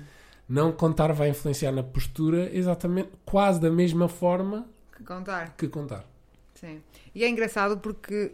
Não 0.48 0.72
contar 0.72 1.12
vai 1.12 1.30
influenciar 1.30 1.72
na 1.72 1.82
postura 1.82 2.50
exatamente, 2.54 3.10
quase 3.24 3.60
da 3.60 3.70
mesma 3.70 4.08
forma 4.08 4.66
Que 4.94 5.04
contar. 5.04 5.54
que 5.56 5.68
contar. 5.68 6.04
Sim. 6.54 6.82
E 7.14 7.24
é 7.24 7.28
engraçado 7.28 7.78
porque 7.78 8.32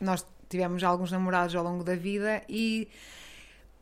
nós 0.00 0.24
tivemos 0.48 0.82
alguns 0.82 1.10
namorados 1.12 1.54
ao 1.54 1.62
longo 1.64 1.84
da 1.84 1.94
vida 1.94 2.42
e 2.48 2.88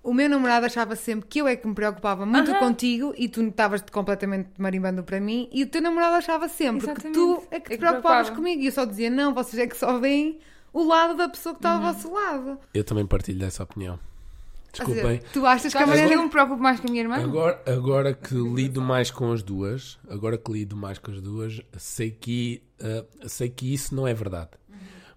o 0.02 0.14
meu 0.14 0.28
namorado 0.28 0.64
achava 0.66 0.96
sempre 0.96 1.28
que 1.28 1.40
eu 1.40 1.46
é 1.48 1.56
que 1.56 1.66
me 1.68 1.74
preocupava 1.74 2.24
muito 2.24 2.54
contigo 2.58 3.12
e 3.18 3.28
tu 3.28 3.42
estavas 3.42 3.82
completamente 3.92 4.48
marimbando 4.58 5.02
para 5.02 5.20
mim 5.20 5.48
e 5.52 5.62
o 5.62 5.66
teu 5.66 5.82
namorado 5.82 6.16
achava 6.16 6.48
sempre 6.48 6.80
que 6.86 6.90
Exatamente. 6.90 7.14
tu 7.14 7.42
é 7.50 7.60
que 7.60 7.68
te 7.68 7.72
É 7.74 7.76
que 7.76 7.78
preocupavas 7.78 8.28
preocupava. 8.28 8.36
comigo 8.36 8.62
e 8.62 8.66
eu 8.66 8.72
só 8.72 8.84
dizia 8.84 9.10
não, 9.10 9.34
vocês 9.34 9.58
é 9.62 9.66
que 9.66 9.76
só 9.76 9.98
veem 9.98 10.38
o 10.72 10.82
lado 10.84 11.16
da 11.16 11.28
pessoa 11.28 11.54
que 11.54 11.58
está 11.58 11.76
Uhum. 11.78 11.86
ao 11.86 11.92
vosso 11.92 12.12
lado. 12.12 12.58
Eu 12.72 12.84
também 12.84 13.06
partilho 13.06 13.38
dessa 13.40 13.62
opinião. 13.62 13.94
Ou 13.94 14.76
seja, 14.76 14.84
Desculpem. 14.94 15.20
tu 15.32 15.44
achas 15.44 15.72
Tu 15.72 15.76
que 15.76 15.82
a 15.82 15.84
que 15.84 15.90
Mariana 15.90 16.12
eu 16.14 16.22
me 16.22 16.28
preocupo 16.30 16.62
mais 16.62 16.78
com 16.78 16.86
a 16.86 16.90
minha 16.90 17.02
irmã? 17.02 17.16
Agora, 17.16 17.60
agora 17.66 18.14
que 18.14 18.34
lido 18.34 18.80
mais 18.80 19.10
com 19.10 19.32
as 19.32 19.42
duas, 19.42 19.98
agora 20.08 20.38
que 20.38 20.52
lido 20.52 20.76
mais 20.76 20.96
com 20.96 21.10
as 21.10 21.20
duas, 21.20 21.60
sei 21.76 22.12
que, 22.12 22.62
ah, 22.80 23.04
sei 23.26 23.48
que 23.50 23.74
isso 23.74 23.92
não 23.94 24.06
é 24.06 24.14
verdade. 24.14 24.50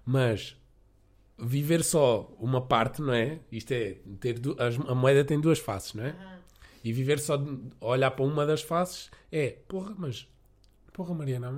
Mas 0.05 0.57
viver 1.37 1.83
só 1.83 2.31
uma 2.39 2.61
parte, 2.61 3.01
não 3.01 3.13
é? 3.13 3.39
Isto 3.51 3.71
é, 3.71 3.97
ter 4.19 4.39
du- 4.39 4.55
as- 4.59 4.79
a 4.79 4.95
moeda 4.95 5.23
tem 5.25 5.39
duas 5.39 5.59
faces, 5.59 5.93
não 5.93 6.03
é? 6.05 6.15
E 6.83 6.91
viver 6.91 7.19
só 7.19 7.37
de 7.37 7.57
olhar 7.79 8.11
para 8.11 8.25
uma 8.25 8.45
das 8.45 8.61
faces 8.61 9.09
é, 9.31 9.57
porra, 9.67 9.93
mas 9.97 10.27
porra, 10.91 11.13
Mariana, 11.15 11.49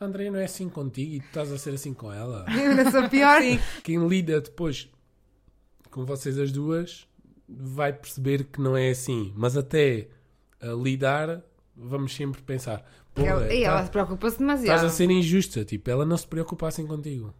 a 0.00 0.04
Andrea 0.04 0.30
não 0.30 0.38
é 0.38 0.44
assim 0.44 0.68
contigo 0.68 1.14
e 1.14 1.20
tu 1.20 1.26
estás 1.26 1.50
a 1.52 1.58
ser 1.58 1.74
assim 1.74 1.92
com 1.92 2.12
ela. 2.12 2.46
Eu 2.50 2.70
ainda 2.70 2.90
sou 2.90 3.08
pior. 3.08 3.40
Quem 3.82 4.06
lida 4.08 4.40
depois 4.40 4.88
com 5.90 6.04
vocês 6.06 6.38
as 6.38 6.50
duas 6.52 7.06
vai 7.48 7.92
perceber 7.92 8.44
que 8.44 8.60
não 8.60 8.76
é 8.76 8.90
assim. 8.90 9.32
Mas 9.36 9.56
até 9.56 10.08
a 10.60 10.68
lidar, 10.68 11.42
vamos 11.76 12.14
sempre 12.14 12.40
pensar: 12.40 12.88
Ela- 13.14 13.52
e 13.52 13.62
ela 13.64 13.78
tá- 13.78 13.84
se 13.84 13.90
preocupa-se 13.90 14.34
estás 14.36 14.38
demasiado. 14.60 14.86
a 14.86 14.88
ser 14.88 15.10
injusta. 15.10 15.64
Tipo, 15.64 15.90
ela 15.90 16.04
não 16.06 16.16
se 16.16 16.26
preocupa 16.26 16.68
assim 16.68 16.86
contigo. 16.86 17.34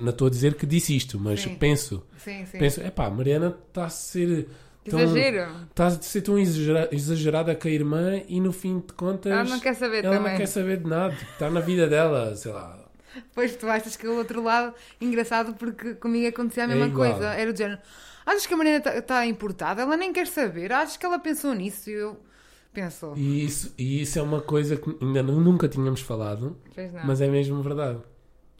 Não 0.00 0.10
estou 0.10 0.26
a 0.26 0.30
dizer 0.30 0.54
que 0.54 0.66
disse 0.66 0.96
isto, 0.96 1.18
mas 1.20 1.40
Sim. 1.42 1.54
penso: 1.54 2.04
Sim, 2.18 2.44
sim. 2.46 2.58
penso, 2.58 2.80
epá, 2.80 3.08
Mariana 3.10 3.56
está 3.68 3.84
a 3.84 3.88
ser. 3.88 4.48
tão- 4.88 4.98
Exagero. 4.98 5.52
Está 5.70 5.86
a 5.86 5.90
ser 5.92 6.22
tão 6.22 6.36
exagera- 6.38 6.88
exagerada 6.90 7.54
com 7.54 7.68
a 7.68 7.70
irmã 7.70 8.20
e 8.28 8.40
no 8.40 8.52
fim 8.52 8.80
de 8.80 8.92
contas. 8.94 9.30
Ela 9.30 9.44
não 9.44 9.60
quer 9.60 9.74
saber 9.74 10.04
ela 10.04 10.16
também. 10.16 10.32
não 10.32 10.38
quer 10.38 10.46
saber 10.46 10.78
de 10.78 10.88
nada. 10.88 11.14
Tipo, 11.14 11.30
está 11.32 11.48
na 11.50 11.60
vida 11.60 11.86
dela, 11.86 12.34
sei 12.34 12.50
lá. 12.52 12.78
Pois 13.34 13.54
tu 13.54 13.68
achas 13.68 13.94
que 13.96 14.08
o 14.08 14.16
outro 14.16 14.42
lado, 14.42 14.74
engraçado 15.00 15.54
porque 15.54 15.94
comigo 15.94 16.26
acontecia 16.26 16.64
a 16.64 16.66
É 16.66 16.68
mesma 16.68 16.86
igual. 16.86 17.10
coisa. 17.12 17.28
Era 17.34 17.52
do 17.52 17.56
género, 17.56 17.80
achas 18.26 18.44
que 18.46 18.54
a 18.54 18.56
Mariana 18.56 18.82
está 18.98 19.24
importada? 19.26 19.82
Ela 19.82 19.96
nem 19.96 20.12
quer 20.12 20.26
saber. 20.26 20.72
Achas 20.72 20.96
que 20.96 21.06
ela 21.06 21.18
pensou 21.20 21.54
nisso? 21.54 21.88
E 21.88 21.92
eu 21.92 22.18
penso, 22.72 23.12
E 23.16 23.44
isso, 23.44 23.74
e 23.78 24.02
isso 24.02 24.18
é 24.18 24.22
uma 24.22 24.40
coisa 24.40 24.76
que 24.76 24.96
ainda 25.00 25.22
nu- 25.22 25.40
nunca 25.40 25.68
tínhamos 25.68 26.00
falado, 26.00 26.56
mas 27.04 27.20
é 27.20 27.28
mesmo 27.28 27.62
verdade. 27.62 28.00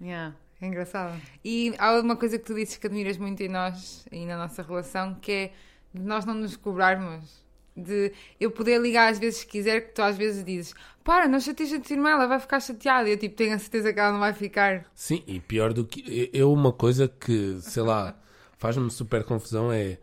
Yeah, 0.00 0.34
é 0.60 0.66
engraçado. 0.66 1.20
E 1.44 1.74
há 1.78 1.98
uma 2.00 2.16
coisa 2.16 2.38
que 2.38 2.44
tu 2.44 2.54
dizes 2.54 2.76
que 2.76 2.86
admiras 2.86 3.16
muito 3.16 3.40
em 3.42 3.48
nós 3.48 4.06
e 4.10 4.26
na 4.26 4.36
nossa 4.36 4.62
relação, 4.62 5.14
que 5.14 5.32
é 5.32 5.52
de 5.94 6.02
nós 6.02 6.24
não 6.24 6.34
nos 6.34 6.56
cobrarmos. 6.56 7.42
De 7.74 8.12
eu 8.38 8.50
poder 8.50 8.78
ligar 8.78 9.10
às 9.10 9.18
vezes 9.18 9.44
que 9.44 9.52
quiser, 9.52 9.80
que 9.80 9.94
tu 9.94 10.02
às 10.02 10.14
vezes 10.14 10.44
dizes 10.44 10.74
para, 11.02 11.26
não 11.26 11.40
chateias 11.40 11.72
a 11.72 11.80
tua 11.80 11.94
irmã, 11.94 12.10
ela 12.10 12.26
vai 12.26 12.38
ficar 12.38 12.60
chateada. 12.60 13.08
E 13.08 13.12
eu 13.12 13.16
tipo, 13.16 13.34
tenho 13.34 13.54
a 13.54 13.58
certeza 13.58 13.92
que 13.94 13.98
ela 13.98 14.12
não 14.12 14.20
vai 14.20 14.34
ficar. 14.34 14.84
Sim, 14.94 15.22
e 15.26 15.40
pior 15.40 15.72
do 15.72 15.86
que. 15.86 16.28
Eu, 16.34 16.52
uma 16.52 16.70
coisa 16.70 17.08
que, 17.08 17.56
sei 17.62 17.82
lá, 17.82 18.14
faz-me 18.58 18.90
super 18.90 19.24
confusão 19.24 19.72
é. 19.72 19.98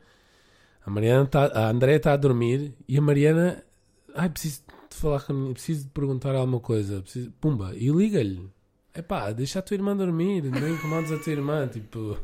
A 0.84 0.89
Mariana 0.89 1.28
tá, 1.28 1.45
a 1.53 1.70
Andréia 1.70 1.97
está 1.97 2.14
a 2.14 2.18
dormir 2.18 2.74
e 2.88 2.97
a 2.97 3.01
Mariana. 3.01 3.64
Ai, 4.16 4.30
preciso 4.30 4.62
de 4.89 4.95
falar 4.95 5.22
com 5.22 5.34
a 5.34 5.36
minha. 5.36 5.53
Preciso 5.53 5.84
de 5.86 5.89
perguntar 5.91 6.36
alguma 6.36 6.60
coisa. 6.60 7.01
Preciso, 7.01 7.32
pumba, 7.39 7.74
e 7.76 7.89
liga-lhe. 7.89 8.49
Epá, 8.95 9.32
deixa 9.32 9.60
a 9.60 9.62
tua 9.62 9.76
irmã 9.76 9.95
dormir, 9.95 10.43
não 10.43 10.68
incomodes 10.68 11.12
a 11.12 11.18
tua 11.20 11.32
irmã. 11.32 11.68
Tipo, 11.68 12.18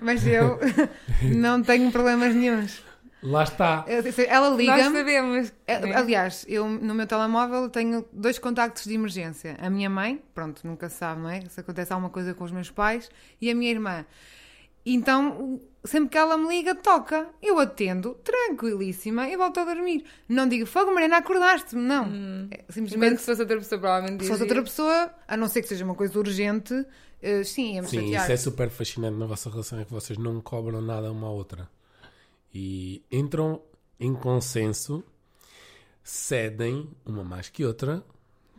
Mas 0.00 0.26
eu 0.26 0.58
não 1.36 1.62
tenho 1.62 1.90
problemas 1.92 2.34
nenhums. 2.34 2.82
lá 3.22 3.44
está. 3.44 3.84
Eu- 3.86 4.02
Ela 4.28 4.50
Nós 4.50 4.58
liga-me. 4.58 4.98
sabemos. 4.98 5.52
É, 5.66 5.78
né? 5.78 5.94
Aliás, 5.94 6.44
eu 6.48 6.68
no 6.68 6.94
meu 6.94 7.06
telemóvel 7.06 7.70
tenho 7.70 8.04
dois 8.12 8.38
contactos 8.38 8.84
de 8.84 8.94
emergência. 8.94 9.56
A 9.60 9.70
minha 9.70 9.88
mãe, 9.88 10.20
pronto, 10.34 10.66
nunca 10.66 10.88
se 10.88 10.96
sabe, 10.96 11.20
não 11.22 11.28
é? 11.30 11.42
Se 11.48 11.60
acontece 11.60 11.92
alguma 11.92 12.10
coisa 12.10 12.34
com 12.34 12.44
os 12.44 12.50
meus 12.52 12.70
pais, 12.70 13.08
e 13.40 13.48
a 13.50 13.54
minha 13.54 13.70
irmã. 13.70 14.04
Então, 14.84 15.60
sempre 15.84 16.08
que 16.10 16.18
ela 16.18 16.36
me 16.38 16.48
liga, 16.48 16.74
toca. 16.74 17.28
Eu 17.42 17.58
atendo, 17.58 18.14
tranquilíssima, 18.24 19.28
e 19.28 19.36
volto 19.36 19.60
a 19.60 19.64
dormir. 19.64 20.04
Não 20.28 20.48
digo, 20.48 20.64
fogo, 20.66 20.92
Mariana, 20.92 21.18
acordaste-me. 21.18 21.82
Não. 21.82 22.04
É, 22.04 22.54
Enquanto 22.54 22.72
simplesmente, 22.72 23.14
que 23.16 23.20
se 23.20 23.26
fosse 23.26 23.40
outra 23.42 23.56
pessoa, 23.58 23.78
provavelmente 23.80 24.22
se 24.24 24.28
fosse 24.30 24.42
outra 24.42 24.62
pessoa, 24.62 25.14
a 25.28 25.36
não 25.36 25.48
ser 25.48 25.62
que 25.62 25.68
seja 25.68 25.84
uma 25.84 25.94
coisa 25.94 26.18
urgente, 26.18 26.86
eh, 27.22 27.44
sim, 27.44 27.74
ia-me 27.74 27.88
Sim, 27.88 28.00
chatear. 28.00 28.22
isso 28.22 28.32
é 28.32 28.36
super 28.36 28.70
fascinante 28.70 29.18
na 29.18 29.26
vossa 29.26 29.50
relação, 29.50 29.78
é 29.78 29.84
que 29.84 29.92
vocês 29.92 30.18
não 30.18 30.40
cobram 30.40 30.80
nada 30.80 31.12
uma 31.12 31.26
à 31.26 31.30
outra. 31.30 31.68
E 32.52 33.02
entram 33.12 33.60
em 33.98 34.14
consenso, 34.14 35.04
cedem 36.02 36.88
uma 37.04 37.22
mais 37.22 37.48
que 37.48 37.64
outra. 37.64 38.02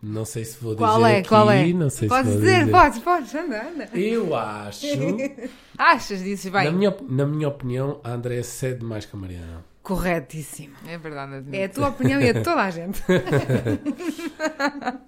Não 0.03 0.25
sei 0.25 0.43
se 0.45 0.57
vou 0.59 0.75
Qual 0.75 0.97
dizer 0.97 1.09
é? 1.13 1.17
aqui, 1.19 1.29
Qual 1.29 1.51
é? 1.51 1.67
não 1.73 1.89
sei 1.89 2.07
Podes 2.07 2.25
se 2.25 2.31
vou 2.37 2.41
dizer, 2.41 2.59
dizer. 2.65 2.71
podes, 2.71 2.99
podes, 2.99 3.35
anda, 3.35 3.61
anda. 3.67 3.89
Eu 3.97 4.35
acho, 4.35 4.85
Achas, 5.77 6.23
dizes 6.23 6.51
bem. 6.51 6.65
na 6.65 6.71
minha, 6.71 6.97
na 7.07 7.25
minha 7.27 7.47
opinião, 7.47 7.99
a 8.03 8.11
Andrea 8.11 8.43
cede 8.43 8.83
mais 8.83 9.05
que 9.05 9.15
a 9.15 9.19
Mariana. 9.19 9.63
Corretíssimo. 9.83 10.73
É 10.87 10.97
verdade, 10.97 11.35
admito. 11.35 11.55
É 11.55 11.63
a 11.65 11.69
tua 11.69 11.87
opinião 11.89 12.19
e 12.21 12.29
a 12.29 12.33
de 12.33 12.41
toda 12.41 12.61
a 12.61 12.69
gente. 12.71 13.01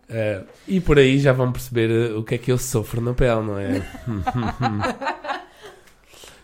Eh, 0.10 0.44
e 0.68 0.80
por 0.80 0.98
aí 1.00 1.20
já 1.20 1.32
vão 1.34 1.52
perceber 1.52 1.90
eh, 1.90 2.14
o 2.14 2.24
que 2.24 2.36
é 2.36 2.38
que 2.38 2.52
eu 2.52 2.58
sofro 2.58 3.00
na 3.02 3.14
pele, 3.14 3.42
não 3.42 3.58
é? 3.58 3.82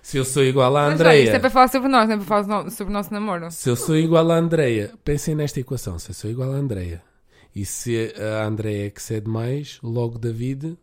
Se 0.02 0.18
eu 0.18 0.26
sou 0.26 0.44
igual 0.44 0.76
à 0.76 0.90
Mas 0.90 1.02
olha, 1.02 1.16
isto 1.18 1.26
é 1.26 1.38
Andreia, 1.38 1.40
para 1.40 1.50
falar 1.52 1.68
sobre 1.68 1.88
nós, 1.88 2.08
não 2.08 2.16
é 2.16 2.18
para 2.18 2.26
falar 2.26 2.64
no- 2.64 2.72
sobre 2.72 2.92
o 2.92 2.94
nosso 2.94 3.14
namoro. 3.14 3.52
se 3.52 3.70
eu 3.70 3.76
sou 3.76 3.96
igual 3.96 4.32
à 4.32 4.36
Andreia, 4.38 4.92
pensem 5.04 5.36
nesta 5.36 5.60
equação: 5.60 6.00
se 6.00 6.10
eu 6.10 6.16
sou 6.16 6.32
igual 6.32 6.52
à 6.52 6.56
Andreia 6.56 7.02
e 7.62 7.66
se 7.66 8.14
a 8.18 8.46
Andreia 8.46 8.88
é 8.88 8.90
que 8.90 9.02
cede 9.02 9.30
mais, 9.30 9.80
logo 9.84 10.18
David, 10.18 10.78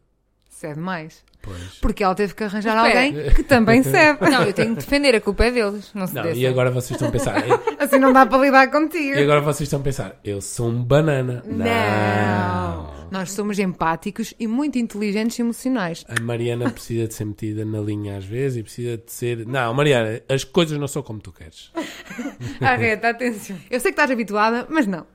Cede 0.48 0.80
mais. 0.80 1.22
pois. 1.42 1.74
Porque 1.82 2.02
ela 2.02 2.14
teve 2.14 2.34
que 2.34 2.42
arranjar 2.42 2.76
Espera. 2.86 3.04
alguém 3.06 3.34
que 3.34 3.42
também 3.42 3.82
cede. 3.82 4.18
Não, 4.22 4.42
eu 4.42 4.52
tenho 4.54 4.70
que 4.74 4.80
defender, 4.82 5.14
a 5.14 5.20
culpa 5.20 5.44
é 5.44 5.50
deles. 5.50 5.90
Não 5.94 6.06
se 6.06 6.14
Não, 6.14 6.32
e 6.32 6.46
agora 6.46 6.70
vocês 6.70 6.92
estão 6.92 7.08
a 7.08 7.10
pensar, 7.12 7.44
e 7.46 7.50
Assim 7.84 7.98
não 7.98 8.10
dá 8.12 8.24
para 8.24 8.38
lidar 8.42 8.70
contigo. 8.70 9.18
agora 9.20 9.42
vocês 9.42 9.66
estão 9.66 9.80
a 9.80 9.82
pensar, 9.82 10.18
eu 10.24 10.40
sou 10.40 10.68
um 10.70 10.82
banana. 10.82 11.42
Não. 11.46 12.96
Nós 13.10 13.30
somos 13.32 13.58
empáticos 13.58 14.34
e 14.38 14.46
muito 14.48 14.78
inteligentes 14.78 15.38
e 15.38 15.42
emocionais. 15.42 16.04
A 16.08 16.20
Mariana 16.20 16.70
precisa 16.70 17.06
de 17.06 17.14
ser 17.14 17.24
metida 17.26 17.64
na 17.64 17.78
linha 17.80 18.16
às 18.16 18.24
vezes 18.24 18.58
e 18.58 18.62
precisa 18.62 18.96
de 18.96 19.12
ser. 19.12 19.46
Não, 19.46 19.72
Mariana, 19.74 20.20
as 20.28 20.42
coisas 20.42 20.76
não 20.78 20.88
são 20.88 21.02
como 21.02 21.20
tu 21.20 21.32
queres. 21.32 21.70
Arreta, 22.60 23.10
atenção. 23.10 23.56
Eu 23.70 23.78
sei 23.78 23.92
que 23.92 23.94
estás 24.00 24.10
habituada, 24.10 24.66
mas 24.68 24.86
não. 24.86 25.06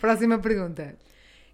Próxima 0.00 0.38
pergunta. 0.38 0.96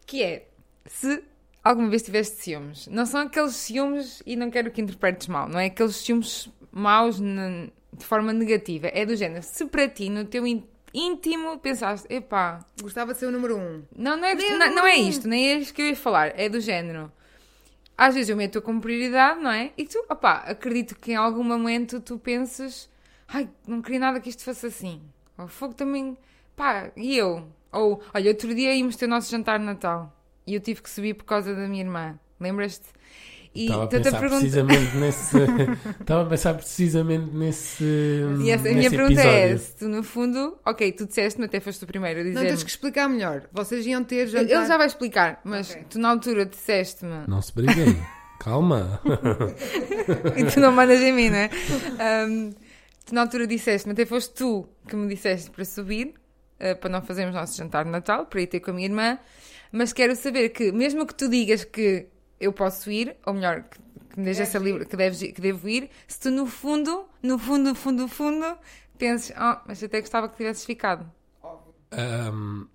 Que 0.06 0.22
é, 0.22 0.48
se 0.86 1.22
alguma 1.62 1.88
vez 1.88 2.02
tiveste 2.02 2.42
ciúmes, 2.42 2.86
não 2.88 3.06
são 3.06 3.20
aqueles 3.22 3.54
ciúmes, 3.56 4.22
e 4.26 4.34
não 4.36 4.50
quero 4.50 4.70
que 4.70 4.80
interpretes 4.80 5.28
mal, 5.28 5.48
não 5.48 5.58
é 5.60 5.66
aqueles 5.66 5.96
ciúmes 5.96 6.48
maus 6.70 7.20
na- 7.20 7.68
de 7.96 8.04
forma 8.06 8.32
negativa, 8.32 8.88
é 8.88 9.04
do 9.06 9.14
género, 9.14 9.42
se 9.42 9.66
para 9.66 9.86
ti, 9.88 10.08
no 10.08 10.24
teu 10.24 10.46
ín- 10.46 10.66
íntimo, 10.94 11.58
pensaste, 11.58 12.06
epá, 12.12 12.64
Gostava 12.80 13.12
de 13.12 13.20
ser 13.20 13.26
o 13.26 13.30
número 13.30 13.56
um. 13.56 13.82
não, 13.94 14.16
não, 14.16 14.24
é, 14.26 14.34
Nem 14.34 14.58
não, 14.58 14.74
não 14.74 14.86
é 14.86 14.96
não. 14.98 15.08
isto, 15.08 15.28
nem 15.28 15.50
é 15.50 15.54
isto 15.58 15.74
que 15.74 15.82
eu 15.82 15.86
ia 15.88 15.96
falar, 15.96 16.32
é 16.38 16.48
do 16.48 16.58
género. 16.60 17.12
Às 17.96 18.14
vezes 18.14 18.30
eu 18.30 18.36
meto 18.36 18.60
como 18.62 18.80
prioridade, 18.80 19.40
não 19.40 19.50
é? 19.50 19.70
E 19.76 19.84
tu, 19.84 20.04
opá, 20.08 20.38
acredito 20.46 20.96
que 20.96 21.12
em 21.12 21.16
algum 21.16 21.44
momento 21.44 22.00
tu 22.00 22.18
penses, 22.18 22.88
ai, 23.28 23.48
não 23.66 23.80
queria 23.82 24.00
nada 24.00 24.18
que 24.18 24.30
isto 24.30 24.42
fosse 24.42 24.66
assim. 24.66 25.00
Ou 25.38 25.46
fogo 25.46 25.74
também, 25.74 26.16
pá, 26.56 26.90
e 26.96 27.16
eu? 27.16 27.46
Ou, 27.72 28.02
olha, 28.12 28.30
outro 28.30 28.54
dia 28.54 28.74
íamos 28.74 28.96
ter 28.96 29.06
o 29.06 29.08
nosso 29.08 29.30
jantar 29.30 29.58
de 29.58 29.64
Natal 29.64 30.14
e 30.46 30.54
eu 30.54 30.60
tive 30.60 30.82
que 30.82 30.90
subir 30.90 31.14
por 31.14 31.24
causa 31.24 31.54
da 31.54 31.66
minha 31.68 31.82
irmã, 31.82 32.18
lembras-te? 32.40 32.86
E 33.54 33.64
Estava 33.64 33.84
a 33.84 33.86
tu-te 33.86 34.02
pensar 34.04 34.18
pergunta- 34.20 34.40
precisamente 34.40 34.96
nesse. 34.96 35.36
Estava 36.00 36.22
a 36.22 36.26
pensar 36.26 36.54
precisamente 36.54 37.36
nesse. 37.36 37.84
E 38.42 38.50
essa, 38.50 38.66
a 38.68 38.72
minha 38.72 38.88
pergunta 38.90 39.20
é: 39.20 39.50
episódio. 39.50 39.58
se 39.58 39.76
tu 39.76 39.88
no 39.90 40.02
fundo, 40.02 40.56
ok, 40.64 40.90
tu 40.92 41.04
disseste-me, 41.06 41.44
até 41.44 41.60
foste 41.60 41.84
o 41.84 41.86
primeiro 41.86 42.20
a 42.20 42.24
Não, 42.24 42.30
dizer. 42.32 42.46
tens 42.48 42.62
que 42.62 42.70
explicar 42.70 43.08
melhor. 43.10 43.42
Vocês 43.52 43.84
iam 43.86 44.02
ter 44.04 44.26
jantar... 44.28 44.50
Ele 44.50 44.66
já 44.66 44.78
vai 44.78 44.86
explicar, 44.86 45.38
mas 45.44 45.70
Ok. 45.70 45.84
tu 45.90 45.98
na 45.98 46.08
altura 46.08 46.46
disseste-me. 46.46 47.26
Não 47.28 47.42
se 47.42 47.54
briguem. 47.54 48.02
Calma. 48.40 49.00
e 50.36 50.44
tu 50.44 50.58
não 50.58 50.72
mandas 50.72 51.00
em 51.00 51.12
mim, 51.12 51.28
né? 51.30 51.50
Um, 52.26 52.50
tu 53.04 53.14
na 53.14 53.20
altura 53.20 53.46
disseste-me, 53.46 53.92
até 53.92 54.06
foste 54.06 54.32
tu 54.34 54.66
que 54.88 54.96
me 54.96 55.12
disseste 55.14 55.50
para 55.50 55.64
subir, 55.66 56.14
uh, 56.62 56.76
para 56.78 56.88
não 56.90 57.02
fazermos 57.02 57.34
nosso 57.34 57.56
jantar 57.56 57.84
de 57.84 57.90
Natal, 57.90 58.26
para 58.26 58.40
ir 58.40 58.46
ter 58.46 58.60
com 58.60 58.70
a 58.70 58.74
minha 58.74 58.86
irmã, 58.86 59.18
mas 59.72 59.92
quero 59.92 60.14
saber 60.16 60.50
que, 60.50 60.70
mesmo 60.72 61.06
que 61.06 61.14
tu 61.14 61.28
digas 61.28 61.64
que 61.64 62.06
eu 62.40 62.52
posso 62.52 62.90
ir, 62.90 63.16
ou 63.26 63.34
melhor, 63.34 63.62
que, 63.64 63.78
que 64.10 64.18
me 64.18 64.24
deixes 64.24 64.42
essa 64.48 64.58
livre, 64.58 64.84
que, 64.86 64.96
deves, 64.96 65.18
que 65.20 65.40
devo 65.40 65.68
ir, 65.68 65.90
se 66.06 66.18
tu 66.20 66.30
no 66.30 66.46
fundo, 66.46 67.04
no 67.22 67.38
fundo, 67.38 67.70
no 67.70 67.74
fundo, 67.74 68.02
no 68.02 68.08
fundo, 68.08 68.58
penses, 68.98 69.32
ah, 69.36 69.62
mas 69.66 69.82
até 69.82 70.00
gostava 70.00 70.28
que 70.28 70.36
tivesses 70.36 70.64
ficado. 70.64 71.10
Ahm, 71.90 72.66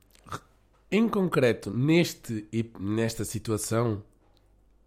em 0.91 1.07
concreto, 1.09 1.69
neste, 1.71 2.47
e- 2.51 2.71
nesta 2.79 3.25
situação, 3.25 4.03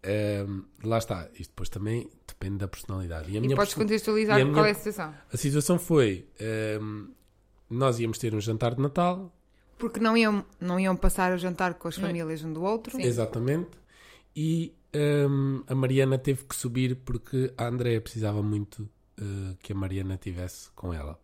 ahm, 0.03 0.61
lá 0.83 0.97
está. 0.97 1.27
Isto 1.33 1.51
depois 1.51 1.69
também 1.69 2.09
depende 2.27 2.57
da 2.57 2.67
personalidade. 2.67 3.29
E 3.31 3.35
a 3.35 3.37
E 3.37 3.41
minha 3.41 3.55
podes 3.55 3.73
person- 3.73 3.83
contextualizar 3.85 4.39
e 4.39 4.41
a 4.41 4.45
qual 4.45 4.53
minha- 4.53 4.67
é 4.67 4.71
a 4.71 4.75
situação. 4.75 5.13
A 5.31 5.37
situação 5.37 5.77
foi: 5.79 6.25
ahm, 6.41 7.07
nós 7.71 7.99
íamos 7.99 8.17
ter 8.17 8.33
um 8.35 8.41
jantar 8.41 8.75
de 8.75 8.81
Natal, 8.81 9.33
Porque 9.77 9.99
não 9.99 10.15
iam, 10.15 10.45
não 10.59 10.79
iam 10.79 10.95
passar 10.95 11.33
o 11.33 11.37
jantar 11.37 11.73
com 11.75 11.87
as 11.87 11.95
famílias 11.95 12.43
um 12.43 12.53
do 12.53 12.63
outro. 12.63 12.95
Sim. 12.95 13.03
exatamente, 13.03 13.71
e 14.35 14.73
ahm, 14.93 15.61
a 15.67 15.75
Mariana 15.75 16.17
teve 16.17 16.43
que 16.45 16.55
subir 16.55 16.95
porque 16.97 17.51
a 17.57 17.65
Andrea 17.65 17.99
precisava 17.99 18.41
muito 18.43 18.87
ah, 19.21 19.55
que 19.61 19.71
a 19.71 19.75
Mariana 19.75 20.17
tivesse 20.17 20.69
com 20.71 20.93
ela. 20.93 21.19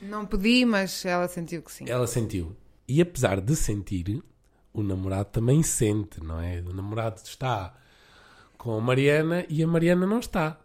Não 0.00 0.26
pedi, 0.26 0.64
mas 0.64 1.04
ela 1.04 1.26
sentiu 1.26 1.62
que 1.62 1.72
sim. 1.72 1.84
Ela 1.88 2.06
sentiu. 2.06 2.54
E 2.86 3.00
apesar 3.00 3.40
de 3.40 3.56
sentir, 3.56 4.22
o 4.72 4.82
namorado 4.82 5.30
também 5.30 5.62
sente, 5.62 6.22
não 6.22 6.40
é? 6.40 6.60
O 6.60 6.72
namorado 6.72 7.20
está 7.24 7.74
com 8.58 8.76
a 8.76 8.80
Mariana 8.80 9.44
e 9.48 9.62
a 9.62 9.66
Mariana 9.66 10.06
não 10.06 10.18
está. 10.18 10.60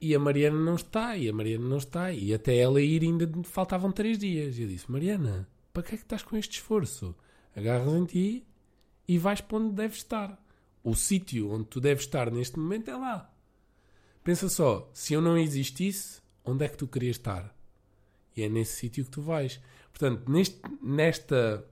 E 0.00 0.14
a 0.14 0.18
Mariana 0.18 0.58
não 0.58 0.76
está, 0.76 1.16
e 1.16 1.28
a 1.28 1.32
Mariana 1.32 1.68
não 1.68 1.76
está, 1.76 2.10
e 2.12 2.32
até 2.32 2.56
ela 2.56 2.80
ir 2.80 3.02
ainda 3.02 3.30
faltavam 3.44 3.92
três 3.92 4.18
dias. 4.18 4.56
E 4.58 4.62
eu 4.62 4.68
disse: 4.68 4.90
Mariana, 4.90 5.46
para 5.72 5.82
que 5.82 5.94
é 5.94 5.98
que 5.98 6.04
estás 6.04 6.22
com 6.22 6.36
este 6.36 6.52
esforço? 6.54 7.14
Agarras 7.54 7.92
em 7.92 8.04
ti 8.06 8.46
e 9.06 9.18
vais 9.18 9.40
para 9.40 9.58
onde 9.58 9.74
deves 9.74 9.98
estar. 9.98 10.42
O 10.82 10.94
sítio 10.94 11.50
onde 11.50 11.66
tu 11.66 11.80
deves 11.80 12.04
estar 12.04 12.30
neste 12.30 12.58
momento 12.58 12.90
é 12.90 12.96
lá. 12.96 13.30
Pensa 14.24 14.48
só: 14.48 14.90
se 14.94 15.12
eu 15.12 15.20
não 15.20 15.36
existisse, 15.36 16.20
onde 16.44 16.64
é 16.64 16.68
que 16.68 16.78
tu 16.78 16.86
querias 16.86 17.16
estar? 17.16 17.54
E 18.34 18.42
é 18.42 18.48
nesse 18.48 18.76
sítio 18.76 19.04
que 19.04 19.10
tu 19.10 19.20
vais. 19.20 19.60
Portanto, 19.92 20.30
neste, 20.30 20.58
nesta, 20.80 21.66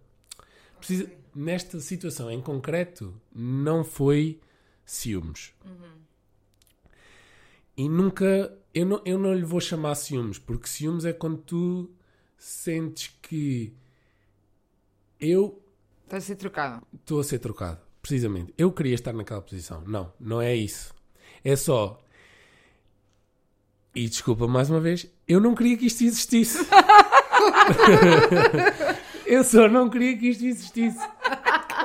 precisa- 0.76 1.11
nesta 1.35 1.81
situação 1.81 2.31
em 2.31 2.43
concreto, 2.43 3.18
não 3.35 3.83
foi 3.85 4.39
ciúmes. 4.85 5.55
E 7.79 7.89
nunca. 7.89 8.53
Eu 8.74 8.85
não, 8.85 9.01
eu 9.05 9.16
não 9.16 9.33
lhe 9.33 9.45
vou 9.45 9.61
chamar 9.61 9.95
ciúmes, 9.95 10.39
porque 10.39 10.66
ciúmes 10.66 11.05
é 11.05 11.12
quando 11.12 11.39
tu 11.39 11.91
sentes 12.37 13.16
que 13.22 13.72
eu 15.20 15.62
Estás 16.05 16.24
a 16.24 16.26
ser 16.26 16.37
trocado. 16.37 16.87
estou 16.93 17.20
a 17.20 17.24
ser 17.24 17.39
trocado. 17.39 17.79
Precisamente. 18.03 18.53
Eu 18.59 18.72
queria 18.72 18.95
estar 18.95 19.12
naquela 19.12 19.41
posição. 19.41 19.83
Não, 19.87 20.12
não 20.18 20.41
é 20.41 20.57
isso. 20.57 20.93
É 21.45 21.55
só. 21.55 22.03
E 23.95 24.09
desculpa 24.09 24.49
mais 24.49 24.70
uma 24.70 24.81
vez, 24.81 25.07
eu 25.26 25.41
não 25.41 25.55
queria 25.55 25.76
que 25.76 25.87
isto 25.87 26.03
existisse. 26.03 26.59
eu 29.26 29.45
só 29.45 29.68
não 29.68 29.89
queria 29.89 30.16
que 30.16 30.29
isto 30.29 30.45
existisse. 30.45 30.99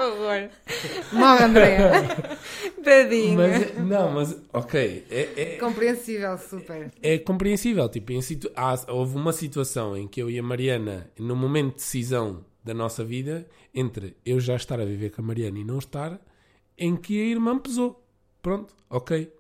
Horror. 0.04 0.50
Morre, 1.12 1.44
Andréa. 1.44 1.92
Tadinho. 2.84 3.38
Mas, 3.38 3.78
não, 3.78 4.12
mas, 4.12 4.42
ok. 4.52 5.06
É, 5.10 5.30
é, 5.36 5.58
Compreensível, 5.58 6.38
super. 6.38 6.92
é 7.02 7.18
compreensível. 7.18 7.88
Tipo, 7.90 8.12
em 8.12 8.22
situ... 8.22 8.52
há- 8.56 8.80
houve 8.90 9.16
uma 9.16 9.32
situação 9.34 9.96
em 9.98 10.08
que 10.08 10.22
eu 10.22 10.30
e 10.30 10.38
a 10.40 10.44
Mariana, 10.44 11.10
no 11.18 11.36
momento 11.36 11.70
de 11.70 11.76
decisão 11.76 12.46
da 12.64 12.74
nossa 12.74 13.04
vida, 13.04 13.48
entre 13.74 14.16
eu 14.26 14.40
já 14.40 14.56
estar 14.56 14.80
a 14.80 14.86
viver 14.86 15.10
com 15.12 15.22
a 15.22 15.26
Mariana 15.26 15.60
e 15.60 15.64
não 15.64 15.78
estar, 15.80 16.20
em 16.78 16.96
que 16.96 17.22
a 17.22 17.26
irmã 17.26 17.58
pesou. 17.58 18.04
Pronto, 18.42 18.74
ok. 18.90 19.32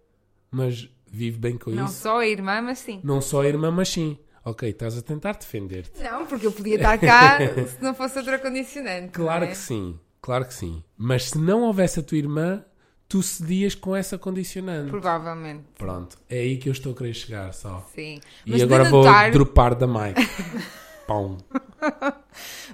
Mas 0.51 0.87
vive 1.11 1.37
bem 1.37 1.57
com 1.57 1.71
Não 1.71 1.85
isso. 1.85 2.01
só 2.01 2.19
a 2.19 2.27
irmã, 2.27 2.61
mas 2.61 2.79
sim. 2.79 2.99
Não 3.03 3.19
só 3.21 3.41
a 3.41 3.47
irmã, 3.47 3.71
mas 3.71 3.89
sim. 3.89 4.17
Ok, 4.45 4.69
estás 4.69 4.97
a 4.97 5.01
tentar 5.01 5.33
defender-te. 5.37 6.03
Não, 6.03 6.25
porque 6.25 6.45
eu 6.45 6.51
podia 6.51 6.75
estar 6.75 6.97
cá 6.97 7.37
se 7.65 7.81
não 7.81 7.93
fosse 7.93 8.17
outra 8.17 8.37
condicionante. 8.37 9.07
Claro 9.13 9.41
não 9.45 9.47
é? 9.47 9.51
que 9.51 9.57
sim, 9.57 9.97
claro 10.23 10.45
que 10.45 10.53
sim. 10.55 10.83
Mas 10.97 11.29
se 11.29 11.37
não 11.37 11.61
houvesse 11.63 11.99
a 11.99 12.03
tua 12.03 12.17
irmã, 12.17 12.63
tu 13.07 13.21
cedias 13.21 13.75
com 13.75 13.95
essa 13.95 14.17
condicionante. 14.17 14.89
Provavelmente, 14.89 15.65
Pronto, 15.77 16.17
é 16.27 16.39
aí 16.39 16.57
que 16.57 16.67
eu 16.69 16.73
estou 16.73 16.93
a 16.93 16.95
querer 16.95 17.13
chegar 17.13 17.53
só. 17.53 17.87
sim. 17.93 18.19
E 18.45 18.49
Mas 18.51 18.57
de 18.59 18.63
agora 18.63 18.89
notar- 18.89 19.23
vou 19.25 19.31
dropar 19.45 19.75
da 19.75 19.85
mic. 19.85 20.15
Pão. 21.05 21.37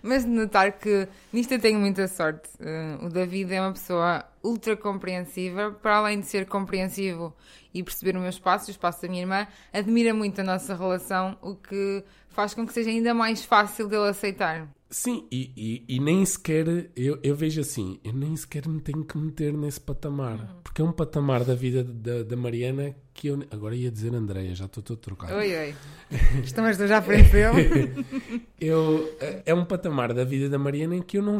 Mas 0.04 0.24
de 0.24 0.30
notar 0.30 0.74
que 0.74 1.08
nisto 1.34 1.52
eu 1.54 1.60
tenho 1.60 1.80
muita 1.80 2.08
sorte. 2.08 2.48
Uh, 2.60 3.08
o 3.08 3.10
David 3.10 3.52
é 3.54 3.60
uma 3.60 3.74
pessoa 3.74 4.24
ultra 4.44 4.78
compreensiva, 4.78 5.72
para 5.72 5.98
além 5.98 6.20
de 6.20 6.28
ser 6.28 6.46
compreensivo 6.46 7.34
e 7.74 7.82
perceber 7.84 8.16
o 8.16 8.20
meu 8.20 8.30
espaço 8.30 8.70
e 8.70 8.72
o 8.72 8.74
espaço 8.74 9.02
da 9.02 9.08
minha 9.08 9.24
irmã, 9.24 9.48
admira 9.74 10.14
muito 10.14 10.40
a 10.42 10.44
nossa 10.44 10.76
relação, 10.76 11.38
o 11.42 11.56
que 11.56 12.04
faz 12.30 12.54
com 12.54 12.66
que 12.66 12.72
seja 12.74 12.90
ainda 12.92 13.14
mais 13.16 13.44
fácil 13.44 13.88
dele 13.88 14.08
aceitar. 14.10 14.68
Sim, 14.92 15.28
e, 15.32 15.52
e- 15.88 15.96
e 15.96 16.00
nem 16.00 16.26
sequer, 16.26 16.90
eu, 16.96 17.20
eu 17.22 17.36
vejo 17.36 17.62
assim, 17.62 18.00
eu 18.04 18.12
nem 18.12 18.36
sequer 18.36 18.68
me 18.68 18.82
tenho 18.82 19.06
que 19.06 19.18
meter 19.20 19.54
nesse 19.54 19.80
patamar. 19.80 20.56
Porque 20.64 20.82
é 20.82 20.86
um 20.86 20.92
patamar 20.92 21.44
da 21.44 21.54
vida 21.54 21.84
da, 21.84 22.24
da 22.24 22.36
Mariana 22.36 22.96
que 23.14 23.28
eu. 23.28 23.38
Agora 23.52 23.76
ia 23.76 23.92
dizer 23.92 24.16
Andreia, 24.16 24.56
já 24.56 24.66
estou 24.66 24.82
todo 24.82 24.98
trocado. 24.98 25.36
Oi, 25.36 25.56
oi. 25.56 25.76
Estão 26.44 26.66
as 26.66 26.76
duas 26.76 26.90
à 26.90 27.02
frente 27.04 27.30
dele. 27.32 28.06
Eu, 28.60 29.16
é 29.46 29.54
um 29.54 29.64
patamar 29.64 30.12
da 30.14 30.24
vida 30.24 30.50
da 30.50 30.58
Mariana 30.58 30.96
em 30.96 31.02
que 31.04 31.18
eu 31.18 31.22
não, 31.22 31.38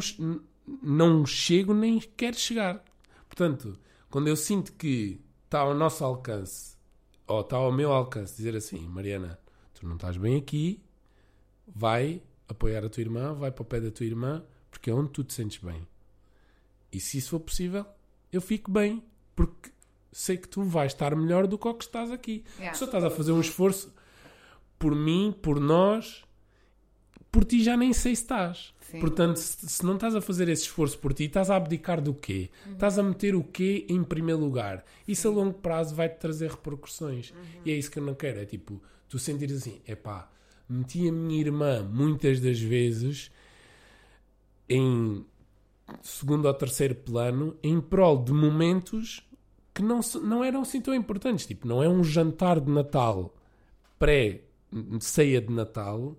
não 0.82 1.26
chego 1.26 1.74
nem 1.74 1.98
quero 2.16 2.38
chegar. 2.38 2.82
Portanto, 3.28 3.76
quando 4.08 4.28
eu 4.28 4.36
sinto 4.36 4.72
que 4.72 5.20
está 5.44 5.58
ao 5.60 5.74
nosso 5.74 6.02
alcance, 6.04 6.76
ou 7.26 7.40
está 7.42 7.56
ao 7.56 7.70
meu 7.72 7.92
alcance, 7.92 8.36
dizer 8.36 8.56
assim, 8.56 8.86
Mariana, 8.88 9.38
Tu 9.74 9.86
não 9.86 9.96
estás 9.96 10.16
bem 10.16 10.36
aqui, 10.36 10.82
vai 11.66 12.22
apoiar 12.50 12.84
a 12.84 12.88
tua 12.88 13.00
irmã, 13.00 13.32
vai 13.32 13.50
para 13.50 13.62
o 13.62 13.64
pé 13.64 13.80
da 13.80 13.90
tua 13.90 14.04
irmã, 14.04 14.42
porque 14.70 14.90
é 14.90 14.94
onde 14.94 15.10
tu 15.10 15.24
te 15.24 15.32
sentes 15.32 15.58
bem. 15.58 15.86
E 16.92 17.00
se 17.00 17.18
isso 17.18 17.30
for 17.30 17.40
possível, 17.40 17.86
eu 18.32 18.40
fico 18.40 18.70
bem, 18.70 19.02
porque 19.34 19.70
sei 20.12 20.36
que 20.36 20.48
tu 20.48 20.62
vais 20.62 20.92
estar 20.92 21.14
melhor 21.14 21.46
do 21.46 21.56
que 21.56 21.68
o 21.68 21.74
que 21.74 21.84
estás 21.84 22.10
aqui. 22.10 22.44
Yeah. 22.58 22.76
Só 22.76 22.84
estás 22.86 23.04
a 23.04 23.10
fazer 23.10 23.32
um 23.32 23.40
esforço 23.40 23.94
por 24.78 24.94
mim, 24.94 25.32
por 25.40 25.60
nós, 25.60 26.24
por 27.30 27.44
ti 27.44 27.62
já 27.62 27.76
nem 27.76 27.92
sei 27.92 28.16
se 28.16 28.22
estás. 28.22 28.74
Sim. 28.80 28.98
Portanto, 28.98 29.36
se, 29.36 29.68
se 29.68 29.86
não 29.86 29.94
estás 29.94 30.16
a 30.16 30.20
fazer 30.20 30.48
esse 30.48 30.62
esforço 30.62 30.98
por 30.98 31.12
ti, 31.12 31.24
estás 31.24 31.48
a 31.48 31.56
abdicar 31.56 32.00
do 32.00 32.12
quê? 32.12 32.50
Estás 32.72 32.98
a 32.98 33.02
meter 33.02 33.36
o 33.36 33.44
quê 33.44 33.86
em 33.88 34.02
primeiro 34.02 34.40
lugar? 34.40 34.84
Isso 35.06 35.28
a 35.28 35.30
longo 35.30 35.54
prazo 35.54 35.94
vai-te 35.94 36.18
trazer 36.18 36.50
repercussões. 36.50 37.32
E 37.64 37.70
é 37.70 37.76
isso 37.76 37.90
que 37.90 38.00
eu 38.00 38.02
não 38.02 38.14
quero. 38.14 38.40
É 38.40 38.44
tipo, 38.44 38.82
tu 39.08 39.18
sentires 39.18 39.58
assim, 39.58 39.80
epá, 39.86 40.28
meti 40.72 41.08
a 41.08 41.12
minha 41.12 41.40
irmã 41.40 41.82
muitas 41.82 42.40
das 42.40 42.60
vezes 42.60 43.30
em 44.68 45.24
segundo 46.02 46.46
ou 46.46 46.54
terceiro 46.54 46.94
plano 46.94 47.56
em 47.62 47.80
prol 47.80 48.22
de 48.22 48.32
momentos 48.32 49.26
que 49.74 49.82
não, 49.82 50.00
não 50.22 50.44
eram 50.44 50.62
assim 50.62 50.80
tão 50.80 50.94
importantes. 50.94 51.46
Tipo, 51.46 51.66
não 51.66 51.82
é 51.82 51.88
um 51.88 52.02
jantar 52.04 52.60
de 52.60 52.70
Natal 52.70 53.34
pré-ceia 53.98 55.40
de 55.40 55.52
Natal 55.52 56.16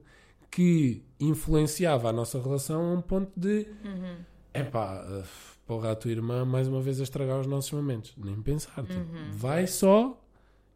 que 0.49 1.03
influenciava 1.19 2.09
a 2.09 2.13
nossa 2.13 2.41
relação 2.41 2.81
a 2.81 2.93
um 2.93 3.01
ponto 3.01 3.31
de 3.35 3.67
epá, 4.53 5.03
uh, 5.03 5.23
porra, 5.65 5.91
a 5.91 5.95
tua 5.95 6.11
irmã 6.11 6.43
mais 6.43 6.67
uma 6.67 6.81
vez 6.81 6.99
a 6.99 7.03
estragar 7.03 7.39
os 7.39 7.47
nossos 7.47 7.71
momentos. 7.71 8.13
Nem 8.17 8.41
pensar. 8.41 8.83
tipo, 8.83 8.99
vai 9.31 9.65
só 9.67 10.20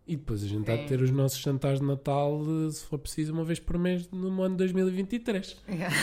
e 0.08 0.16
depois 0.16 0.44
a 0.44 0.48
gente 0.48 0.70
há 0.70 0.76
É. 0.76 0.78
de 0.84 0.88
ter 0.88 1.02
os 1.02 1.12
nossos 1.12 1.40
jantares 1.40 1.80
de 1.80 1.86
Natal, 1.86 2.38
uh, 2.40 2.72
se 2.72 2.86
for 2.86 3.00
preciso, 3.00 3.34
uma 3.34 3.44
vez 3.44 3.60
por 3.60 3.78
mês 3.78 4.08
no 4.12 4.42
ano 4.44 4.56
2023. 4.58 5.58
Yeah. 5.68 5.96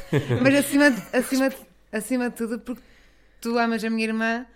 Mas 0.42 0.54
acima 0.54 0.90
de, 0.90 1.02
acima, 1.16 1.50
de, 1.50 1.56
acima 1.92 2.30
de 2.30 2.36
tudo, 2.36 2.58
porque 2.60 2.82
tu 3.40 3.58
amas 3.58 3.82
a 3.84 3.90
minha 3.90 4.06
irmã 4.06 4.46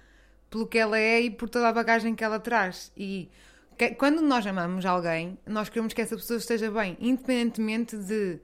pelo 0.50 0.66
que 0.66 0.78
ela 0.78 0.98
é 0.98 1.20
e 1.22 1.30
por 1.30 1.48
toda 1.48 1.68
a 1.68 1.72
bagagem 1.72 2.14
que 2.14 2.22
ela 2.24 2.38
traz. 2.40 2.92
E 2.96 3.28
que- 3.76 3.90
quando 3.90 4.22
nós 4.22 4.46
amamos 4.46 4.86
alguém, 4.86 5.36
nós 5.46 5.68
queremos 5.68 5.92
que 5.92 6.00
essa 6.00 6.16
pessoa 6.16 6.38
esteja 6.38 6.70
bem, 6.70 6.96
independentemente 7.00 7.96
de 7.96 8.38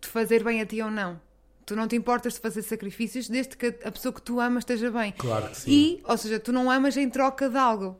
te 0.00 0.08
fazer 0.08 0.44
bem 0.44 0.60
a 0.60 0.66
ti 0.66 0.80
ou 0.82 0.90
não. 0.90 1.20
Tu 1.64 1.76
não 1.76 1.86
te 1.86 1.94
importas 1.96 2.34
de 2.34 2.40
fazer 2.40 2.60
sacrifícios 2.62 3.28
desde 3.28 3.56
que 3.56 3.66
a 3.84 3.90
pessoa 3.92 4.12
que 4.12 4.20
tu 4.20 4.40
amas 4.40 4.62
esteja 4.62 4.90
bem. 4.90 5.12
Claro 5.16 5.48
que 5.48 5.56
sim. 5.58 5.70
E, 5.70 6.02
ou 6.04 6.18
seja, 6.18 6.38
tu 6.40 6.52
não 6.52 6.68
amas 6.70 6.96
em 6.96 7.08
troca 7.08 7.48
de 7.48 7.56
algo. 7.56 7.98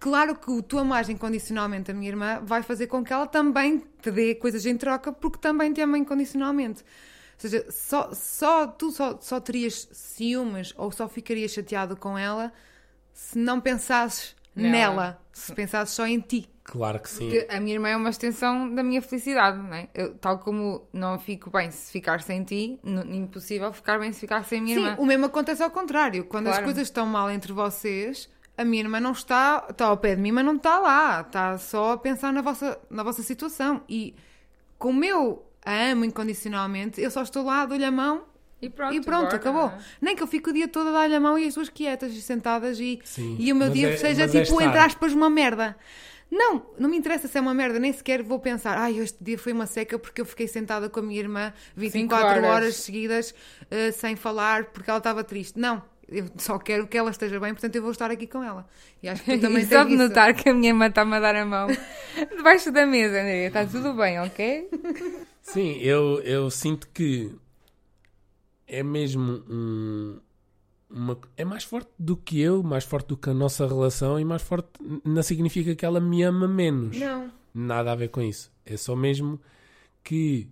Claro 0.00 0.34
que 0.34 0.50
o 0.50 0.62
tu 0.62 0.78
amares 0.78 1.08
incondicionalmente 1.10 1.90
a 1.90 1.94
minha 1.94 2.08
irmã 2.08 2.40
vai 2.42 2.62
fazer 2.62 2.86
com 2.86 3.04
que 3.04 3.12
ela 3.12 3.26
também 3.26 3.84
te 4.02 4.10
dê 4.10 4.34
coisas 4.34 4.64
em 4.66 4.76
troca 4.76 5.12
porque 5.12 5.38
também 5.38 5.72
te 5.72 5.80
ama 5.82 5.98
incondicionalmente. 5.98 6.80
Ou 6.82 7.40
seja, 7.48 7.66
só, 7.70 8.10
só, 8.14 8.66
tu 8.66 8.90
só, 8.90 9.18
só 9.20 9.38
terias 9.40 9.88
ciúmes 9.92 10.72
ou 10.76 10.90
só 10.90 11.06
ficarias 11.08 11.52
chateado 11.52 11.96
com 11.96 12.16
ela 12.18 12.50
se 13.12 13.38
não 13.38 13.60
pensasses 13.60 14.34
Nela. 14.54 14.70
nela, 14.70 15.22
se 15.32 15.54
pensasses 15.54 15.94
só 15.94 16.06
em 16.06 16.18
ti. 16.20 16.48
Claro 16.64 17.00
que 17.00 17.08
sim. 17.10 17.28
Porque 17.30 17.46
a 17.50 17.60
minha 17.60 17.74
irmã 17.74 17.88
é 17.88 17.96
uma 17.96 18.10
extensão 18.10 18.72
da 18.74 18.82
minha 18.82 19.02
felicidade, 19.02 19.58
não 19.58 19.74
é? 19.74 19.88
Eu, 19.94 20.14
tal 20.14 20.38
como 20.38 20.86
não 20.92 21.18
fico 21.18 21.50
bem 21.50 21.70
se 21.70 21.90
ficar 21.92 22.22
sem 22.22 22.42
ti, 22.44 22.78
n- 22.84 23.16
impossível 23.18 23.72
ficar 23.72 23.98
bem 23.98 24.12
se 24.12 24.20
ficar 24.20 24.44
sem 24.44 24.60
a 24.60 24.62
minha 24.62 24.76
Sim, 24.76 24.84
irmã. 24.86 24.96
o 24.98 25.04
mesmo 25.06 25.26
acontece 25.26 25.62
ao 25.62 25.70
contrário. 25.70 26.24
Quando 26.24 26.46
as 26.46 26.54
Claro. 26.54 26.64
coisas 26.64 26.82
estão 26.88 27.06
mal 27.06 27.30
entre 27.30 27.52
vocês, 27.52 28.28
a 28.60 28.64
minha 28.64 28.82
irmã 28.82 29.00
não 29.00 29.12
está, 29.12 29.66
está 29.70 29.86
ao 29.86 29.96
pé 29.96 30.14
de 30.16 30.20
mim, 30.22 30.32
mas 30.32 30.44
não 30.44 30.56
está 30.56 30.78
lá. 30.78 31.20
Está 31.22 31.56
só 31.58 31.92
a 31.92 31.98
pensar 31.98 32.32
na 32.32 32.42
vossa, 32.42 32.78
na 32.90 33.02
vossa 33.02 33.22
situação. 33.22 33.82
E 33.88 34.14
como 34.78 35.04
eu 35.04 35.44
a 35.64 35.90
amo 35.92 36.04
incondicionalmente, 36.04 37.00
eu 37.00 37.10
só 37.10 37.22
estou 37.22 37.44
lá, 37.44 37.66
dou-lhe 37.66 37.84
a 37.84 37.90
mão 37.90 38.24
E 38.62 38.68
pronto, 38.68 38.94
e 38.94 39.00
pronto, 39.00 39.34
acabou. 39.36 39.72
Nem 40.00 40.14
que 40.16 40.22
eu 40.22 40.26
fique 40.26 40.50
o 40.50 40.52
dia 40.52 40.68
todo 40.68 40.88
a 40.88 40.92
dar-lhe 40.92 41.14
a 41.14 41.20
mão 41.20 41.38
e 41.38 41.46
as 41.46 41.54
duas 41.54 41.68
quietas 41.68 42.12
e 42.12 42.20
sentadas 42.22 42.78
e, 42.80 42.98
Sim, 43.04 43.36
e 43.38 43.52
o 43.52 43.56
meu 43.56 43.70
dia 43.70 43.90
é- 43.90 43.96
seja 43.96 44.24
é 44.24 44.26
tipo, 44.28 44.40
estar. 44.42 44.64
entre 44.64 44.78
aspas, 44.78 45.12
uma 45.12 45.28
merda. 45.30 45.76
Não, 46.30 46.64
não 46.78 46.88
me 46.88 46.96
interessa 46.96 47.26
se 47.26 47.36
é 47.36 47.40
uma 47.40 47.52
merda, 47.52 47.78
nem 47.80 47.92
sequer 47.92 48.22
vou 48.22 48.38
pensar, 48.38 48.78
ai, 48.78 48.96
este 48.98 49.18
dia 49.22 49.36
foi 49.36 49.52
uma 49.52 49.66
seca 49.66 49.98
porque 49.98 50.20
eu 50.20 50.24
fiquei 50.24 50.46
sentada 50.46 50.88
com 50.88 51.00
a 51.00 51.02
minha 51.02 51.18
irmã 51.18 51.52
24 51.74 52.26
horas. 52.28 52.44
horas. 52.44 52.76
seguidas 52.76 53.34
eh, 53.68 53.90
sem 53.90 54.14
falar 54.14 54.66
porque 54.66 54.88
ela 54.88 54.98
estava 54.98 55.24
triste. 55.24 55.58
Não, 55.58 55.82
eu 56.10 56.26
só 56.36 56.58
quero 56.58 56.86
que 56.88 56.98
ela 56.98 57.10
esteja 57.10 57.38
bem, 57.38 57.52
portanto 57.52 57.76
eu 57.76 57.82
vou 57.82 57.92
estar 57.92 58.10
aqui 58.10 58.26
com 58.26 58.42
ela. 58.42 58.66
E 59.02 59.08
acho 59.08 59.22
que 59.22 59.36
tu 59.36 59.40
também 59.42 59.62
e 59.62 59.66
só 59.66 59.84
de 59.84 59.96
notar 59.96 60.34
que 60.34 60.48
a 60.48 60.54
minha 60.54 60.70
irmã 60.70 60.86
está-me 60.86 61.14
a 61.16 61.20
dar 61.20 61.36
a 61.36 61.46
mão 61.46 61.68
debaixo 62.36 62.72
da 62.72 62.84
mesa, 62.84 63.20
Andréia. 63.20 63.46
Está 63.46 63.64
tudo 63.64 63.94
bem, 63.94 64.20
ok? 64.20 64.68
Sim, 65.42 65.78
eu, 65.78 66.20
eu 66.22 66.50
sinto 66.50 66.88
que 66.92 67.32
é 68.66 68.82
mesmo 68.82 69.42
um, 69.48 70.18
uma, 70.90 71.18
é 71.36 71.44
mais 71.44 71.64
forte 71.64 71.90
do 71.98 72.16
que 72.16 72.40
eu, 72.40 72.62
mais 72.62 72.84
forte 72.84 73.08
do 73.08 73.16
que 73.16 73.30
a 73.30 73.34
nossa 73.34 73.66
relação 73.66 74.18
e 74.18 74.24
mais 74.24 74.42
forte 74.42 74.68
não 75.04 75.22
significa 75.22 75.74
que 75.74 75.84
ela 75.84 76.00
me 76.00 76.22
ama 76.22 76.48
menos. 76.48 76.98
Não. 76.98 77.30
Nada 77.54 77.92
a 77.92 77.96
ver 77.96 78.08
com 78.08 78.20
isso. 78.20 78.52
É 78.64 78.76
só 78.76 78.94
mesmo 78.94 79.40
que 80.02 80.48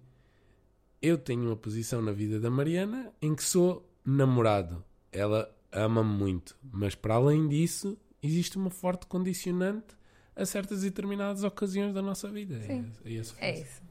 eu 1.00 1.18
tenho 1.18 1.46
uma 1.46 1.56
posição 1.56 2.02
na 2.02 2.12
vida 2.12 2.40
da 2.40 2.50
Mariana 2.50 3.12
em 3.20 3.34
que 3.34 3.42
sou 3.42 3.88
namorado. 4.04 4.84
Ela 5.12 5.50
ama-me 5.72 6.10
muito, 6.10 6.56
mas 6.72 6.94
para 6.94 7.14
além 7.14 7.48
disso, 7.48 7.96
existe 8.22 8.56
uma 8.56 8.70
forte 8.70 9.06
condicionante 9.06 9.96
a 10.36 10.44
certas 10.46 10.82
e 10.82 10.90
determinadas 10.90 11.42
ocasiões 11.44 11.92
da 11.94 12.00
nossa 12.02 12.30
vida. 12.30 12.60
Sim. 12.60 12.90
É, 13.04 13.10
é, 13.10 13.50
É 13.50 13.60
isso. 13.60 13.82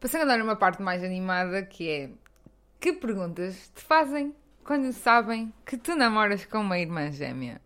Passando 0.00 0.22
agora 0.22 0.40
a 0.42 0.44
uma 0.44 0.56
parte 0.56 0.82
mais 0.82 1.02
animada 1.02 1.62
que 1.64 1.88
é 1.88 2.10
que 2.80 2.92
perguntas 2.92 3.70
te 3.74 3.82
fazem 3.82 4.34
quando 4.62 4.92
sabem 4.92 5.52
que 5.64 5.76
tu 5.76 5.94
namoras 5.96 6.44
com 6.44 6.58
uma 6.58 6.78
irmã 6.78 7.10
gêmea? 7.10 7.60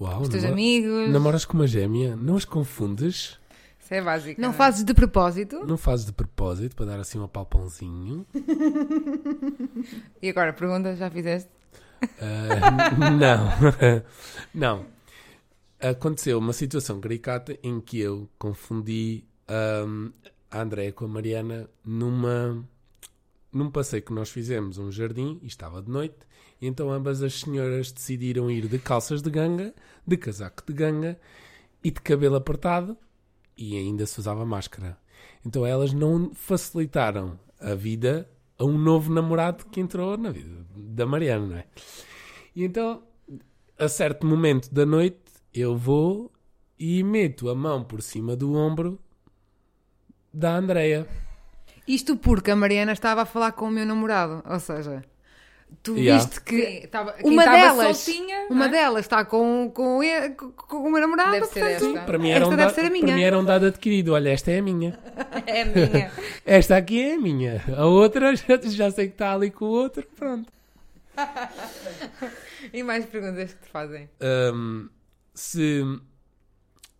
Uau, 0.00 0.22
Os 0.22 0.28
teus 0.28 0.42
namora- 0.42 0.60
amigos? 0.60 1.08
Namoras 1.10 1.44
com 1.44 1.54
uma 1.54 1.66
gêmea? 1.66 2.14
Não 2.16 2.36
as 2.36 2.44
confundes? 2.44 3.38
Isso 3.80 3.94
é 3.94 4.00
básico. 4.02 4.40
Não 4.40 4.50
é? 4.50 4.52
fazes 4.52 4.84
de 4.84 4.92
propósito? 4.94 5.64
Não 5.66 5.76
fazes 5.76 6.04
de 6.06 6.12
propósito 6.12 6.76
para 6.76 6.86
dar 6.86 7.00
assim 7.00 7.18
um 7.18 7.24
apalpãozinho? 7.24 8.26
E 10.22 10.28
agora, 10.28 10.52
pergunta, 10.52 10.94
já 10.94 11.10
fizeste? 11.10 11.50
Ah, 12.20 13.10
não. 13.10 13.48
não. 14.54 14.86
Aconteceu 15.80 16.38
uma 16.38 16.52
situação 16.52 17.00
caricata 17.00 17.58
em 17.62 17.80
que 17.80 17.98
eu 17.98 18.28
confundi 18.38 19.24
ahm, 19.48 20.10
a 20.50 20.60
Andréia 20.60 20.92
com 20.92 21.04
a 21.06 21.08
Mariana 21.08 21.68
numa, 21.84 22.64
num 23.52 23.70
passeio 23.70 24.02
que 24.02 24.12
nós 24.12 24.30
fizemos, 24.30 24.78
um 24.78 24.92
jardim, 24.92 25.40
e 25.42 25.46
estava 25.46 25.82
de 25.82 25.90
noite, 25.90 26.18
então 26.60 26.90
ambas 26.90 27.22
as 27.22 27.40
senhoras 27.40 27.90
decidiram 27.90 28.50
ir 28.50 28.68
de 28.68 28.78
calças 28.78 29.22
de 29.22 29.30
ganga, 29.30 29.74
de 30.06 30.16
casaco 30.16 30.62
de 30.66 30.72
ganga 30.72 31.18
e 31.82 31.90
de 31.90 32.00
cabelo 32.00 32.36
apertado, 32.36 32.96
e 33.56 33.76
ainda 33.76 34.06
se 34.06 34.20
usava 34.20 34.44
máscara. 34.44 34.96
Então 35.44 35.66
elas 35.66 35.92
não 35.92 36.32
facilitaram 36.34 37.38
a 37.58 37.74
vida 37.74 38.28
a 38.62 38.64
um 38.64 38.78
novo 38.78 39.12
namorado 39.12 39.66
que 39.66 39.80
entrou 39.80 40.16
na 40.16 40.30
vida 40.30 40.64
da 40.76 41.04
Mariana, 41.04 41.46
não 41.46 41.56
é? 41.56 41.64
E 42.54 42.62
então, 42.62 43.02
a 43.76 43.88
certo 43.88 44.24
momento 44.24 44.72
da 44.72 44.86
noite, 44.86 45.18
eu 45.52 45.76
vou 45.76 46.30
e 46.78 47.02
meto 47.02 47.48
a 47.48 47.54
mão 47.56 47.82
por 47.82 48.00
cima 48.00 48.36
do 48.36 48.54
ombro 48.54 49.00
da 50.32 50.56
Andreia. 50.56 51.08
Isto 51.88 52.16
porque 52.16 52.52
a 52.52 52.56
Mariana 52.56 52.92
estava 52.92 53.22
a 53.22 53.26
falar 53.26 53.52
com 53.52 53.66
o 53.66 53.70
meu 53.70 53.84
namorado. 53.84 54.44
Ou 54.48 54.60
seja, 54.60 55.02
tu 55.82 55.96
Yeah. 55.96 56.22
viste 56.24 56.40
que 56.42 56.80
Sim, 56.82 56.86
tava- 56.88 57.14
uma 57.24 57.44
delas, 57.44 57.96
soltinha, 57.98 58.46
uma 58.50 58.66
é? 58.66 58.68
delas 58.68 59.00
está 59.04 59.24
com, 59.24 59.70
com, 59.74 60.00
com, 60.56 60.90
meu 60.90 61.00
namorado. 61.00 61.32
Deve 61.32 61.46
ser 61.46 61.60
portanto, 61.60 61.86
esta. 61.96 62.06
Para 62.06 62.18
mim, 62.18 62.30
era 62.30 62.38
Esta 62.40 62.46
um 62.46 62.50
deve 62.56 62.62
dado, 62.62 62.74
ser 62.74 62.84
a 62.86 62.90
minha. 62.90 63.06
para 63.06 63.14
mim 63.16 63.22
era 63.22 63.38
um 63.38 63.44
dado 63.44 63.66
adquirido. 63.66 64.12
Olha, 64.14 64.30
esta 64.30 64.50
é 64.50 64.58
a 64.58 64.62
minha. 64.62 64.98
É 65.46 65.64
minha. 65.64 66.12
Esta 66.46 66.76
aqui 66.76 67.00
é 67.02 67.14
a 67.14 67.18
minha. 67.18 67.62
A 67.76 67.86
outra 67.86 68.34
já, 68.36 68.56
já 68.62 68.90
sei 68.90 69.08
que 69.08 69.14
está 69.14 69.32
ali 69.34 69.50
com 69.50 69.64
o 69.66 69.68
outro. 69.68 70.04
Pronto. 70.16 70.50
e 72.72 72.82
mais 72.82 73.04
perguntas 73.06 73.52
que 73.54 73.62
te 73.64 73.68
fazem? 73.70 74.08
Hum, 74.54 74.88
se 75.34 75.82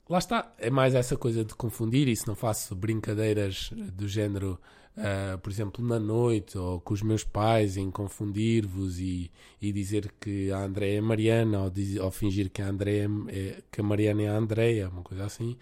lá 0.08 0.18
está, 0.18 0.52
é 0.58 0.70
mais 0.70 0.94
essa 0.94 1.16
coisa 1.16 1.44
de 1.44 1.54
confundir 1.54 2.08
e 2.08 2.16
se 2.16 2.26
não 2.28 2.34
faço 2.34 2.74
brincadeiras 2.74 3.70
do 3.72 4.06
género, 4.08 4.58
ah, 4.96 5.38
por 5.42 5.50
exemplo, 5.50 5.84
na 5.84 5.98
noite 5.98 6.56
ou 6.58 6.80
com 6.80 6.94
os 6.94 7.02
meus 7.02 7.24
pais 7.24 7.76
em 7.76 7.90
confundir-vos 7.90 8.98
e, 9.00 9.30
e 9.60 9.72
dizer 9.72 10.12
que 10.20 10.50
a 10.50 10.58
Andréia 10.64 10.98
é 10.98 11.00
Mariana 11.00 11.62
ou, 11.64 11.70
diz- 11.70 11.98
ou 11.98 12.10
fingir 12.10 12.50
que 12.50 12.60
a 12.62 12.68
Andréia 12.68 13.08
é, 13.28 13.62
que 13.70 13.80
a 13.80 13.84
Mariana 13.84 14.22
é 14.22 14.28
a 14.28 14.36
Andréia, 14.36 14.88
uma 14.88 15.02
coisa 15.02 15.24
assim. 15.24 15.56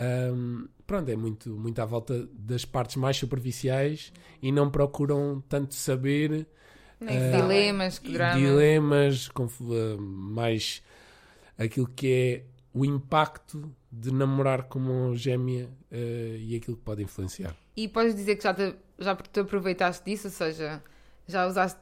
Hum, 0.00 0.68
pronto, 0.86 1.10
é 1.10 1.16
muito, 1.16 1.50
muito 1.50 1.78
à 1.80 1.84
volta 1.84 2.28
das 2.32 2.64
partes 2.64 2.96
mais 2.96 3.16
superficiais 3.16 4.12
e 4.40 4.52
não 4.52 4.70
procuram 4.70 5.42
tanto 5.48 5.74
saber 5.74 6.46
Nem 7.00 7.18
Ah, 7.18 7.30
dilemas, 7.32 7.98
que 7.98 8.12
drama. 8.12 8.38
dilemas, 8.38 9.28
confu- 9.28 9.72
uh, 9.72 10.00
mais 10.00 10.82
aquilo 11.56 11.88
que 11.88 12.12
é 12.12 12.44
o 12.72 12.84
impacto 12.84 13.72
de 13.90 14.12
namorar 14.12 14.64
com 14.64 14.78
uma 14.78 15.16
gêmea 15.16 15.68
uh, 15.90 16.36
e 16.38 16.54
aquilo 16.56 16.76
que 16.76 16.82
pode 16.82 17.02
influenciar. 17.02 17.56
E 17.78 17.86
podes 17.86 18.12
dizer 18.12 18.34
que 18.34 18.42
já 18.42 18.52
te, 18.52 18.74
já 18.98 19.14
te 19.14 19.38
aproveitaste 19.38 20.04
disso, 20.04 20.26
ou 20.26 20.32
seja, 20.32 20.82
já 21.28 21.46
usaste 21.46 21.78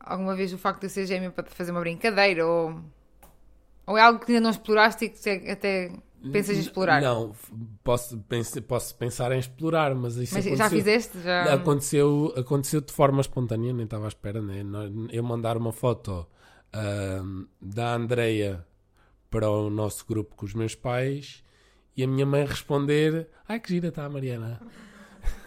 alguma 0.00 0.34
vez 0.34 0.52
o 0.52 0.58
facto 0.58 0.80
de 0.80 0.88
ser 0.88 1.06
gêmea 1.06 1.30
para 1.30 1.44
fazer 1.44 1.70
uma 1.70 1.78
brincadeira 1.78 2.44
ou, 2.44 2.80
ou 3.86 3.96
é 3.96 4.02
algo 4.02 4.18
que 4.18 4.32
ainda 4.32 4.40
não 4.40 4.50
exploraste 4.50 5.04
e 5.04 5.08
que 5.08 5.48
até 5.48 5.92
pensas 6.32 6.56
em 6.56 6.60
explorar? 6.60 7.00
Não, 7.00 7.32
posso, 7.84 8.18
pense, 8.28 8.60
posso 8.60 8.92
pensar 8.96 9.30
em 9.30 9.38
explorar, 9.38 9.94
mas 9.94 10.16
isso 10.16 10.34
mas 10.34 10.44
já 10.44 10.68
fizeste? 10.68 11.20
Já... 11.20 11.54
Aconteceu, 11.54 12.34
aconteceu 12.36 12.80
de 12.80 12.92
forma 12.92 13.20
espontânea, 13.20 13.72
nem 13.72 13.84
estava 13.84 14.06
à 14.06 14.08
espera, 14.08 14.42
né? 14.42 14.64
Eu 15.12 15.22
mandar 15.22 15.56
uma 15.56 15.70
foto 15.70 16.26
uh, 16.74 17.48
da 17.60 17.94
Andreia 17.94 18.66
para 19.30 19.48
o 19.48 19.70
nosso 19.70 20.04
grupo 20.04 20.34
com 20.34 20.44
os 20.44 20.54
meus 20.54 20.74
pais 20.74 21.44
e 21.96 22.02
a 22.02 22.08
minha 22.08 22.26
mãe 22.26 22.44
responder: 22.44 23.28
Ai 23.46 23.60
que 23.60 23.68
gira 23.68 23.90
está 23.90 24.06
a 24.06 24.08
Mariana. 24.08 24.60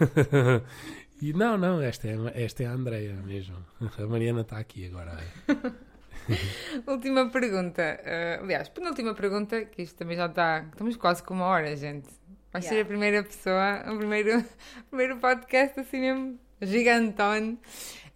e 1.20 1.32
não, 1.32 1.56
não, 1.56 1.80
esta 1.80 2.08
é, 2.08 2.44
esta 2.44 2.62
é 2.62 2.66
a 2.66 2.72
Andreia 2.72 3.14
mesmo. 3.14 3.56
A 3.98 4.06
Mariana 4.06 4.42
está 4.42 4.58
aqui 4.58 4.86
agora. 4.86 5.18
Última 6.86 7.28
pergunta. 7.30 8.00
Uh, 8.02 8.44
aliás, 8.44 8.68
penúltima 8.68 9.14
pergunta, 9.14 9.64
que 9.64 9.82
isto 9.82 9.96
também 9.96 10.16
já 10.16 10.26
está. 10.26 10.66
Estamos 10.72 10.96
quase 10.96 11.22
com 11.22 11.34
uma 11.34 11.46
hora, 11.46 11.76
gente. 11.76 12.08
Vai 12.52 12.62
yeah. 12.62 12.68
ser 12.68 12.82
a 12.82 12.84
primeira 12.84 13.22
pessoa, 13.22 13.82
o 13.92 13.98
primeiro, 13.98 14.44
primeiro 14.88 15.18
podcast 15.18 15.78
assim 15.80 16.00
mesmo 16.00 16.38
gigantone. 16.62 17.58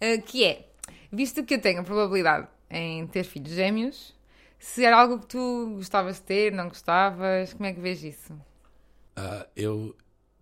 Uh, 0.01 0.21
que 0.25 0.45
é, 0.45 0.69
visto 1.11 1.43
que 1.43 1.55
eu 1.55 1.61
tenho 1.61 1.81
a 1.81 1.83
probabilidade 1.83 2.47
em 2.69 3.05
ter 3.07 3.23
filhos 3.23 3.51
gêmeos, 3.51 4.15
se 4.57 4.83
era 4.83 4.99
algo 4.99 5.19
que 5.19 5.27
tu 5.27 5.73
gostavas 5.75 6.17
de 6.17 6.23
ter, 6.23 6.51
não 6.51 6.67
gostavas, 6.67 7.53
como 7.53 7.65
é 7.65 7.73
que 7.73 7.79
vês 7.79 8.03
isso? 8.03 8.33
Uh, 8.33 9.45
eu, 9.55 9.95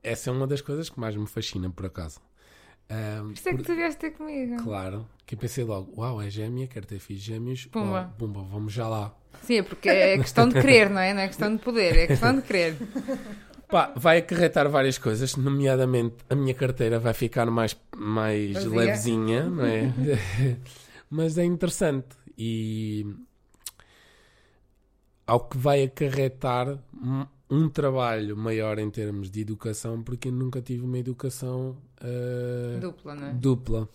essa 0.07 0.29
é 0.29 0.33
uma 0.33 0.47
das 0.47 0.61
coisas 0.61 0.89
que 0.89 0.99
mais 0.99 1.15
me 1.15 1.27
fascina, 1.27 1.69
por 1.69 1.85
acaso. 1.85 2.19
Um, 2.89 3.31
Isto 3.31 3.49
é 3.49 3.51
por... 3.51 3.57
que 3.57 3.63
tu 3.65 3.75
vieste 3.75 3.99
ter 3.99 4.11
comigo. 4.11 4.63
Claro, 4.63 5.07
que 5.25 5.35
eu 5.35 5.39
pensei 5.39 5.63
logo, 5.63 5.93
uau, 5.99 6.21
é 6.21 6.29
gêmea, 6.29 6.67
quero 6.67 6.85
ter 6.85 6.99
filhos 6.99 7.21
gêmeos, 7.21 7.65
pumba. 7.65 8.09
Oh, 8.13 8.17
pumba, 8.17 8.43
vamos 8.43 8.71
já 8.71 8.87
lá. 8.87 9.13
Sim, 9.43 9.57
é 9.57 9.63
porque 9.63 9.89
é 9.89 10.17
questão 10.17 10.47
de 10.47 10.59
querer, 10.59 10.89
não 10.89 10.99
é? 10.99 11.13
Não 11.13 11.21
é 11.21 11.27
questão 11.27 11.53
de 11.53 11.61
poder, 11.61 11.97
é 11.97 12.07
questão 12.07 12.35
de 12.35 12.41
querer. 12.41 12.75
Pá, 13.67 13.91
vai 13.97 14.19
acarretar 14.19 14.69
várias 14.69 14.97
coisas, 14.97 15.35
nomeadamente 15.35 16.15
a 16.29 16.35
minha 16.35 16.53
carteira 16.53 16.99
vai 16.99 17.13
ficar 17.13 17.45
mais, 17.47 17.75
mais 17.97 18.63
levezinha, 18.63 19.43
não 19.43 19.65
é? 19.65 19.93
Mas 21.09 21.37
é 21.37 21.43
interessante 21.43 22.15
e 22.37 23.05
ao 25.25 25.41
que 25.41 25.57
vai 25.57 25.83
acarretar 25.83 26.79
um 27.49 27.69
trabalho 27.69 28.35
maior 28.35 28.77
em 28.77 28.89
termos 28.89 29.31
de 29.31 29.41
educação, 29.41 30.03
porque 30.03 30.27
eu 30.27 30.31
nunca 30.31 30.61
tive 30.61 30.83
uma 30.83 30.97
educação 30.97 31.77
uh, 32.01 32.79
dupla, 32.79 33.15
não 33.15 33.27
é? 33.27 33.33
Dupla. 33.33 33.89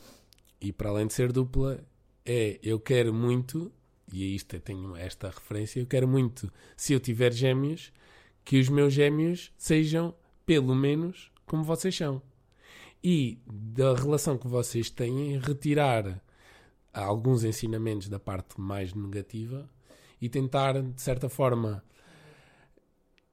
E 0.60 0.72
para 0.72 0.90
além 0.90 1.06
de 1.06 1.12
ser 1.12 1.32
dupla, 1.32 1.80
é 2.24 2.58
eu 2.62 2.80
quero 2.80 3.12
muito, 3.12 3.70
e 4.12 4.34
isto 4.34 4.54
eu 4.56 4.60
tenho 4.60 4.96
esta 4.96 5.28
referência, 5.28 5.80
eu 5.80 5.86
quero 5.86 6.08
muito, 6.08 6.50
se 6.76 6.92
eu 6.92 7.00
tiver 7.00 7.32
gêmeos, 7.32 7.92
que 8.44 8.58
os 8.58 8.68
meus 8.68 8.92
gêmeos 8.92 9.52
sejam 9.56 10.14
pelo 10.46 10.74
menos 10.74 11.30
como 11.46 11.62
vocês 11.62 11.96
são. 11.96 12.22
E 13.04 13.38
da 13.46 13.94
relação 13.94 14.38
que 14.38 14.46
vocês 14.46 14.88
têm, 14.88 15.38
retirar 15.38 16.22
alguns 16.92 17.42
ensinamentos 17.42 18.08
da 18.08 18.18
parte 18.18 18.60
mais 18.60 18.94
negativa 18.94 19.68
e 20.20 20.28
tentar, 20.28 20.80
de 20.80 21.02
certa 21.02 21.28
forma, 21.28 21.82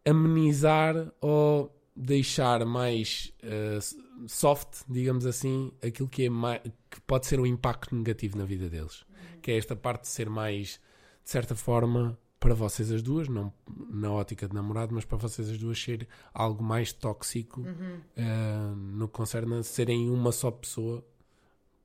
amenizar 0.06 1.12
ou 1.22 1.76
deixar 1.96 2.66
mais 2.66 3.34
uh, 3.44 4.28
soft, 4.28 4.84
digamos 4.88 5.26
assim, 5.26 5.72
aquilo 5.84 6.08
que, 6.08 6.26
é 6.26 6.30
mais, 6.30 6.62
que 6.90 7.02
pode 7.02 7.26
ser 7.28 7.40
um 7.40 7.46
impacto 7.46 7.96
negativo 7.96 8.38
na 8.38 8.46
vida 8.46 8.70
deles. 8.70 9.06
Que 9.42 9.52
é 9.52 9.58
esta 9.58 9.76
parte 9.76 10.04
de 10.04 10.08
ser 10.08 10.30
mais, 10.30 10.80
de 11.24 11.30
certa 11.30 11.56
forma, 11.56 12.18
para 12.40 12.54
vocês 12.54 12.92
as 12.92 13.02
duas, 13.02 13.28
não 13.28 13.52
na 13.90 14.12
ótica 14.12 14.48
de 14.48 14.56
namorado, 14.56 14.96
mas 14.96 15.04
para 15.04 15.18
vocês 15.18 15.50
as 15.50 15.58
duas 15.58 15.82
ser 15.82 16.08
algo 16.34 16.64
mais 16.64 16.94
tóxico 16.94 17.62
uhum. 17.62 18.00
uh, 18.18 18.76
no 18.76 19.08
que 19.08 19.14
concerne 19.14 19.56
a 19.56 19.64
serem 19.64 20.10
uma 20.10 20.32
só 20.32 20.50
pessoa, 20.50 21.06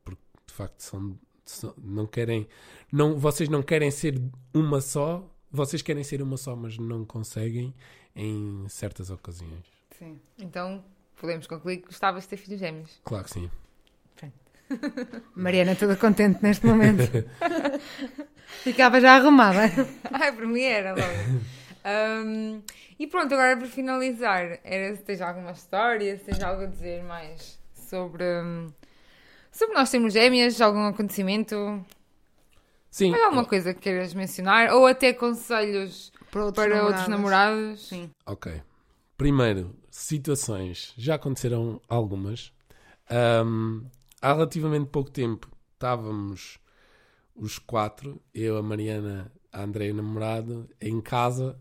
porque 0.05 0.23
de 0.47 0.55
facto 0.55 0.81
são, 0.81 1.19
são, 1.45 1.75
não 1.77 2.07
querem, 2.07 2.47
não, 2.93 3.19
vocês 3.19 3.49
não 3.49 3.63
querem 3.63 3.91
ser 3.91 4.23
uma 4.53 4.81
só, 4.81 5.29
vocês 5.51 5.83
querem 5.83 6.05
ser 6.05 6.23
uma 6.23 6.37
só, 6.37 6.55
mas 6.55 6.79
não 6.79 7.05
conseguem 7.05 7.75
em 8.15 8.67
certas 8.69 9.11
ocasiões. 9.11 9.65
Sim. 9.99 10.21
Então 10.39 10.85
podemos 11.21 11.47
concluir 11.47 11.79
que 11.79 11.87
gostavas 11.87 12.25
de 12.25 12.31
ter 12.31 12.37
filhos 12.37 12.61
gêmeos. 12.61 13.01
Claro 13.05 13.25
que 13.25 13.31
sim. 13.31 13.51
Mariana 15.35 15.75
toda 15.77 15.97
contente 15.97 16.43
neste 16.43 16.67
momento. 16.67 17.03
Ficava 18.63 19.01
já 19.01 19.17
arrumada. 19.17 19.71
Ai, 20.11 20.33
para 20.33 20.47
mim 20.47 20.63
era 20.63 20.91
logo. 20.91 21.41
Um, 22.25 22.63
e 22.99 23.07
pronto, 23.07 23.35
agora 23.35 23.57
para 23.57 23.67
finalizar, 23.67 24.59
era 24.65 24.95
se 24.97 25.03
tens 25.03 25.21
alguma 25.21 25.51
história, 25.51 26.17
se 26.17 26.25
tens 26.25 26.43
algo 26.43 26.63
a 26.63 26.67
dizer 26.67 27.03
mais 27.03 27.59
sobre, 27.75 28.25
sobre 29.51 29.75
nós 29.75 29.91
termos 29.91 30.13
gêmeas, 30.13 30.61
algum 30.61 30.87
acontecimento. 30.87 31.85
Sim. 32.91 33.11
Mais 33.11 33.25
alguma 33.25 33.45
coisa 33.45 33.75
que 33.75 33.81
queiras 33.81 34.15
mencionar? 34.15 34.73
Ou 34.73 34.87
até 34.87 35.13
conselhos 35.13 36.13
para 36.35 36.45
outros, 36.47 36.65
para 36.65 36.75
namorados. 36.75 36.99
outros 36.99 37.09
namorados? 37.09 37.89
Sim. 37.89 38.11
Ok. 38.27 38.61
Primeiro, 39.17 39.77
situações. 39.89 40.93
Já 40.97 41.15
aconteceram 41.15 41.81
algumas. 41.89 42.53
Um, 43.47 43.87
há 44.21 44.33
relativamente 44.33 44.89
pouco 44.89 45.11
tempo 45.11 45.49
estávamos 45.75 46.59
os 47.37 47.59
quatro, 47.59 48.21
eu, 48.33 48.57
a 48.57 48.63
Mariana, 48.63 49.31
a 49.53 49.63
André 49.63 49.89
e 49.89 49.93
o 49.93 49.95
namorado, 49.95 50.69
em 50.81 51.01
casa 51.01 51.59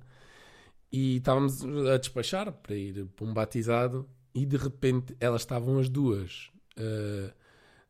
e 0.92 1.18
estávamos 1.18 1.64
a 1.92 1.98
despachar 1.98 2.52
para 2.52 2.76
ir 2.76 3.06
para 3.16 3.26
um 3.26 3.34
batizado 3.34 4.08
e 4.34 4.46
de 4.46 4.58
repente 4.58 5.16
elas 5.20 5.42
estavam 5.42 5.78
as 5.78 5.90
duas. 5.90 6.50
Uh, 6.78 7.32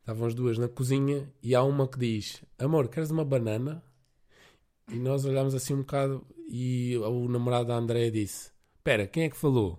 estavam 0.00 0.26
as 0.26 0.34
duas 0.34 0.58
na 0.58 0.68
cozinha 0.68 1.32
e 1.42 1.54
há 1.54 1.62
uma 1.62 1.88
que 1.88 1.98
diz: 1.98 2.42
Amor, 2.58 2.88
queres 2.88 3.10
uma 3.10 3.24
banana? 3.24 3.82
E 4.90 4.96
nós 4.96 5.24
olhámos 5.24 5.54
assim 5.54 5.74
um 5.74 5.78
bocado 5.78 6.24
e 6.48 6.96
o 6.98 7.28
namorado 7.28 7.68
da 7.68 7.74
Andréia 7.74 8.10
disse: 8.10 8.50
Espera, 8.76 9.06
quem 9.06 9.24
é 9.24 9.30
que 9.30 9.36
falou? 9.36 9.78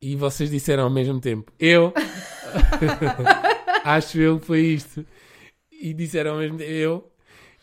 E 0.00 0.16
vocês 0.16 0.50
disseram 0.50 0.84
ao 0.84 0.90
mesmo 0.90 1.20
tempo: 1.20 1.52
Eu. 1.58 1.92
Acho 3.84 4.18
eu 4.18 4.38
que 4.40 4.46
foi 4.46 4.60
isto. 4.60 5.06
E 5.70 5.92
disseram 5.92 6.32
ao 6.32 6.38
mesmo 6.38 6.58
tempo: 6.58 6.70
Eu. 6.70 7.12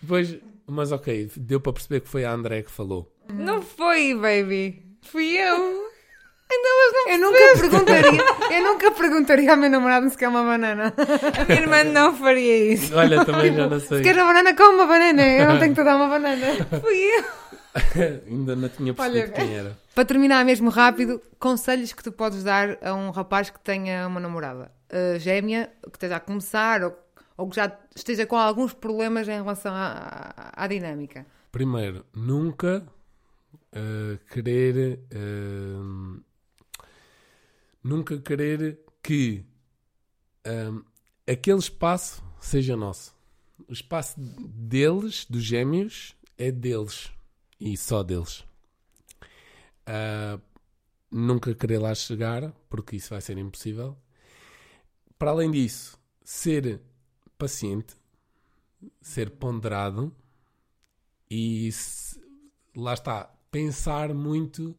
Depois, 0.02 0.38
mas 0.68 0.92
ok, 0.92 1.32
deu 1.36 1.60
para 1.60 1.74
perceber 1.74 2.02
que 2.02 2.10
foi 2.10 2.26
a 2.26 2.32
André 2.32 2.62
que 2.62 2.72
falou. 2.72 3.12
Não 3.34 3.62
foi, 3.62 4.14
baby. 4.14 4.84
Fui 5.02 5.38
eu. 5.38 5.85
Não 6.50 7.12
eu 7.12 7.20
nunca 7.20 7.60
perguntaria 7.60 8.22
Eu 8.52 8.64
nunca 8.64 8.92
perguntaria 8.92 9.52
ao 9.52 9.58
meu 9.58 9.70
namorado 9.70 10.10
se 10.10 10.18
quer 10.18 10.28
uma 10.28 10.44
banana. 10.44 10.94
A 11.40 11.46
minha 11.46 11.62
irmã 11.62 11.84
não 11.84 12.16
faria 12.16 12.74
isso. 12.74 12.96
Olha, 12.96 13.26
também 13.26 13.54
já 13.54 13.68
não 13.68 13.80
sei. 13.80 13.98
Se 13.98 14.04
quer 14.04 14.16
uma 14.16 14.26
banana, 14.26 14.56
come 14.56 14.76
uma 14.76 14.88
banana. 14.88 15.22
Eu 15.24 15.48
não 15.48 15.60
tenho 15.60 15.74
que 15.74 15.82
te 15.82 15.86
dar 15.86 15.96
uma 15.96 16.08
banana. 16.08 16.46
Fui 16.82 16.96
eu. 16.96 17.24
Ainda 18.28 18.56
não 18.56 18.70
tinha 18.70 18.94
percebido 18.94 19.24
Olha, 19.24 19.32
quem 19.32 19.58
era. 19.58 19.78
Para 19.94 20.06
terminar 20.06 20.46
mesmo 20.46 20.70
rápido, 20.70 21.22
conselhos 21.40 21.94
que 21.94 22.04
tu 22.04 22.12
podes 22.12 22.44
dar 22.44 22.78
a 22.82 22.94
um 22.94 23.10
rapaz 23.10 23.50
que 23.50 23.60
tenha 23.60 24.08
uma 24.08 24.20
namorada 24.20 24.72
uh, 24.92 25.20
gêmea, 25.20 25.72
que 25.84 25.98
esteja 25.98 26.18
a 26.18 26.20
começar 26.20 26.84
ou, 26.84 26.98
ou 27.38 27.50
que 27.50 27.56
já 27.56 27.72
esteja 27.96 28.26
com 28.26 28.38
alguns 28.38 28.74
problemas 28.74 29.28
em 29.28 29.42
relação 29.42 29.74
à, 29.74 30.52
à 30.54 30.68
dinâmica? 30.68 31.26
Primeiro, 31.52 32.06
nunca 32.14 32.86
uh, 33.74 34.18
querer. 34.32 35.00
Uh, 35.14 36.24
nunca 37.86 38.20
querer 38.20 38.80
que 39.04 39.46
aquele 41.28 41.60
espaço 41.60 42.24
seja 42.42 42.76
nosso. 42.76 43.16
O 43.68 43.74
espaço 43.74 44.20
deles, 44.20 45.26
dos 45.30 45.44
gêmeos, 45.44 46.16
é 46.36 46.52
deles 46.52 47.12
e 47.60 47.78
só 47.78 48.02
deles. 48.02 48.40
Uh, 49.88 50.42
nunca 51.12 51.54
querer 51.54 51.78
lá 51.78 51.94
chegar, 51.94 52.52
porque 52.68 52.96
isso 52.96 53.12
vai 53.12 53.22
ser 53.22 53.38
impossível. 53.38 53.96
Para 55.18 55.30
além 55.30 55.52
disso, 55.52 55.96
ser 56.24 56.82
paciente, 57.38 57.96
ser 59.00 59.30
ponderado 59.30 60.14
e 61.30 61.72
se, 61.72 62.20
lá 62.76 62.96
está, 62.96 63.32
pensar 63.52 64.12
muito 64.14 64.76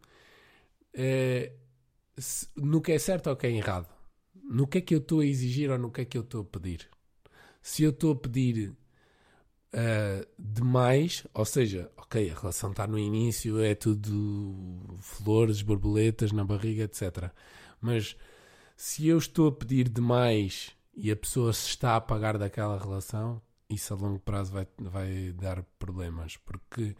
se, 0.92 1.52
no 2.56 2.80
que 2.80 2.92
é 2.92 2.98
certo 2.98 3.28
ou 3.28 3.34
o 3.34 3.36
que 3.36 3.46
é 3.46 3.50
errado. 3.50 3.88
No 4.34 4.66
que 4.66 4.78
é 4.78 4.80
que 4.80 4.94
eu 4.94 4.98
estou 4.98 5.20
a 5.20 5.26
exigir 5.26 5.70
ou 5.70 5.78
no 5.78 5.90
que 5.90 6.02
é 6.02 6.04
que 6.04 6.16
eu 6.16 6.22
estou 6.22 6.42
a 6.42 6.44
pedir. 6.44 6.88
Se 7.60 7.82
eu 7.82 7.90
estou 7.90 8.12
a 8.12 8.16
pedir 8.16 8.70
uh, 9.74 10.26
demais, 10.38 11.26
ou 11.34 11.44
seja, 11.44 11.90
ok, 11.96 12.30
a 12.30 12.34
relação 12.34 12.70
está 12.70 12.86
no 12.86 12.98
início, 12.98 13.60
é 13.60 13.74
tudo 13.74 14.96
flores, 15.00 15.62
borboletas 15.62 16.32
na 16.32 16.44
barriga, 16.44 16.84
etc. 16.84 17.30
Mas 17.80 18.16
se 18.76 19.08
eu 19.08 19.18
estou 19.18 19.48
a 19.48 19.52
pedir 19.52 19.88
demais 19.88 20.70
e 20.94 21.10
a 21.10 21.16
pessoa 21.16 21.52
se 21.52 21.68
está 21.68 21.92
a 21.92 21.96
apagar 21.96 22.38
daquela 22.38 22.78
relação, 22.78 23.42
isso 23.68 23.92
a 23.92 23.96
longo 23.96 24.20
prazo 24.20 24.52
vai, 24.52 24.66
vai 24.78 25.32
dar 25.32 25.62
problemas, 25.78 26.36
porque 26.36 26.94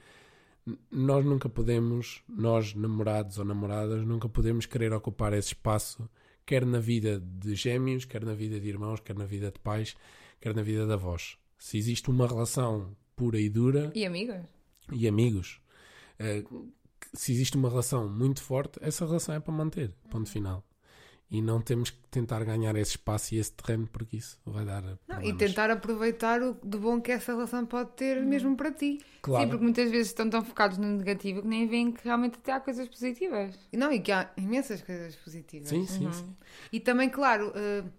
nós 0.90 1.24
nunca 1.24 1.48
podemos, 1.48 2.22
nós 2.28 2.74
namorados 2.74 3.38
ou 3.38 3.44
namoradas, 3.44 4.04
nunca 4.04 4.28
podemos 4.28 4.66
querer 4.66 4.92
ocupar 4.92 5.32
esse 5.32 5.48
espaço, 5.48 6.08
quer 6.44 6.66
na 6.66 6.80
vida 6.80 7.20
de 7.20 7.54
gêmeos, 7.54 8.04
quer 8.04 8.24
na 8.24 8.34
vida 8.34 8.58
de 8.58 8.68
irmãos, 8.68 9.00
quer 9.00 9.14
na 9.14 9.24
vida 9.24 9.50
de 9.50 9.58
pais, 9.60 9.96
quer 10.40 10.54
na 10.54 10.62
vida 10.62 10.84
de 10.86 10.92
avós. 10.92 11.38
Se 11.58 11.78
existe 11.78 12.10
uma 12.10 12.26
relação 12.26 12.96
pura 13.14 13.38
e 13.38 13.48
dura. 13.48 13.92
E 13.94 14.04
amigos. 14.04 14.42
E 14.92 15.06
amigos. 15.06 15.60
Uh, 16.20 16.72
se 17.14 17.32
existe 17.32 17.56
uma 17.56 17.68
relação 17.68 18.08
muito 18.08 18.42
forte, 18.42 18.78
essa 18.82 19.06
relação 19.06 19.34
é 19.34 19.40
para 19.40 19.52
manter. 19.52 19.94
Ponto 20.10 20.28
final 20.28 20.65
e 21.30 21.42
não 21.42 21.60
temos 21.60 21.90
que 21.90 21.98
tentar 22.10 22.44
ganhar 22.44 22.76
esse 22.76 22.92
espaço 22.92 23.34
e 23.34 23.38
esse 23.38 23.52
terreno 23.52 23.88
porque 23.92 24.16
isso 24.16 24.38
vai 24.46 24.64
dar 24.64 24.82
não, 25.08 25.22
e 25.22 25.32
tentar 25.34 25.70
aproveitar 25.70 26.40
o 26.40 26.56
de 26.62 26.78
bom 26.78 27.00
que 27.00 27.10
essa 27.10 27.32
relação 27.32 27.66
pode 27.66 27.90
ter 27.90 28.22
mesmo 28.22 28.56
para 28.56 28.70
ti 28.70 29.00
claro. 29.20 29.44
sim, 29.44 29.50
porque 29.50 29.64
muitas 29.64 29.90
vezes 29.90 30.08
estão 30.08 30.30
tão 30.30 30.44
focados 30.44 30.78
no 30.78 30.86
negativo 30.86 31.42
que 31.42 31.48
nem 31.48 31.66
veem 31.66 31.90
que 31.90 32.04
realmente 32.04 32.38
até 32.38 32.52
há 32.52 32.60
coisas 32.60 32.88
positivas 32.88 33.58
não, 33.72 33.92
e 33.92 34.00
que 34.00 34.12
há 34.12 34.30
imensas 34.36 34.80
coisas 34.82 35.16
positivas 35.16 35.68
sim, 35.68 35.84
sim, 35.86 36.06
uhum. 36.06 36.12
sim. 36.12 36.36
e 36.72 36.78
também, 36.78 37.10
claro 37.10 37.48
uh, 37.48 37.90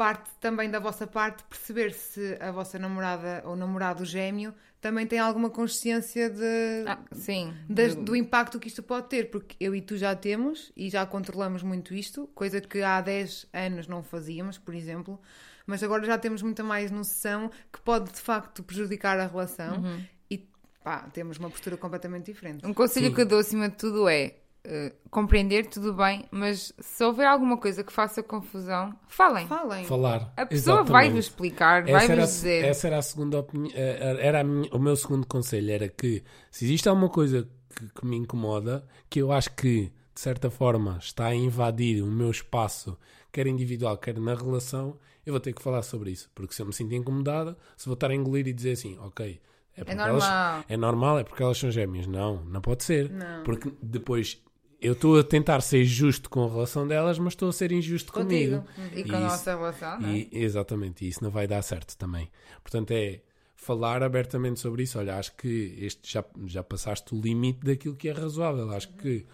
parte 0.00 0.30
também 0.40 0.70
da 0.70 0.78
vossa 0.78 1.06
parte 1.06 1.44
perceber 1.44 1.92
se 1.92 2.38
a 2.40 2.50
vossa 2.50 2.78
namorada 2.78 3.42
ou 3.44 3.54
namorado 3.54 4.02
gêmeo 4.02 4.54
também 4.80 5.06
tem 5.06 5.18
alguma 5.18 5.50
consciência 5.50 6.30
de, 6.30 6.84
ah, 6.86 6.98
sim. 7.12 7.52
De, 7.68 7.96
do 7.96 8.16
impacto 8.16 8.58
que 8.58 8.68
isto 8.68 8.82
pode 8.82 9.10
ter, 9.10 9.30
porque 9.30 9.54
eu 9.60 9.74
e 9.74 9.82
tu 9.82 9.98
já 9.98 10.16
temos 10.16 10.72
e 10.74 10.88
já 10.88 11.04
controlamos 11.04 11.62
muito 11.62 11.92
isto, 11.92 12.26
coisa 12.34 12.62
que 12.62 12.80
há 12.80 12.98
10 13.02 13.48
anos 13.52 13.86
não 13.86 14.02
fazíamos, 14.02 14.56
por 14.56 14.74
exemplo, 14.74 15.20
mas 15.66 15.82
agora 15.82 16.02
já 16.06 16.16
temos 16.16 16.40
muita 16.40 16.64
mais 16.64 16.90
noção 16.90 17.50
que 17.70 17.82
pode 17.82 18.10
de 18.10 18.20
facto 18.22 18.62
prejudicar 18.62 19.20
a 19.20 19.26
relação 19.26 19.82
uhum. 19.82 20.02
e 20.30 20.48
pá, 20.82 21.10
temos 21.12 21.36
uma 21.36 21.50
postura 21.50 21.76
completamente 21.76 22.32
diferente. 22.32 22.66
Um 22.66 22.72
conselho 22.72 23.08
sim. 23.08 23.14
que 23.14 23.20
eu 23.20 23.26
dou 23.26 23.38
acima 23.38 23.68
de 23.68 23.76
tudo 23.76 24.08
é 24.08 24.36
Uh, 24.66 24.94
compreender, 25.10 25.66
tudo 25.68 25.94
bem, 25.94 26.26
mas 26.30 26.70
se 26.78 27.02
houver 27.02 27.26
alguma 27.26 27.56
coisa 27.56 27.82
que 27.82 27.90
faça 27.90 28.22
confusão, 28.22 28.94
falem. 29.08 29.46
Falem. 29.46 29.86
Falar. 29.86 30.32
A 30.36 30.44
pessoa 30.44 30.84
vai-vos 30.84 31.26
explicar, 31.26 31.82
vai-vos 31.84 32.28
dizer. 32.28 32.64
Essa 32.66 32.88
era 32.88 32.98
a 32.98 33.02
segunda 33.02 33.38
opinião, 33.38 33.72
eh, 33.74 33.98
eh, 33.98 34.26
era 34.26 34.44
minha, 34.44 34.70
o 34.70 34.78
meu 34.78 34.94
segundo 34.96 35.26
conselho, 35.26 35.70
era 35.70 35.88
que 35.88 36.22
se 36.50 36.66
existe 36.66 36.90
alguma 36.90 37.08
coisa 37.08 37.48
que, 37.74 37.88
que, 37.88 38.06
me 38.06 38.16
incomoda, 38.16 38.86
que 39.08 39.22
eu 39.22 39.32
acho 39.32 39.50
que, 39.56 39.90
de 40.14 40.20
certa 40.20 40.50
forma, 40.50 40.98
está 41.00 41.28
a 41.28 41.34
invadir 41.34 42.02
o 42.02 42.06
meu 42.06 42.30
espaço, 42.30 42.98
quer 43.32 43.46
individual, 43.46 43.96
quer 43.96 44.20
na 44.20 44.34
relação, 44.34 44.98
eu 45.24 45.32
vou 45.32 45.40
ter 45.40 45.54
que 45.54 45.62
falar 45.62 45.82
sobre 45.82 46.10
isso. 46.10 46.30
Porque 46.34 46.52
se 46.52 46.60
eu 46.60 46.66
me 46.66 46.74
sinto 46.74 46.94
incomodada, 46.94 47.56
se 47.78 47.86
vou 47.86 47.94
estar 47.94 48.10
a 48.10 48.14
engolir 48.14 48.46
e 48.46 48.52
dizer 48.52 48.72
assim, 48.72 48.98
ok, 48.98 49.40
é, 49.76 49.92
é 49.92 49.94
normal. 49.94 50.54
Elas, 50.54 50.64
é 50.68 50.76
normal, 50.76 51.18
é 51.18 51.24
porque 51.24 51.42
elas 51.42 51.58
são 51.58 51.70
gêmeas. 51.70 52.06
Não, 52.06 52.44
não 52.44 52.60
pode 52.60 52.84
ser. 52.84 53.10
Não. 53.10 53.42
Porque 53.42 53.72
depois 53.82 54.42
eu 54.80 54.94
estou 54.94 55.18
a 55.18 55.24
tentar 55.24 55.60
ser 55.60 55.84
justo 55.84 56.30
com 56.30 56.44
a 56.44 56.48
relação 56.48 56.86
delas, 56.86 57.18
mas 57.18 57.34
estou 57.34 57.48
a 57.48 57.52
ser 57.52 57.70
injusto 57.70 58.12
Contigo. 58.12 58.62
comigo. 58.62 58.96
E 58.96 59.04
com 59.04 59.16
a 59.16 59.20
nossa 59.20 59.54
relação, 59.54 60.00
não 60.00 60.08
é? 60.08 60.18
E, 60.18 60.28
exatamente, 60.32 61.04
e 61.04 61.08
isso 61.08 61.22
não 61.22 61.30
vai 61.30 61.46
dar 61.46 61.62
certo 61.62 61.96
também. 61.96 62.30
Portanto, 62.62 62.90
é 62.92 63.20
falar 63.54 64.02
abertamente 64.02 64.58
sobre 64.58 64.84
isso. 64.84 64.98
Olha, 64.98 65.18
acho 65.18 65.36
que 65.36 65.76
este 65.78 66.10
já, 66.10 66.24
já 66.46 66.62
passaste 66.62 67.14
o 67.14 67.20
limite 67.20 67.60
daquilo 67.60 67.94
que 67.94 68.08
é 68.08 68.12
razoável. 68.12 68.70
Acho 68.70 68.88
que, 68.94 69.26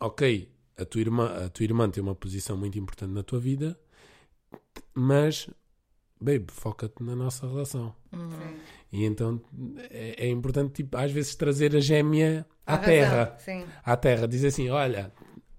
ok, 0.00 0.50
a 0.76 0.84
tua, 0.84 1.00
irmã, 1.00 1.26
a 1.46 1.48
tua 1.48 1.64
irmã 1.64 1.88
tem 1.88 2.02
uma 2.02 2.14
posição 2.14 2.56
muito 2.56 2.76
importante 2.76 3.12
na 3.12 3.22
tua 3.22 3.38
vida, 3.38 3.78
mas, 4.92 5.48
babe, 6.20 6.46
foca-te 6.48 7.00
na 7.04 7.14
nossa 7.14 7.46
relação. 7.46 7.94
Uhum. 8.12 8.56
E 8.92 9.04
então 9.04 9.40
é, 9.88 10.26
é, 10.26 10.28
importante, 10.28 10.72
tipo, 10.72 10.96
às 10.96 11.12
vezes, 11.12 11.36
trazer 11.36 11.76
a 11.76 11.80
gêmea 11.80 12.44
à 12.66 12.74
a 12.74 12.78
terra. 12.78 13.36
Razão, 13.38 13.64
à 13.84 13.96
terra. 13.96 14.28
Dizer 14.28 14.48
assim: 14.48 14.68
olha, 14.70 15.12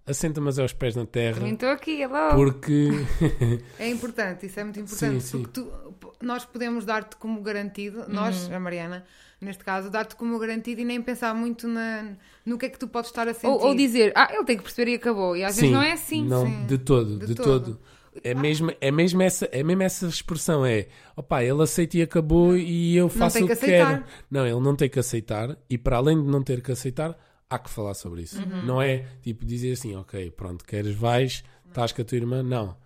assenta 0.05 0.39
mas 0.39 0.59
aos 0.59 0.73
pés 0.73 0.95
na 0.95 1.05
terra. 1.05 1.47
Estou 1.47 1.69
aqui, 1.69 2.01
hello. 2.01 2.35
Porque. 2.35 2.89
é 3.79 3.89
importante, 3.89 4.45
isso 4.45 4.59
é 4.59 4.63
muito 4.63 4.79
importante. 4.79 5.23
Sim, 5.23 5.41
porque 5.41 5.61
sim. 5.61 5.65
Tu, 5.65 5.95
nós 6.21 6.45
podemos 6.45 6.85
dar-te 6.85 7.15
como 7.17 7.41
garantido, 7.41 8.01
uhum. 8.01 8.09
nós, 8.09 8.51
a 8.51 8.59
Mariana, 8.59 9.05
neste 9.41 9.63
caso, 9.63 9.89
dar-te 9.89 10.15
como 10.15 10.37
garantido 10.39 10.81
e 10.81 10.85
nem 10.85 11.01
pensar 11.01 11.33
muito 11.33 11.67
na, 11.67 12.13
no 12.45 12.57
que 12.57 12.67
é 12.67 12.69
que 12.69 12.79
tu 12.79 12.87
podes 12.87 13.09
estar 13.09 13.27
a 13.27 13.33
sentir. 13.33 13.47
Ou, 13.47 13.67
ou 13.67 13.75
dizer, 13.75 14.11
ah, 14.15 14.29
ele 14.31 14.45
tem 14.45 14.57
que 14.57 14.63
perceber 14.63 14.91
e 14.91 14.95
acabou. 14.95 15.35
E 15.35 15.43
às 15.43 15.55
sim, 15.55 15.61
vezes 15.61 15.75
não 15.75 15.81
é 15.81 15.91
assim. 15.91 16.25
Não, 16.25 16.45
sim. 16.45 16.65
de 16.65 16.77
todo, 16.77 17.19
de, 17.19 17.27
de 17.27 17.35
todo. 17.35 17.45
todo. 17.45 17.79
É 18.23 18.33
mesmo, 18.33 18.71
é, 18.79 18.91
mesmo 18.91 19.21
essa, 19.21 19.45
é 19.51 19.63
mesmo 19.63 19.83
essa 19.83 20.07
expressão, 20.07 20.65
é 20.65 20.87
opá, 21.15 21.43
ele 21.43 21.61
aceita 21.61 21.97
e 21.97 22.01
acabou 22.01 22.55
e 22.55 22.95
eu 22.95 23.09
faço 23.09 23.43
o 23.43 23.47
que, 23.47 23.55
que 23.55 23.65
quero. 23.65 24.03
Não, 24.29 24.45
ele 24.45 24.59
não 24.59 24.75
tem 24.75 24.89
que 24.89 24.99
aceitar 24.99 25.57
e 25.69 25.77
para 25.77 25.97
além 25.97 26.21
de 26.21 26.29
não 26.29 26.41
ter 26.41 26.61
que 26.61 26.71
aceitar, 26.71 27.17
há 27.49 27.59
que 27.59 27.69
falar 27.69 27.93
sobre 27.93 28.21
isso. 28.21 28.41
Uhum. 28.41 28.65
Não 28.65 28.81
é 28.81 29.05
tipo 29.21 29.45
dizer 29.45 29.73
assim, 29.73 29.95
ok, 29.95 30.31
pronto, 30.31 30.63
queres, 30.63 30.95
vais, 30.95 31.43
estás 31.67 31.91
com 31.91 32.01
a 32.01 32.05
tua 32.05 32.17
irmã. 32.17 32.41
Não. 32.41 32.77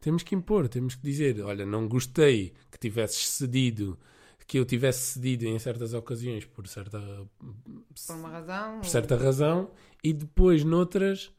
Temos 0.00 0.22
que 0.22 0.34
impor, 0.34 0.68
temos 0.68 0.94
que 0.94 1.02
dizer, 1.02 1.40
olha, 1.40 1.66
não 1.66 1.88
gostei 1.88 2.52
que 2.70 2.78
tivesses 2.78 3.28
cedido, 3.28 3.98
que 4.46 4.58
eu 4.58 4.64
tivesse 4.64 5.14
cedido 5.14 5.46
em 5.46 5.58
certas 5.58 5.92
ocasiões 5.94 6.44
por 6.44 6.68
certa... 6.68 7.00
Por 7.00 8.14
uma 8.14 8.28
razão. 8.28 8.80
Por 8.80 8.86
certa 8.86 9.16
ou... 9.16 9.20
razão 9.20 9.70
e 10.04 10.12
depois 10.12 10.62
noutras 10.62 11.32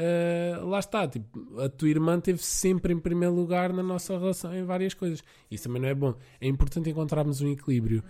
Uh, 0.00 0.66
lá 0.66 0.80
está, 0.80 1.06
tipo, 1.06 1.60
a 1.60 1.68
tua 1.68 1.88
irmã 1.88 2.18
esteve 2.18 2.42
sempre 2.42 2.92
em 2.92 2.98
primeiro 2.98 3.32
lugar 3.32 3.72
na 3.72 3.82
nossa 3.82 4.18
relação 4.18 4.54
em 4.54 4.64
várias 4.64 4.92
coisas. 4.92 5.22
Isso 5.50 5.64
também 5.64 5.80
não 5.80 5.88
é 5.88 5.94
bom. 5.94 6.14
É 6.40 6.48
importante 6.48 6.90
encontrarmos 6.90 7.40
um 7.40 7.52
equilíbrio, 7.52 8.02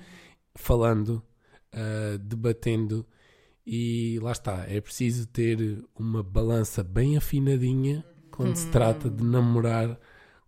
falando, 0.55 1.23
uh, 1.75 2.19
debatendo, 2.19 3.07
e 3.67 4.19
lá 4.23 4.33
está. 4.33 4.65
É 4.69 4.81
preciso 4.81 5.27
ter 5.27 5.85
uma 5.95 6.23
balança 6.23 6.83
bem 6.83 7.17
afinadinha 7.17 8.05
quando 8.31 8.51
uhum. 8.51 8.57
se 8.57 8.71
trata 8.71 9.11
de 9.11 9.23
namorar 9.23 9.99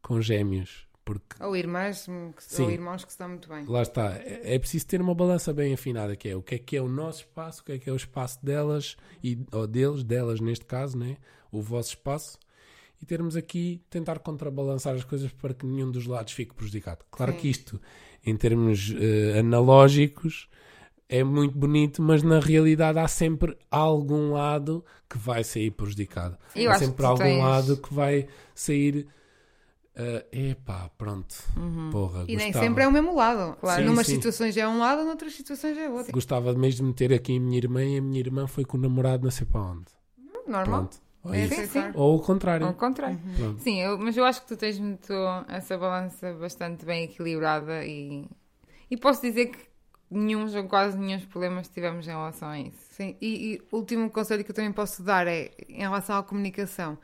com 0.02 0.20
gêmeos. 0.20 0.85
Porque... 1.06 1.40
Ou 1.40 1.56
irmãs, 1.56 2.08
Sim, 2.38 2.64
ou 2.64 2.70
irmãos 2.70 3.04
que 3.04 3.12
estão 3.12 3.28
muito 3.28 3.48
bem. 3.48 3.64
Lá 3.64 3.80
está. 3.80 4.16
É, 4.16 4.56
é 4.56 4.58
preciso 4.58 4.88
ter 4.88 5.00
uma 5.00 5.14
balança 5.14 5.54
bem 5.54 5.72
afinada, 5.72 6.16
que 6.16 6.28
é 6.28 6.34
o 6.34 6.42
que 6.42 6.56
é 6.56 6.58
que 6.58 6.76
é 6.76 6.82
o 6.82 6.88
nosso 6.88 7.20
espaço, 7.20 7.62
o 7.62 7.64
que 7.64 7.72
é 7.72 7.78
que 7.78 7.88
é 7.88 7.92
o 7.92 7.96
espaço 7.96 8.44
delas, 8.44 8.96
e, 9.22 9.38
ou 9.52 9.68
deles, 9.68 10.02
delas 10.02 10.40
neste 10.40 10.64
caso, 10.64 10.98
né? 10.98 11.16
o 11.52 11.62
vosso 11.62 11.90
espaço, 11.90 12.38
e 13.00 13.06
termos 13.06 13.36
aqui, 13.36 13.80
tentar 13.88 14.18
contrabalançar 14.18 14.96
as 14.96 15.04
coisas 15.04 15.30
para 15.32 15.54
que 15.54 15.64
nenhum 15.64 15.92
dos 15.92 16.06
lados 16.06 16.32
fique 16.32 16.54
prejudicado. 16.54 17.04
Claro 17.10 17.32
Sim. 17.32 17.38
que 17.38 17.48
isto, 17.50 17.80
em 18.24 18.36
termos 18.36 18.90
uh, 18.90 19.38
analógicos, 19.38 20.48
é 21.08 21.22
muito 21.22 21.56
bonito, 21.56 22.02
mas 22.02 22.24
na 22.24 22.40
realidade 22.40 22.98
há 22.98 23.06
sempre 23.06 23.56
algum 23.70 24.32
lado 24.32 24.84
que 25.08 25.18
vai 25.18 25.44
sair 25.44 25.70
prejudicado. 25.70 26.36
Eu 26.54 26.70
há 26.70 26.74
sempre 26.74 27.06
algum 27.06 27.22
tens... 27.22 27.38
lado 27.38 27.76
que 27.76 27.94
vai 27.94 28.26
sair 28.54 29.06
Uh, 29.96 30.22
epá, 30.30 30.90
pronto. 30.98 31.34
Uhum. 31.56 31.88
Porra, 31.90 32.24
e 32.28 32.34
gostava. 32.34 32.36
nem 32.36 32.52
sempre 32.52 32.84
é 32.84 32.88
o 32.88 32.92
mesmo 32.92 33.14
lado. 33.14 33.56
Claro. 33.56 33.80
Sim, 33.80 33.88
Numas 33.88 34.06
sim. 34.06 34.16
situações 34.16 34.54
é 34.54 34.68
um 34.68 34.78
lado, 34.78 35.04
noutras 35.04 35.32
situações 35.32 35.78
é 35.78 35.88
outro. 35.88 36.12
Gostava 36.12 36.52
mesmo 36.52 36.80
de 36.80 36.82
meter 36.82 37.14
aqui 37.14 37.38
a 37.38 37.40
minha 37.40 37.56
irmã 37.56 37.82
e 37.82 37.96
a 37.96 38.02
minha 38.02 38.20
irmã 38.20 38.46
foi 38.46 38.64
com 38.66 38.76
o 38.76 38.80
namorado 38.80 39.24
não 39.24 39.30
sei 39.30 39.46
para 39.46 39.60
onde. 39.62 39.86
Normal. 40.46 40.64
Pronto. 40.64 40.98
Ou, 41.24 41.34
é 41.34 41.48
sim, 41.48 41.66
sim. 41.66 41.80
Ou 41.94 42.16
o 42.16 42.20
contrário. 42.20 42.66
Ou 42.66 42.72
o 42.72 42.74
contrário. 42.74 43.18
Uhum. 43.38 43.58
Sim, 43.58 43.80
eu, 43.80 43.98
mas 43.98 44.14
eu 44.16 44.24
acho 44.26 44.42
que 44.42 44.48
tu 44.48 44.56
tens 44.56 44.78
muito 44.78 45.14
essa 45.48 45.78
balança 45.78 46.30
bastante 46.34 46.84
bem 46.84 47.04
equilibrada 47.04 47.82
e, 47.84 48.28
e 48.90 48.98
posso 48.98 49.22
dizer 49.22 49.46
que 49.46 49.58
nenhum 50.10 50.46
ou 50.54 50.64
quase 50.64 50.98
nenhum 50.98 51.18
problemas 51.20 51.68
tivemos 51.68 52.06
em 52.06 52.10
relação 52.10 52.48
a 52.48 52.60
isso. 52.60 52.78
Sim, 52.90 53.16
e, 53.18 53.54
e 53.54 53.62
o 53.72 53.76
último 53.78 54.10
conselho 54.10 54.44
que 54.44 54.50
eu 54.50 54.54
também 54.54 54.72
posso 54.72 55.02
dar 55.02 55.26
é 55.26 55.52
em 55.70 55.80
relação 55.80 56.18
à 56.18 56.22
comunicação 56.22 56.98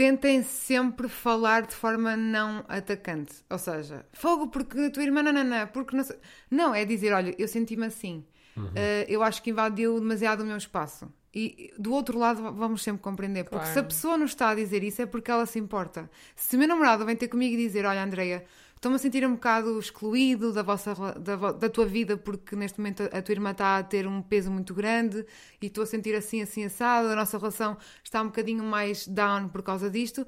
tentem 0.00 0.42
sempre 0.42 1.10
falar 1.10 1.66
de 1.66 1.74
forma 1.74 2.16
não 2.16 2.64
atacante. 2.66 3.34
Ou 3.50 3.58
seja, 3.58 4.06
fogo 4.14 4.48
porque 4.48 4.80
a 4.80 4.90
tua 4.90 5.02
irmã, 5.02 5.22
não, 5.22 5.30
não, 5.30 5.44
não, 5.44 5.66
porque 5.66 5.94
não, 5.94 6.04
não 6.50 6.74
é 6.74 6.86
dizer, 6.86 7.12
olha, 7.12 7.34
eu 7.36 7.46
senti-me 7.46 7.84
assim, 7.84 8.24
uhum. 8.56 8.64
uh, 8.64 9.04
eu 9.06 9.22
acho 9.22 9.42
que 9.42 9.50
invadiu 9.50 10.00
demasiado 10.00 10.40
o 10.40 10.46
meu 10.46 10.56
espaço. 10.56 11.12
E 11.34 11.70
do 11.78 11.92
outro 11.92 12.18
lado 12.18 12.50
vamos 12.54 12.82
sempre 12.82 13.02
compreender, 13.02 13.44
porque 13.44 13.58
claro. 13.58 13.72
se 13.74 13.78
a 13.78 13.82
pessoa 13.82 14.16
não 14.16 14.24
está 14.24 14.48
a 14.48 14.54
dizer 14.54 14.82
isso 14.82 15.02
é 15.02 15.06
porque 15.06 15.30
ela 15.30 15.44
se 15.44 15.58
importa. 15.58 16.10
Se 16.34 16.56
o 16.56 16.58
meu 16.58 16.66
namorado 16.66 17.04
vem 17.04 17.14
ter 17.14 17.28
comigo 17.28 17.52
e 17.52 17.58
dizer, 17.58 17.84
olha 17.84 18.02
Andreia, 18.02 18.46
estou-me 18.80 18.96
a 18.96 18.98
sentir 18.98 19.26
um 19.26 19.34
bocado 19.34 19.78
excluído 19.78 20.54
da, 20.54 20.62
vossa, 20.62 20.94
da, 21.18 21.52
da 21.52 21.68
tua 21.68 21.84
vida 21.84 22.16
porque 22.16 22.56
neste 22.56 22.78
momento 22.78 23.02
a, 23.12 23.20
tua 23.20 23.32
irmã 23.34 23.50
está 23.50 23.76
a 23.76 23.82
ter 23.82 24.06
um 24.06 24.22
peso 24.22 24.50
muito 24.50 24.72
grande 24.72 25.26
e 25.60 25.66
estou 25.66 25.84
a 25.84 25.86
sentir 25.86 26.14
assim, 26.14 26.40
assim, 26.40 26.64
assado, 26.64 27.08
a 27.08 27.14
nossa 27.14 27.36
relação 27.36 27.76
está 28.02 28.22
um 28.22 28.26
bocadinho 28.26 28.64
mais 28.64 29.06
down 29.06 29.50
por 29.50 29.62
causa 29.62 29.90
disto. 29.90 30.26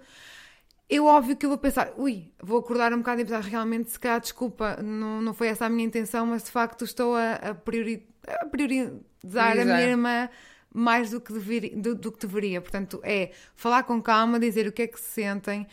eu 0.87 1.07
óbvio 1.07 1.35
que 1.35 1.47
eu 1.47 1.49
vou 1.49 1.57
pensar, 1.57 1.95
ui, 1.97 2.31
vou 2.43 2.59
acordar 2.59 2.93
um 2.93 2.99
bocado 2.99 3.23
e 3.23 3.25
pensar, 3.25 3.41
realmente, 3.41 3.91
se 3.91 3.99
calhar, 3.99 4.21
desculpa, 4.21 4.77
não, 4.83 5.23
não 5.23 5.33
foi 5.33 5.49
essa 5.49 5.65
a 5.65 5.71
minha 5.71 5.87
intenção, 5.87 6.27
mas 6.27 6.43
de 6.45 6.51
facto 6.51 6.85
estou 6.85 7.17
a, 7.17 7.33
a, 7.37 7.55
priori, 7.55 8.07
a 8.29 8.45
priorizar 8.45 9.59
a 9.59 9.65
minha 9.65 9.81
irmã 9.81 10.29
mais 10.75 11.11
do 11.11 11.23
que, 11.23 11.33
deveria, 11.33 11.75
do, 11.75 11.95
do, 11.95 12.13
que 12.13 12.27
deveria. 12.27 12.61
Portanto, 12.61 13.01
é 13.03 13.31
falar 13.57 13.85
com 13.85 14.01
calma, 14.03 14.39
dizer 14.39 14.67
o 14.67 14.73
que 14.73 14.83
é 14.83 14.87
que 14.87 15.01
se 15.01 15.09
sentem 15.09 15.67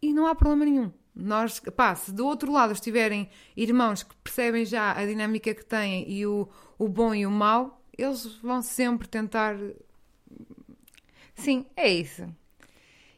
e 0.00 0.12
não 0.12 0.28
há 0.28 0.34
problema 0.36 0.64
nenhum. 0.64 0.99
Nós, 1.20 1.60
pá, 1.76 1.94
se 1.94 2.12
do 2.12 2.26
outro 2.26 2.52
lado 2.52 2.72
estiverem 2.72 3.28
irmãos 3.56 4.02
que 4.02 4.14
percebem 4.16 4.64
já 4.64 4.92
a 4.92 5.04
dinâmica 5.04 5.54
que 5.54 5.64
têm 5.64 6.10
e 6.10 6.26
o, 6.26 6.48
o 6.78 6.88
bom 6.88 7.14
e 7.14 7.26
o 7.26 7.30
mau, 7.30 7.82
eles 7.96 8.24
vão 8.42 8.62
sempre 8.62 9.06
tentar. 9.06 9.56
Sim, 11.34 11.66
é 11.76 11.88
isso. 11.88 12.26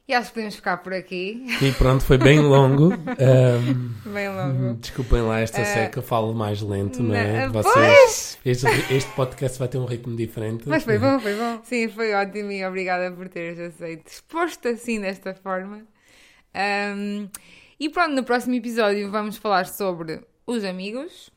E 0.06 0.14
acho 0.14 0.28
que 0.28 0.34
podemos 0.34 0.56
ficar 0.56 0.78
por 0.78 0.92
aqui. 0.92 1.46
E 1.62 1.72
pronto, 1.72 2.04
foi 2.04 2.18
bem 2.18 2.40
longo. 2.40 2.92
Um, 3.22 4.12
bem 4.12 4.28
longo. 4.28 4.74
Desculpem 4.80 5.22
lá 5.22 5.40
esta 5.40 5.62
uh, 5.62 5.64
seca, 5.64 6.02
falo 6.02 6.34
mais 6.34 6.60
lento, 6.60 7.02
não 7.02 7.14
é? 7.14 7.48
Vocês, 7.48 8.38
este, 8.44 8.66
este 8.92 9.10
podcast 9.12 9.58
vai 9.58 9.68
ter 9.68 9.78
um 9.78 9.84
ritmo 9.84 10.16
diferente. 10.16 10.68
Mas 10.68 10.82
foi 10.82 10.98
bom, 10.98 11.20
foi 11.20 11.34
bom. 11.36 11.60
Sim, 11.64 11.88
foi 11.88 12.12
ótimo 12.14 12.50
e 12.50 12.64
obrigada 12.64 13.12
por 13.12 13.28
teres 13.28 13.58
aceito. 13.60 14.08
Exposto 14.08 14.68
assim 14.68 15.00
desta 15.00 15.34
forma. 15.34 15.82
Um, 16.54 17.28
e 17.82 17.88
pronto, 17.88 18.14
no 18.14 18.22
próximo 18.22 18.54
episódio 18.54 19.10
vamos 19.10 19.36
falar 19.36 19.66
sobre 19.66 20.20
os 20.46 20.62
amigos 20.62 21.30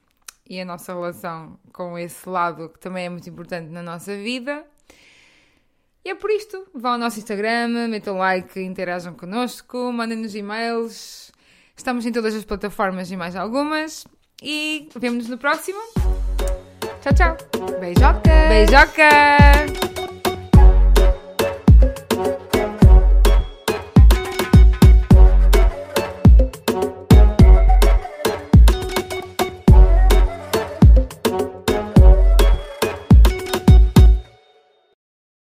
e 0.47 0.61
a 0.61 0.65
nossa 0.65 0.93
relação 0.93 1.57
com 1.73 1.97
esse 1.97 2.29
lado 2.29 2.69
que 2.69 2.79
também 2.79 3.05
é 3.05 3.09
muito 3.09 3.27
importante 3.27 3.71
na 3.71 3.81
nossa 3.81 4.15
vida. 4.15 4.63
E 6.03 6.09
é 6.11 6.13
por 6.13 6.29
isto. 6.29 6.67
Vão 6.71 6.91
ao 6.91 6.97
nosso 6.99 7.17
Instagram, 7.17 7.87
metam 7.87 8.19
like, 8.19 8.59
interajam 8.59 9.15
connosco, 9.15 9.91
mandem-nos 9.91 10.35
e-mails. 10.35 11.31
Estamos 11.75 12.05
em 12.05 12.11
todas 12.11 12.35
as 12.35 12.45
plataformas 12.45 13.09
e 13.09 13.17
mais 13.17 13.35
algumas. 13.35 14.05
E 14.39 14.87
vemo-nos 14.95 15.27
no 15.27 15.39
próximo. 15.39 15.79
Tchau, 17.01 17.13
tchau. 17.15 17.37
Beijoca! 17.79 18.21
Beijoca! 18.49 19.94